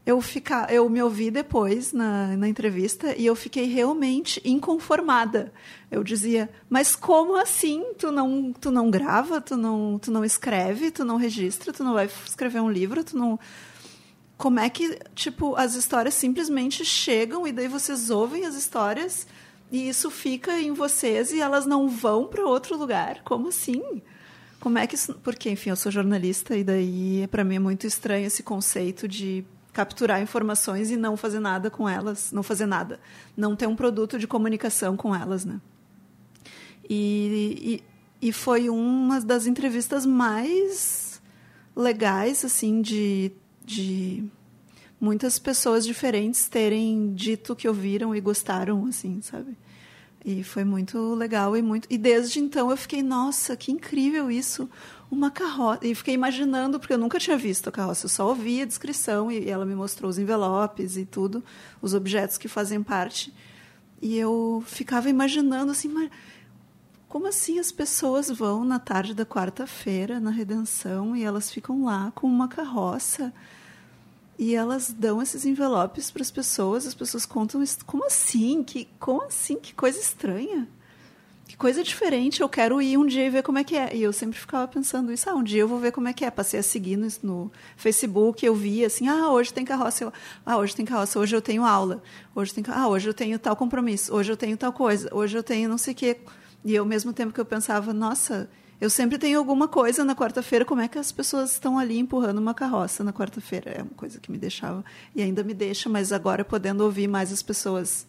eu, 0.08 0.22
ficar, 0.22 0.74
eu 0.74 0.90
me 0.90 1.04
ouvi 1.04 1.30
depois 1.30 1.92
na, 1.92 2.38
na 2.38 2.48
entrevista 2.48 3.14
e 3.18 3.26
eu 3.26 3.36
fiquei 3.36 3.66
realmente 3.66 4.42
inconformada. 4.46 5.52
Eu 5.92 6.02
dizia, 6.02 6.50
mas 6.70 6.96
como 6.96 7.36
assim? 7.36 7.84
Tu 7.98 8.10
não, 8.10 8.54
tu 8.54 8.72
não 8.72 8.90
grava, 8.90 9.42
tu 9.42 9.58
não, 9.58 10.00
tu 10.00 10.10
não 10.10 10.24
escreve, 10.24 10.92
tu 10.92 11.04
não 11.04 11.18
registra, 11.18 11.74
tu 11.74 11.84
não 11.84 11.94
vai 11.94 12.10
escrever 12.26 12.62
um 12.62 12.72
livro, 12.72 13.04
tu 13.04 13.18
não. 13.18 13.38
Como 14.38 14.62
é 14.62 14.70
que, 14.70 14.98
tipo, 15.14 15.58
as 15.58 15.76
histórias 15.76 16.14
simplesmente 16.14 16.86
chegam 16.86 17.46
e 17.46 17.52
daí 17.52 17.68
vocês 17.68 18.10
ouvem 18.10 18.46
as 18.46 18.56
histórias 18.56 19.28
e 19.70 19.90
isso 19.90 20.10
fica 20.10 20.58
em 20.58 20.72
vocês 20.72 21.34
e 21.34 21.42
elas 21.42 21.66
não 21.66 21.90
vão 21.90 22.28
para 22.28 22.46
outro 22.46 22.78
lugar? 22.78 23.24
Como 23.26 23.50
assim? 23.50 24.02
Como 24.62 24.78
é 24.78 24.88
que 24.88 24.96
isso... 24.96 25.16
Porque, 25.16 25.50
enfim, 25.50 25.72
eu 25.72 25.76
sou 25.76 25.92
jornalista 25.92 26.56
e 26.56 26.64
daí 26.64 27.28
para 27.30 27.44
mim 27.44 27.56
é 27.56 27.60
muito 27.60 27.86
estranho 27.86 28.26
esse 28.26 28.42
conceito 28.42 29.06
de 29.06 29.44
capturar 29.78 30.20
informações 30.20 30.90
e 30.90 30.98
não 30.98 31.16
fazer 31.16 31.40
nada 31.40 31.70
com 31.70 31.88
elas, 31.88 32.32
não 32.32 32.42
fazer 32.42 32.66
nada, 32.66 33.00
não 33.38 33.56
ter 33.56 33.68
um 33.68 33.76
produto 33.76 34.18
de 34.18 34.26
comunicação 34.26 34.98
com 34.98 35.14
elas, 35.14 35.46
né? 35.46 35.62
E, 36.90 37.84
e, 38.20 38.28
e 38.30 38.34
foi 38.34 38.72
uma 38.72 39.22
das 39.22 39.46
entrevistas 39.46 40.04
mais 40.04 41.22
legais, 41.76 42.44
assim, 42.44 42.82
de, 42.82 43.32
de 43.64 44.24
muitas 45.00 45.38
pessoas 45.38 45.86
diferentes 45.86 46.50
terem 46.50 47.14
dito 47.14 47.56
que 47.56 47.68
ouviram 47.68 48.16
e 48.16 48.20
gostaram, 48.20 48.88
assim, 48.88 49.22
sabe? 49.22 49.56
E 50.30 50.44
foi 50.44 50.66
muito 50.66 51.14
legal 51.14 51.56
e 51.56 51.62
muito. 51.62 51.88
E 51.90 51.98
desde 51.98 52.42
então 52.42 52.70
eu 52.70 52.76
fiquei, 52.76 53.02
nossa, 53.02 53.56
que 53.56 53.72
incrível 53.72 54.30
isso! 54.30 54.70
uma 55.10 55.32
carroça. 55.32 55.88
E 55.88 55.96
fiquei 55.96 56.14
imaginando, 56.14 56.78
porque 56.78 56.92
eu 56.92 56.98
nunca 56.98 57.18
tinha 57.18 57.38
visto 57.38 57.70
a 57.70 57.72
carroça, 57.72 58.06
eu 58.06 58.10
só 58.10 58.28
ouvi 58.28 58.62
a 58.62 58.66
descrição 58.66 59.32
e 59.32 59.50
ela 59.50 59.66
me 59.66 59.74
mostrou 59.74 60.10
os 60.10 60.20
envelopes 60.20 60.98
e 60.98 61.06
tudo, 61.06 61.42
os 61.82 61.94
objetos 61.94 62.38
que 62.38 62.50
fazem 62.50 62.84
parte. 62.84 63.34
E 64.02 64.18
eu 64.18 64.62
ficava 64.66 65.10
imaginando 65.10 65.72
assim, 65.72 65.88
mas 65.88 66.10
como 67.08 67.26
assim 67.26 67.58
as 67.58 67.72
pessoas 67.72 68.30
vão 68.30 68.66
na 68.66 68.80
tarde 68.80 69.14
da 69.14 69.26
quarta-feira 69.26 70.20
na 70.20 70.30
Redenção 70.30 71.16
e 71.16 71.24
elas 71.24 71.50
ficam 71.50 71.86
lá 71.86 72.12
com 72.14 72.28
uma 72.28 72.50
carroça 72.50 73.34
e 74.38 74.56
elas 74.56 74.92
dão 74.92 75.22
esses 75.22 75.46
envelopes 75.46 76.12
para 76.12 76.22
as 76.22 76.32
pessoas, 76.32 76.86
as 76.86 76.94
pessoas 76.94 77.26
contam 77.26 77.64
isso. 77.64 77.84
Como 77.86 78.06
assim? 78.06 78.64
Que, 78.64 78.88
como 79.00 79.24
assim? 79.24 79.58
Que 79.58 79.74
coisa 79.74 80.00
estranha 80.00 80.68
que 81.48 81.56
coisa 81.56 81.82
diferente, 81.82 82.42
eu 82.42 82.50
quero 82.50 82.82
ir 82.82 82.98
um 82.98 83.06
dia 83.06 83.26
e 83.26 83.30
ver 83.30 83.42
como 83.42 83.58
é 83.58 83.64
que 83.64 83.76
é. 83.76 83.96
E 83.96 84.04
eu 84.04 84.12
sempre 84.12 84.38
ficava 84.38 84.68
pensando 84.68 85.12
isso, 85.14 85.30
ah, 85.30 85.34
um 85.34 85.44
dia 85.44 85.62
eu 85.62 85.68
vou 85.68 85.80
ver 85.80 85.94
como 85.94 86.08
é 86.08 86.14
que 86.14 86.26
é. 86.26 86.30
Passei 86.30 86.60
a 86.60 86.64
seguir 86.64 86.98
no, 86.98 87.08
no 87.24 87.52
Facebook, 87.78 88.46
eu 88.46 88.54
via 88.54 88.88
assim, 88.88 89.08
ah, 89.08 89.32
hoje 89.32 89.54
tem 89.54 89.64
carroça, 89.64 90.04
eu, 90.04 90.14
ah, 90.46 90.58
hoje 90.58 90.76
tem 90.76 90.86
carroça, 90.86 91.18
hoje 91.18 91.36
eu 91.36 91.42
tenho 91.42 91.64
aula, 91.64 92.04
hoje 92.36 92.54
tem, 92.54 92.64
ah, 92.68 92.88
hoje 92.88 93.10
eu 93.10 93.14
tenho 93.14 93.40
tal 93.40 93.56
compromisso, 93.56 94.14
hoje 94.14 94.32
eu 94.32 94.38
tenho 94.38 94.58
tal 94.58 94.74
coisa, 94.74 95.10
hoje 95.14 95.38
eu 95.38 95.44
tenho 95.44 95.70
não 95.70 95.78
sei 95.78 95.94
o 95.94 95.96
quê. 95.96 96.18
E 96.66 96.76
ao 96.76 96.86
mesmo 96.86 97.14
tempo 97.14 97.32
que 97.34 97.40
eu 97.40 97.46
pensava, 97.46 97.94
nossa, 97.94 98.50
eu 98.80 98.90
sempre 98.90 99.18
tenho 99.18 99.40
alguma 99.40 99.68
coisa 99.68 100.04
na 100.04 100.16
quarta-feira, 100.16 100.64
como 100.64 100.82
é 100.82 100.88
que 100.88 100.98
as 100.98 101.12
pessoas 101.12 101.54
estão 101.54 101.80
ali 101.80 101.98
empurrando 101.98 102.38
uma 102.38 102.54
carroça 102.54 103.04
na 103.04 103.12
quarta-feira? 103.12 103.72
É 103.72 103.82
uma 103.82 103.96
coisa 103.96 104.20
que 104.20 104.32
me 104.32 104.38
deixava, 104.38 104.84
e 105.16 105.22
ainda 105.22 105.44
me 105.44 105.54
deixa, 105.54 105.90
mas 105.90 106.12
agora 106.12 106.46
podendo 106.46 106.84
ouvir 106.84 107.08
mais 107.08 107.32
as 107.32 107.42
pessoas 107.42 108.06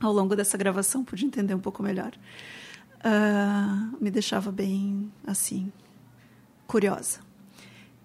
ao 0.00 0.12
longo 0.12 0.34
dessa 0.34 0.58
gravação, 0.58 1.04
pude 1.04 1.24
entender 1.24 1.54
um 1.54 1.60
pouco 1.60 1.82
melhor 1.82 2.12
uh, 3.02 3.96
me 4.02 4.10
deixava 4.10 4.50
bem 4.50 5.10
assim 5.26 5.72
curiosa. 6.66 7.20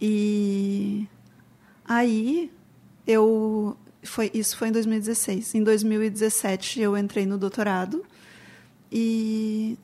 E 0.01 1.07
aí 1.85 2.51
eu 3.05 3.77
foi 4.03 4.31
isso 4.33 4.57
foi 4.57 4.69
em 4.69 4.71
2016. 4.71 5.55
Em 5.55 5.63
2017 5.63 6.81
eu 6.81 6.97
entrei 6.97 7.25
no 7.25 7.37
doutorado 7.37 8.03
e 8.91 9.77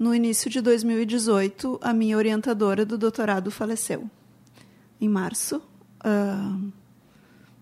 no 0.00 0.14
início 0.14 0.48
de 0.48 0.62
2018 0.62 1.78
a 1.82 1.92
minha 1.92 2.16
orientadora 2.16 2.86
do 2.86 2.96
doutorado 2.96 3.50
faleceu. 3.50 4.10
Em 4.98 5.10
março, 5.10 5.62
uh, 6.02 6.72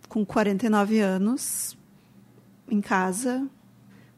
com 0.08 0.24
49 0.24 1.00
anos, 1.00 1.76
em 2.70 2.80
casa, 2.80 3.44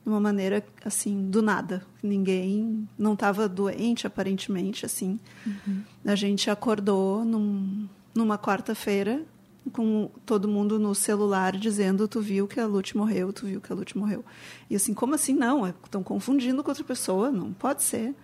de 0.03 0.09
uma 0.09 0.21
maneira 0.21 0.62
assim 0.85 1.31
do 1.31 1.41
nada. 1.41 1.83
Ninguém 2.03 2.87
não 2.99 3.14
estava 3.14 3.49
doente 3.49 4.07
aparentemente 4.07 4.85
assim. 4.85 5.18
Uhum. 5.47 5.83
a 6.05 6.14
gente 6.14 6.51
acordou 6.51 7.25
num, 7.25 7.89
numa 8.14 8.37
quarta-feira 8.37 9.25
com 9.73 10.11
todo 10.25 10.49
mundo 10.49 10.79
no 10.79 10.95
celular 10.95 11.57
dizendo 11.57 12.09
tu 12.09 12.21
viu 12.21 12.49
que 12.49 12.59
a 12.59 12.67
Lute 12.67 12.97
morreu 12.97 13.33
tu 13.33 13.47
viu 13.47 13.61
que 13.61 13.73
a 13.73 13.75
Lute 13.77 13.97
morreu. 13.97 14.25
E 14.69 14.77
assim 14.77 14.95
como 14.95 15.15
assim? 15.15 15.35
Não 15.35 15.69
estão 15.69 16.03
confundindo 16.03 16.63
com 16.63 16.71
outra 16.71 16.85
pessoa? 16.85 17.31
Não 17.31 17.53
pode 17.53 17.83
ser. 17.83 18.15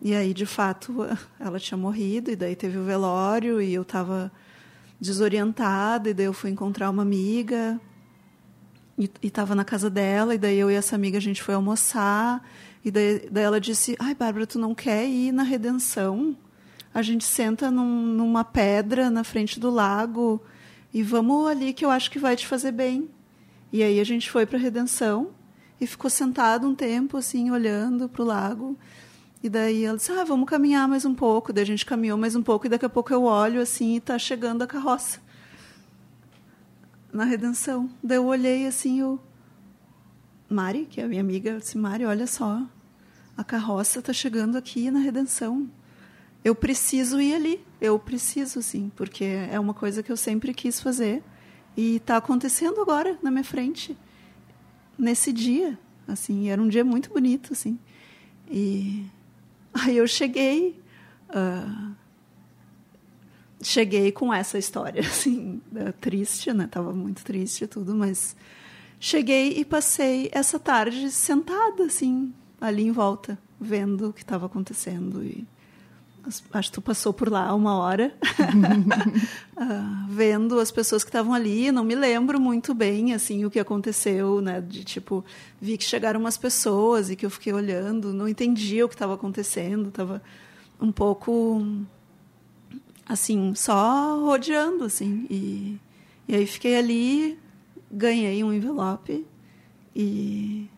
E 0.00 0.14
aí, 0.14 0.34
de 0.34 0.44
fato, 0.44 0.94
ela 1.40 1.58
tinha 1.58 1.78
morrido, 1.78 2.30
e 2.30 2.36
daí 2.36 2.54
teve 2.54 2.76
o 2.76 2.84
velório, 2.84 3.60
e 3.60 3.72
eu 3.72 3.82
estava 3.82 4.30
desorientada, 5.00 6.10
e 6.10 6.14
daí 6.14 6.26
eu 6.26 6.32
fui 6.32 6.50
encontrar 6.50 6.90
uma 6.90 7.02
amiga, 7.02 7.80
e 8.98 9.10
estava 9.22 9.54
na 9.54 9.64
casa 9.64 9.88
dela, 9.88 10.34
e 10.34 10.38
daí 10.38 10.58
eu 10.58 10.70
e 10.70 10.74
essa 10.74 10.94
amiga 10.94 11.16
a 11.16 11.20
gente 11.20 11.42
foi 11.42 11.54
almoçar, 11.54 12.46
e 12.84 12.90
daí, 12.90 13.28
daí 13.30 13.44
ela 13.44 13.60
disse: 13.60 13.96
Ai, 13.98 14.14
Bárbara, 14.14 14.46
tu 14.46 14.58
não 14.58 14.74
quer 14.74 15.08
ir 15.08 15.32
na 15.32 15.42
redenção? 15.42 16.36
A 16.92 17.00
gente 17.00 17.24
senta 17.24 17.70
num, 17.70 18.06
numa 18.06 18.44
pedra 18.44 19.10
na 19.10 19.24
frente 19.24 19.58
do 19.58 19.70
lago 19.70 20.40
e 20.94 21.02
vamos 21.02 21.48
ali 21.48 21.72
que 21.72 21.84
eu 21.84 21.90
acho 21.90 22.08
que 22.08 22.20
vai 22.20 22.36
te 22.36 22.46
fazer 22.46 22.70
bem. 22.70 23.10
E 23.72 23.82
aí 23.82 23.98
a 23.98 24.04
gente 24.04 24.30
foi 24.30 24.46
para 24.46 24.56
a 24.56 24.60
redenção 24.60 25.30
e 25.80 25.88
ficou 25.88 26.08
sentado 26.08 26.68
um 26.68 26.74
tempo, 26.74 27.16
assim, 27.16 27.50
olhando 27.50 28.08
para 28.08 28.22
o 28.22 28.24
lago. 28.24 28.78
E 29.42 29.48
daí 29.48 29.84
ela 29.84 29.96
disse, 29.96 30.12
ah, 30.12 30.22
vamos 30.22 30.48
caminhar 30.48 30.86
mais 30.86 31.04
um 31.04 31.12
pouco. 31.12 31.52
Daí 31.52 31.64
a 31.64 31.66
gente 31.66 31.84
caminhou 31.84 32.16
mais 32.16 32.36
um 32.36 32.42
pouco 32.42 32.66
e 32.66 32.68
daqui 32.68 32.86
a 32.86 32.88
pouco 32.88 33.12
eu 33.12 33.24
olho, 33.24 33.60
assim, 33.60 33.94
e 33.94 33.96
está 33.96 34.16
chegando 34.16 34.62
a 34.62 34.68
carroça. 34.68 35.18
Na 37.12 37.24
redenção. 37.24 37.90
Daí 38.00 38.18
eu 38.18 38.26
olhei, 38.26 38.64
assim, 38.64 39.02
o... 39.02 39.18
Mari, 40.48 40.86
que 40.88 41.00
é 41.00 41.04
a 41.04 41.08
minha 41.08 41.20
amiga, 41.22 41.58
disse, 41.58 41.76
Mari, 41.76 42.04
olha 42.04 42.28
só, 42.28 42.62
a 43.36 43.42
carroça 43.42 43.98
está 43.98 44.12
chegando 44.12 44.56
aqui 44.56 44.92
na 44.92 45.00
redenção. 45.00 45.68
Eu 46.44 46.54
preciso 46.54 47.20
ir 47.20 47.34
ali, 47.34 47.60
eu 47.84 47.98
preciso, 47.98 48.62
sim, 48.62 48.90
porque 48.96 49.24
é 49.24 49.60
uma 49.60 49.74
coisa 49.74 50.02
que 50.02 50.10
eu 50.10 50.16
sempre 50.16 50.54
quis 50.54 50.80
fazer 50.80 51.22
e 51.76 51.96
está 51.96 52.16
acontecendo 52.16 52.80
agora 52.80 53.18
na 53.22 53.30
minha 53.30 53.44
frente 53.44 53.96
nesse 54.98 55.32
dia, 55.32 55.78
assim, 56.08 56.48
era 56.48 56.62
um 56.62 56.68
dia 56.68 56.84
muito 56.84 57.10
bonito, 57.10 57.52
assim. 57.52 57.78
E 58.50 59.04
aí 59.74 59.96
eu 59.96 60.06
cheguei, 60.06 60.80
uh, 61.28 61.94
cheguei 63.60 64.10
com 64.12 64.32
essa 64.32 64.56
história, 64.56 65.00
assim, 65.06 65.60
triste, 66.00 66.52
né? 66.52 66.66
Tava 66.66 66.92
muito 66.92 67.22
triste 67.22 67.66
tudo, 67.66 67.94
mas 67.94 68.34
cheguei 68.98 69.58
e 69.58 69.64
passei 69.64 70.30
essa 70.32 70.58
tarde 70.58 71.10
sentada, 71.10 71.84
assim, 71.84 72.32
ali 72.60 72.84
em 72.84 72.92
volta, 72.92 73.38
vendo 73.60 74.08
o 74.08 74.12
que 74.12 74.22
estava 74.22 74.46
acontecendo 74.46 75.22
e 75.22 75.46
acho 76.52 76.70
que 76.70 76.74
tu 76.74 76.82
passou 76.82 77.12
por 77.12 77.30
lá 77.30 77.54
uma 77.54 77.76
hora, 77.76 78.14
uh, 79.56 80.08
vendo 80.08 80.58
as 80.58 80.70
pessoas 80.70 81.04
que 81.04 81.10
estavam 81.10 81.34
ali. 81.34 81.70
Não 81.70 81.84
me 81.84 81.94
lembro 81.94 82.40
muito 82.40 82.74
bem 82.74 83.12
assim 83.14 83.44
o 83.44 83.50
que 83.50 83.58
aconteceu, 83.58 84.40
né? 84.40 84.60
De 84.60 84.84
tipo, 84.84 85.24
vi 85.60 85.76
que 85.76 85.84
chegaram 85.84 86.20
umas 86.20 86.36
pessoas 86.36 87.10
e 87.10 87.16
que 87.16 87.26
eu 87.26 87.30
fiquei 87.30 87.52
olhando, 87.52 88.12
não 88.12 88.28
entendia 88.28 88.84
o 88.84 88.88
que 88.88 88.94
estava 88.94 89.14
acontecendo, 89.14 89.88
estava 89.88 90.22
um 90.80 90.90
pouco 90.90 91.64
assim, 93.06 93.54
só 93.54 94.20
rodeando 94.20 94.84
assim. 94.84 95.26
E, 95.30 95.78
e 96.26 96.34
aí 96.34 96.46
fiquei 96.46 96.76
ali, 96.76 97.38
ganhei 97.90 98.42
um 98.42 98.52
envelope 98.52 99.26
e 99.94 100.68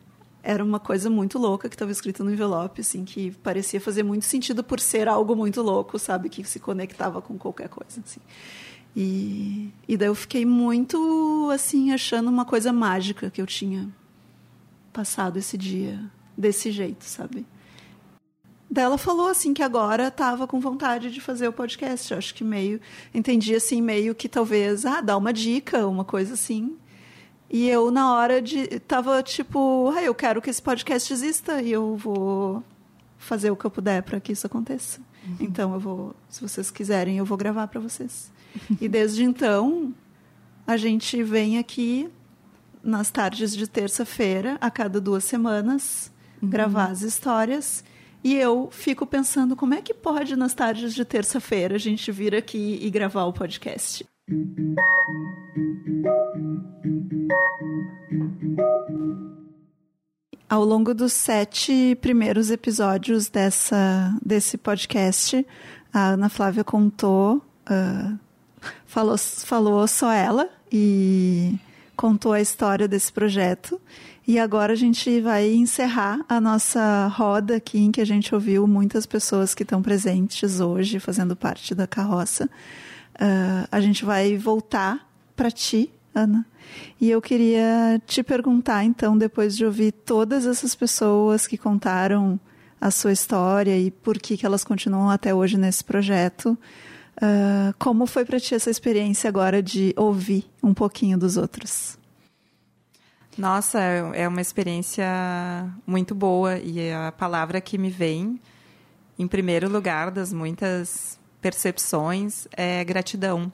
era 0.46 0.62
uma 0.62 0.78
coisa 0.78 1.10
muito 1.10 1.40
louca 1.40 1.68
que 1.68 1.74
estava 1.74 1.90
escrita 1.90 2.22
no 2.22 2.32
envelope, 2.32 2.80
assim, 2.80 3.04
que 3.04 3.32
parecia 3.42 3.80
fazer 3.80 4.04
muito 4.04 4.24
sentido 4.24 4.62
por 4.62 4.78
ser 4.78 5.08
algo 5.08 5.34
muito 5.34 5.60
louco, 5.60 5.98
sabe, 5.98 6.28
que 6.28 6.44
se 6.44 6.60
conectava 6.60 7.20
com 7.20 7.36
qualquer 7.36 7.68
coisa, 7.68 8.00
assim. 8.04 8.20
E, 8.94 9.72
e 9.88 9.96
daí 9.96 10.06
eu 10.06 10.14
fiquei 10.14 10.46
muito, 10.46 11.50
assim, 11.52 11.92
achando 11.92 12.30
uma 12.30 12.44
coisa 12.44 12.72
mágica 12.72 13.28
que 13.28 13.42
eu 13.42 13.46
tinha 13.46 13.88
passado 14.92 15.36
esse 15.36 15.58
dia 15.58 16.00
desse 16.38 16.70
jeito, 16.70 17.04
sabe? 17.04 17.44
Daí 18.70 18.84
ela 18.84 18.98
falou 18.98 19.26
assim 19.26 19.52
que 19.52 19.64
agora 19.64 20.08
estava 20.08 20.46
com 20.46 20.60
vontade 20.60 21.10
de 21.10 21.20
fazer 21.20 21.48
o 21.48 21.52
podcast. 21.52 22.12
Eu 22.12 22.18
acho 22.18 22.34
que 22.34 22.44
meio 22.44 22.80
entendi 23.14 23.54
assim 23.54 23.80
meio 23.80 24.14
que 24.14 24.28
talvez 24.28 24.84
ah 24.84 25.00
dar 25.00 25.16
uma 25.16 25.32
dica, 25.32 25.86
uma 25.86 26.04
coisa 26.04 26.34
assim. 26.34 26.76
E 27.50 27.68
eu, 27.68 27.90
na 27.90 28.12
hora 28.14 28.42
de. 28.42 28.80
Tava 28.80 29.22
tipo, 29.22 29.92
ah, 29.96 30.02
eu 30.02 30.14
quero 30.14 30.42
que 30.42 30.50
esse 30.50 30.60
podcast 30.60 31.12
exista 31.12 31.62
e 31.62 31.70
eu 31.72 31.96
vou 31.96 32.62
fazer 33.18 33.50
o 33.50 33.56
que 33.56 33.64
eu 33.64 33.70
puder 33.70 34.02
para 34.02 34.20
que 34.20 34.32
isso 34.32 34.46
aconteça. 34.46 35.00
Uhum. 35.26 35.36
Então, 35.40 35.74
eu 35.74 35.80
vou. 35.80 36.14
Se 36.28 36.40
vocês 36.40 36.70
quiserem, 36.70 37.18
eu 37.18 37.24
vou 37.24 37.38
gravar 37.38 37.68
para 37.68 37.80
vocês. 37.80 38.32
e 38.80 38.88
desde 38.88 39.22
então, 39.22 39.94
a 40.66 40.76
gente 40.76 41.22
vem 41.22 41.58
aqui 41.58 42.10
nas 42.82 43.10
tardes 43.10 43.56
de 43.56 43.66
terça-feira, 43.66 44.56
a 44.60 44.70
cada 44.70 45.00
duas 45.00 45.24
semanas, 45.24 46.12
uhum. 46.42 46.48
gravar 46.48 46.90
as 46.90 47.02
histórias. 47.02 47.84
E 48.24 48.34
eu 48.34 48.68
fico 48.72 49.06
pensando 49.06 49.54
como 49.54 49.74
é 49.74 49.82
que 49.82 49.94
pode, 49.94 50.34
nas 50.34 50.52
tardes 50.52 50.94
de 50.94 51.04
terça-feira, 51.04 51.76
a 51.76 51.78
gente 51.78 52.10
vir 52.10 52.34
aqui 52.34 52.78
e 52.82 52.90
gravar 52.90 53.24
o 53.24 53.32
podcast. 53.32 54.04
Ao 60.48 60.64
longo 60.64 60.92
dos 60.92 61.12
sete 61.12 61.96
primeiros 62.00 62.50
episódios 62.50 63.28
dessa, 63.28 64.12
desse 64.24 64.58
podcast, 64.58 65.46
a 65.92 66.08
Ana 66.08 66.28
Flávia 66.28 66.64
contou, 66.64 67.36
uh, 67.70 68.18
falou, 68.84 69.16
falou 69.16 69.86
só 69.86 70.10
ela 70.10 70.50
e 70.72 71.54
contou 71.96 72.32
a 72.32 72.40
história 72.40 72.88
desse 72.88 73.12
projeto. 73.12 73.80
E 74.26 74.40
agora 74.40 74.72
a 74.72 74.76
gente 74.76 75.20
vai 75.20 75.52
encerrar 75.52 76.18
a 76.28 76.40
nossa 76.40 77.06
roda 77.14 77.54
aqui, 77.54 77.78
em 77.78 77.92
que 77.92 78.00
a 78.00 78.04
gente 78.04 78.34
ouviu 78.34 78.66
muitas 78.66 79.06
pessoas 79.06 79.54
que 79.54 79.62
estão 79.62 79.80
presentes 79.80 80.58
hoje, 80.58 80.98
fazendo 80.98 81.36
parte 81.36 81.76
da 81.76 81.86
carroça. 81.86 82.50
Uh, 83.16 83.66
a 83.72 83.80
gente 83.80 84.04
vai 84.04 84.36
voltar 84.36 85.08
para 85.34 85.50
ti, 85.50 85.90
Ana. 86.14 86.46
E 87.00 87.10
eu 87.10 87.20
queria 87.22 88.00
te 88.06 88.22
perguntar, 88.22 88.84
então, 88.84 89.16
depois 89.16 89.56
de 89.56 89.64
ouvir 89.64 89.92
todas 89.92 90.46
essas 90.46 90.74
pessoas 90.74 91.46
que 91.46 91.56
contaram 91.56 92.38
a 92.80 92.90
sua 92.90 93.12
história 93.12 93.76
e 93.78 93.90
por 93.90 94.18
que, 94.18 94.36
que 94.36 94.44
elas 94.44 94.62
continuam 94.62 95.10
até 95.10 95.34
hoje 95.34 95.56
nesse 95.56 95.82
projeto, 95.82 96.58
uh, 97.16 97.74
como 97.78 98.06
foi 98.06 98.24
para 98.24 98.38
ti 98.38 98.54
essa 98.54 98.70
experiência 98.70 99.28
agora 99.28 99.62
de 99.62 99.94
ouvir 99.96 100.44
um 100.62 100.74
pouquinho 100.74 101.18
dos 101.18 101.36
outros? 101.36 101.98
Nossa, 103.36 103.80
é 103.80 104.26
uma 104.26 104.40
experiência 104.40 105.06
muito 105.86 106.14
boa 106.14 106.58
e 106.58 106.90
a 106.90 107.12
palavra 107.12 107.60
que 107.60 107.76
me 107.76 107.90
vem, 107.90 108.40
em 109.18 109.26
primeiro 109.26 109.68
lugar 109.68 110.10
das 110.10 110.32
muitas 110.32 111.18
percepções 111.46 112.48
é 112.56 112.82
gratidão. 112.82 113.52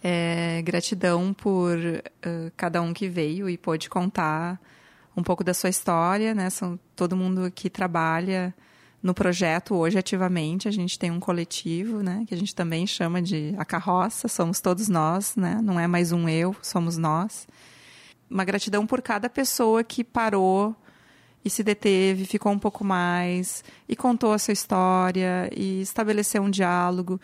É 0.00 0.62
gratidão 0.62 1.34
por 1.34 1.76
uh, 1.76 2.52
cada 2.56 2.80
um 2.80 2.94
que 2.94 3.08
veio 3.08 3.50
e 3.50 3.58
pôde 3.58 3.88
contar 3.88 4.60
um 5.16 5.22
pouco 5.24 5.42
da 5.42 5.52
sua 5.52 5.68
história, 5.68 6.32
né? 6.32 6.48
São 6.50 6.78
todo 6.94 7.16
mundo 7.16 7.50
que 7.50 7.68
trabalha 7.68 8.54
no 9.02 9.12
projeto 9.12 9.74
hoje 9.74 9.98
ativamente. 9.98 10.68
A 10.68 10.70
gente 10.70 10.96
tem 10.96 11.10
um 11.10 11.18
coletivo, 11.18 12.04
né? 12.04 12.24
Que 12.28 12.34
a 12.34 12.38
gente 12.38 12.54
também 12.54 12.86
chama 12.86 13.20
de 13.20 13.52
a 13.58 13.64
carroça. 13.64 14.28
Somos 14.28 14.60
todos 14.60 14.88
nós, 14.88 15.34
né? 15.34 15.58
Não 15.60 15.80
é 15.80 15.88
mais 15.88 16.12
um 16.12 16.28
eu, 16.28 16.54
somos 16.62 16.96
nós. 16.96 17.48
Uma 18.30 18.44
gratidão 18.44 18.86
por 18.86 19.02
cada 19.02 19.28
pessoa 19.28 19.82
que 19.82 20.04
parou 20.04 20.76
e 21.44 21.50
se 21.50 21.62
deteve, 21.62 22.24
ficou 22.24 22.50
um 22.50 22.58
pouco 22.58 22.84
mais 22.84 23.62
e 23.88 23.94
contou 23.94 24.32
a 24.32 24.38
sua 24.38 24.52
história 24.52 25.50
e 25.54 25.82
estabeleceu 25.82 26.42
um 26.42 26.50
diálogo 26.50 27.20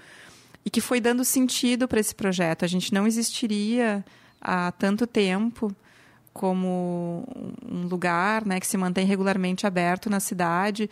e 0.65 0.69
que 0.69 0.81
foi 0.81 1.01
dando 1.01 1.25
sentido 1.25 1.89
para 1.89 2.01
esse 2.01 2.15
projeto. 2.15 2.65
A 2.65 2.69
gente 2.69 2.93
não 2.93 3.07
existiria 3.07 4.05
há 4.41 4.71
tanto 4.73 5.07
tempo 5.07 5.75
como 6.33 7.27
um 7.67 7.87
lugar 7.87 8.45
né, 8.47 8.61
que 8.61 8.67
se 8.67 8.77
mantém 8.77 9.07
regularmente 9.07 9.67
aberto 9.67 10.09
na 10.09 10.21
cidade 10.21 10.89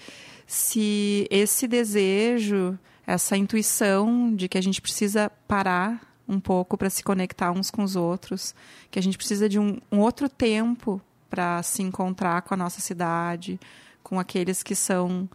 se 0.47 1.27
esse 1.31 1.69
desejo, 1.69 2.79
essa 3.07 3.37
intuição 3.37 4.35
de 4.35 4.49
que 4.49 4.59
a 4.59 4.63
gente 4.63 4.81
precisa 4.81 5.31
parar 5.47 6.01
um 6.27 6.41
pouco 6.41 6.77
para 6.77 6.91
se 6.91 7.03
conectar 7.03 7.53
uns 7.53 7.71
com 7.71 7.83
os 7.83 7.97
outros, 7.97 8.55
que 8.91 8.99
a 8.99 9.03
gente 9.03 9.17
precisa 9.17 9.49
de 9.49 9.59
um, 9.59 9.79
um 9.91 10.01
outro 10.01 10.29
tempo 10.29 11.01
para 11.29 11.63
se 11.63 11.83
encontrar 11.83 12.43
com 12.43 12.55
a 12.55 12.57
nossa 12.57 12.81
cidade, 12.81 13.61
com 14.03 14.19
aqueles 14.19 14.63
que 14.63 14.75
são 14.75 15.29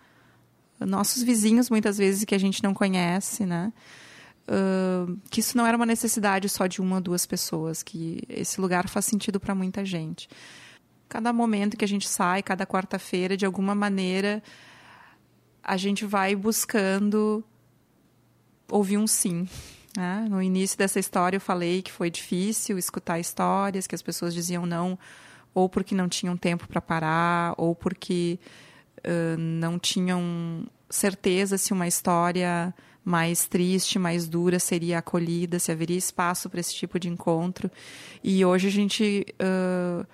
nossos 0.79 1.23
vizinhos 1.23 1.69
muitas 1.69 1.97
vezes 1.97 2.25
que 2.25 2.35
a 2.35 2.39
gente 2.39 2.63
não 2.63 2.73
conhece, 2.73 3.45
né? 3.45 3.71
Uh, 4.45 5.17
que 5.29 5.39
isso 5.39 5.55
não 5.55 5.65
era 5.65 5.77
uma 5.77 5.85
necessidade 5.85 6.49
só 6.49 6.67
de 6.67 6.81
uma 6.81 6.95
ou 6.95 7.01
duas 7.01 7.25
pessoas, 7.25 7.81
que 7.81 8.21
esse 8.27 8.59
lugar 8.59 8.89
faz 8.89 9.05
sentido 9.05 9.39
para 9.39 9.55
muita 9.55 9.85
gente. 9.85 10.27
Cada 11.07 11.31
momento 11.31 11.77
que 11.77 11.85
a 11.85 11.87
gente 11.87 12.09
sai, 12.09 12.43
cada 12.43 12.65
quarta-feira, 12.65 13.37
de 13.37 13.45
alguma 13.45 13.73
maneira, 13.73 14.43
a 15.63 15.77
gente 15.77 16.05
vai 16.05 16.35
buscando 16.35 17.43
ouvir 18.69 18.97
um 18.97 19.07
sim. 19.07 19.47
Né? 19.95 20.25
No 20.29 20.41
início 20.41 20.77
dessa 20.77 20.99
história, 20.99 21.37
eu 21.37 21.41
falei 21.41 21.81
que 21.81 21.91
foi 21.91 22.09
difícil 22.09 22.77
escutar 22.77 23.19
histórias, 23.19 23.87
que 23.87 23.95
as 23.95 24.01
pessoas 24.01 24.33
diziam 24.33 24.65
não 24.65 24.97
ou 25.53 25.69
porque 25.69 25.95
não 25.95 26.09
tinham 26.09 26.35
tempo 26.35 26.67
para 26.67 26.81
parar, 26.81 27.53
ou 27.57 27.75
porque 27.75 28.39
uh, 28.99 29.37
não 29.37 29.77
tinham 29.77 30.65
certeza 30.89 31.57
se 31.57 31.73
uma 31.73 31.87
história 31.87 32.73
mais 33.03 33.45
triste, 33.47 33.99
mais 33.99 34.27
dura 34.27 34.59
seria 34.59 34.99
acolhida, 34.99 35.59
se 35.59 35.71
haveria 35.71 35.97
espaço 35.97 36.49
para 36.49 36.59
esse 36.59 36.73
tipo 36.73 36.97
de 36.97 37.09
encontro. 37.09 37.69
E 38.23 38.45
hoje 38.45 38.67
a 38.67 38.71
gente 38.71 39.25
uh, 39.33 40.07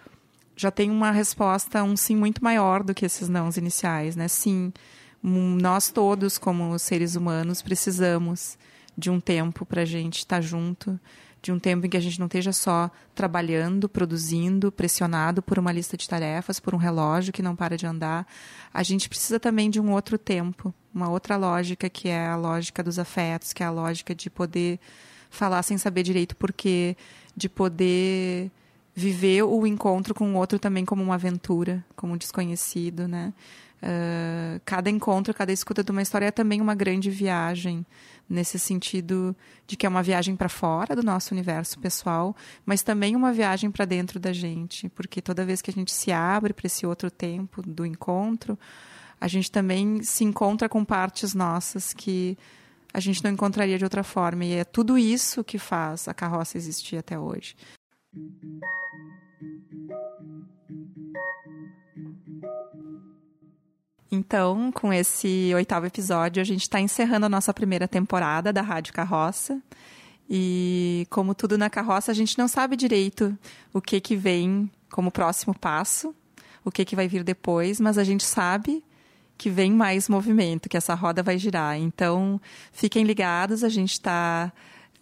já 0.56 0.72
tem 0.72 0.90
uma 0.90 1.12
resposta, 1.12 1.84
um 1.84 1.96
sim 1.96 2.16
muito 2.16 2.44
maior 2.44 2.84
do 2.84 2.94
que 2.94 3.06
esses 3.06 3.30
nãos 3.30 3.58
iniciais, 3.58 4.16
né? 4.16 4.28
Sim, 4.28 4.74
nós 5.22 5.90
todos, 5.90 6.38
como 6.38 6.78
seres 6.80 7.16
humanos, 7.16 7.62
precisamos 7.62 8.58
de 8.98 9.10
um 9.10 9.20
tempo 9.20 9.66
para 9.66 9.84
a 9.84 9.86
gente 9.86 10.20
estar 10.20 10.38
tá 10.38 10.42
junto, 10.42 11.00
de 11.42 11.52
um 11.52 11.60
tempo 11.60 11.86
em 11.86 11.90
que 11.90 11.98
a 11.98 12.02
gente 12.02 12.20
não 12.20 12.26
esteja 12.26 12.52
só 12.52 12.92
trabalhando, 13.16 13.88
produzindo, 13.88 14.72
pressionado 14.72 15.42
por 15.42 15.58
uma 15.58 15.72
lista 15.72 15.96
de 15.96 16.08
tarefas, 16.08 16.60
por 16.60 16.74
um 16.74 16.78
relógio 16.78 17.32
que 17.32 17.42
não 17.42 17.56
para 17.56 17.78
de 17.78 17.86
andar. 17.86 18.28
A 18.74 18.84
gente 18.84 19.08
precisa 19.08 19.40
também 19.40 19.70
de 19.70 19.80
um 19.80 19.92
outro 19.92 20.18
tempo, 20.18 20.74
uma 20.94 21.10
outra 21.10 21.38
lógica, 21.38 21.90
que 21.90 22.10
é 22.10 22.28
a 22.28 22.36
lógica 22.36 22.84
dos 22.84 23.00
afetos, 23.00 23.54
que 23.54 23.64
é 23.64 23.66
a 23.66 23.72
lógica 23.72 24.14
de 24.14 24.30
poder 24.30 24.80
falar 25.30 25.64
sem 25.64 25.78
saber 25.78 26.04
direito 26.04 26.36
porquê, 26.36 26.98
de 27.36 27.48
poder 27.48 28.52
viver 28.94 29.44
o 29.44 29.66
encontro 29.66 30.14
com 30.14 30.34
o 30.34 30.36
outro 30.36 30.60
também 30.60 30.84
como 30.84 31.02
uma 31.02 31.16
aventura, 31.16 31.86
como 31.96 32.14
um 32.14 32.18
desconhecido, 32.18 33.08
né? 33.08 33.34
Uh, 33.82 34.60
cada 34.66 34.90
encontro, 34.90 35.34
cada 35.34 35.54
escuta 35.54 35.82
de 35.82 35.92
uma 35.92 36.02
história 36.02 36.26
é 36.26 36.32
também 36.32 36.60
uma 36.60 36.76
grande 36.76 37.10
viagem, 37.10 37.86
nesse 38.30 38.60
sentido 38.60 39.36
de 39.66 39.78
que 39.78 39.86
é 39.86 39.90
uma 39.90 40.04
viagem 40.04 40.36
para 40.36 40.50
fora 40.50 40.96
do 40.96 41.02
nosso 41.02 41.34
universo 41.34 41.80
pessoal, 41.80 42.36
mas 42.66 42.84
também 42.84 43.16
uma 43.16 43.32
viagem 43.32 43.72
para 43.72 43.86
dentro 43.86 44.20
da 44.20 44.34
gente, 44.34 44.90
porque 44.90 45.22
toda 45.22 45.46
vez 45.46 45.62
que 45.62 45.72
a 45.72 45.74
gente 45.74 45.94
se 45.94 46.12
abre 46.12 46.54
para 46.54 46.68
esse 46.68 46.86
outro 46.86 47.10
tempo 47.10 47.62
do 47.62 47.86
encontro, 47.86 48.60
a 49.20 49.28
gente 49.28 49.50
também 49.50 50.04
se 50.04 50.24
encontra 50.24 50.70
com 50.70 50.84
partes 50.86 51.34
nossas 51.34 51.94
que 51.94 52.38
a 52.94 53.00
gente 53.00 53.24
não 53.24 53.32
encontraria 53.32 53.78
de 53.78 53.84
outra 53.84 54.04
forma. 54.04 54.46
E 54.46 54.54
é 54.54 54.64
tudo 54.64 54.98
isso 54.98 55.44
que 55.44 55.58
faz 55.58 56.08
a 56.08 56.14
carroça 56.14 56.58
existir 56.58 56.98
até 56.98 57.18
hoje. 57.18 57.56
Então, 64.12 64.72
com 64.72 64.92
esse 64.92 65.52
oitavo 65.54 65.86
episódio, 65.86 66.42
a 66.42 66.44
gente 66.44 66.64
está 66.64 66.80
encerrando 66.80 67.28
a 67.28 67.30
nossa 67.30 67.54
primeira 67.54 67.88
temporada 67.88 68.52
da 68.52 68.62
Rádio 68.62 68.94
Carroça. 68.94 69.62
E 70.30 71.08
como 71.10 71.36
tudo 71.36 71.58
na 71.58 71.70
carroça, 71.70 72.12
a 72.12 72.16
gente 72.16 72.38
não 72.38 72.48
sabe 72.48 72.76
direito 72.76 73.38
o 73.74 73.82
que, 73.82 74.00
que 74.00 74.16
vem 74.16 74.70
como 74.92 75.12
próximo 75.12 75.54
passo, 75.58 76.14
o 76.64 76.72
que, 76.72 76.86
que 76.86 76.96
vai 76.96 77.08
vir 77.08 77.24
depois, 77.24 77.80
mas 77.80 77.98
a 77.98 78.04
gente 78.04 78.24
sabe 78.24 78.84
que 79.38 79.50
vem 79.50 79.72
mais 79.72 80.10
movimento, 80.10 80.68
que 80.68 80.78
essa 80.78 80.94
roda 80.94 81.24
vai 81.24 81.38
girar. 81.38 81.78
Então, 81.78 82.40
fiquem 82.72 83.06
ligados, 83.06 83.64
a 83.64 83.70
gente 83.70 83.94
está 83.94 84.52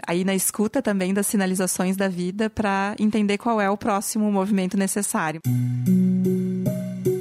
aí 0.06 0.24
na 0.24 0.36
escuta 0.36 0.82
também 0.82 1.14
das 1.14 1.28
sinalizações 1.28 1.98
da 1.98 2.08
vida 2.08 2.50
para 2.50 2.96
entender 3.00 3.38
qual 3.38 3.60
é 3.60 3.70
o 3.70 3.78
próximo 3.78 4.32
movimento 4.32 4.78
necessário. 4.78 5.42
A 5.46 7.17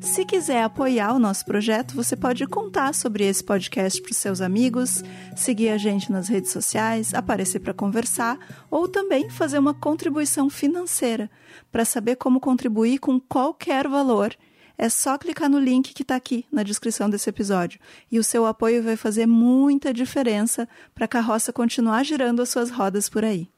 Se 0.00 0.24
quiser 0.24 0.62
apoiar 0.62 1.12
o 1.14 1.18
nosso 1.18 1.44
projeto, 1.44 1.94
você 1.94 2.14
pode 2.14 2.46
contar 2.46 2.94
sobre 2.94 3.24
esse 3.24 3.42
podcast 3.42 4.00
para 4.00 4.10
os 4.10 4.16
seus 4.16 4.40
amigos, 4.40 5.02
seguir 5.34 5.70
a 5.70 5.78
gente 5.78 6.12
nas 6.12 6.28
redes 6.28 6.52
sociais, 6.52 7.14
aparecer 7.14 7.60
para 7.60 7.74
conversar 7.74 8.38
ou 8.70 8.88
também 8.88 9.30
fazer 9.30 9.58
uma 9.58 9.74
contribuição 9.74 10.48
financeira. 10.50 11.30
Para 11.72 11.84
saber 11.84 12.16
como 12.16 12.40
contribuir 12.40 12.98
com 12.98 13.18
qualquer 13.18 13.88
valor, 13.88 14.34
é 14.78 14.88
só 14.88 15.16
clicar 15.16 15.48
no 15.48 15.58
link 15.58 15.94
que 15.94 16.02
está 16.02 16.16
aqui 16.16 16.44
na 16.52 16.62
descrição 16.62 17.08
desse 17.08 17.30
episódio. 17.30 17.80
E 18.10 18.18
o 18.18 18.24
seu 18.24 18.44
apoio 18.44 18.82
vai 18.82 18.96
fazer 18.96 19.26
muita 19.26 19.92
diferença 19.92 20.68
para 20.94 21.06
a 21.06 21.08
carroça 21.08 21.52
continuar 21.52 22.04
girando 22.04 22.42
as 22.42 22.50
suas 22.50 22.70
rodas 22.70 23.08
por 23.08 23.24
aí. 23.24 23.48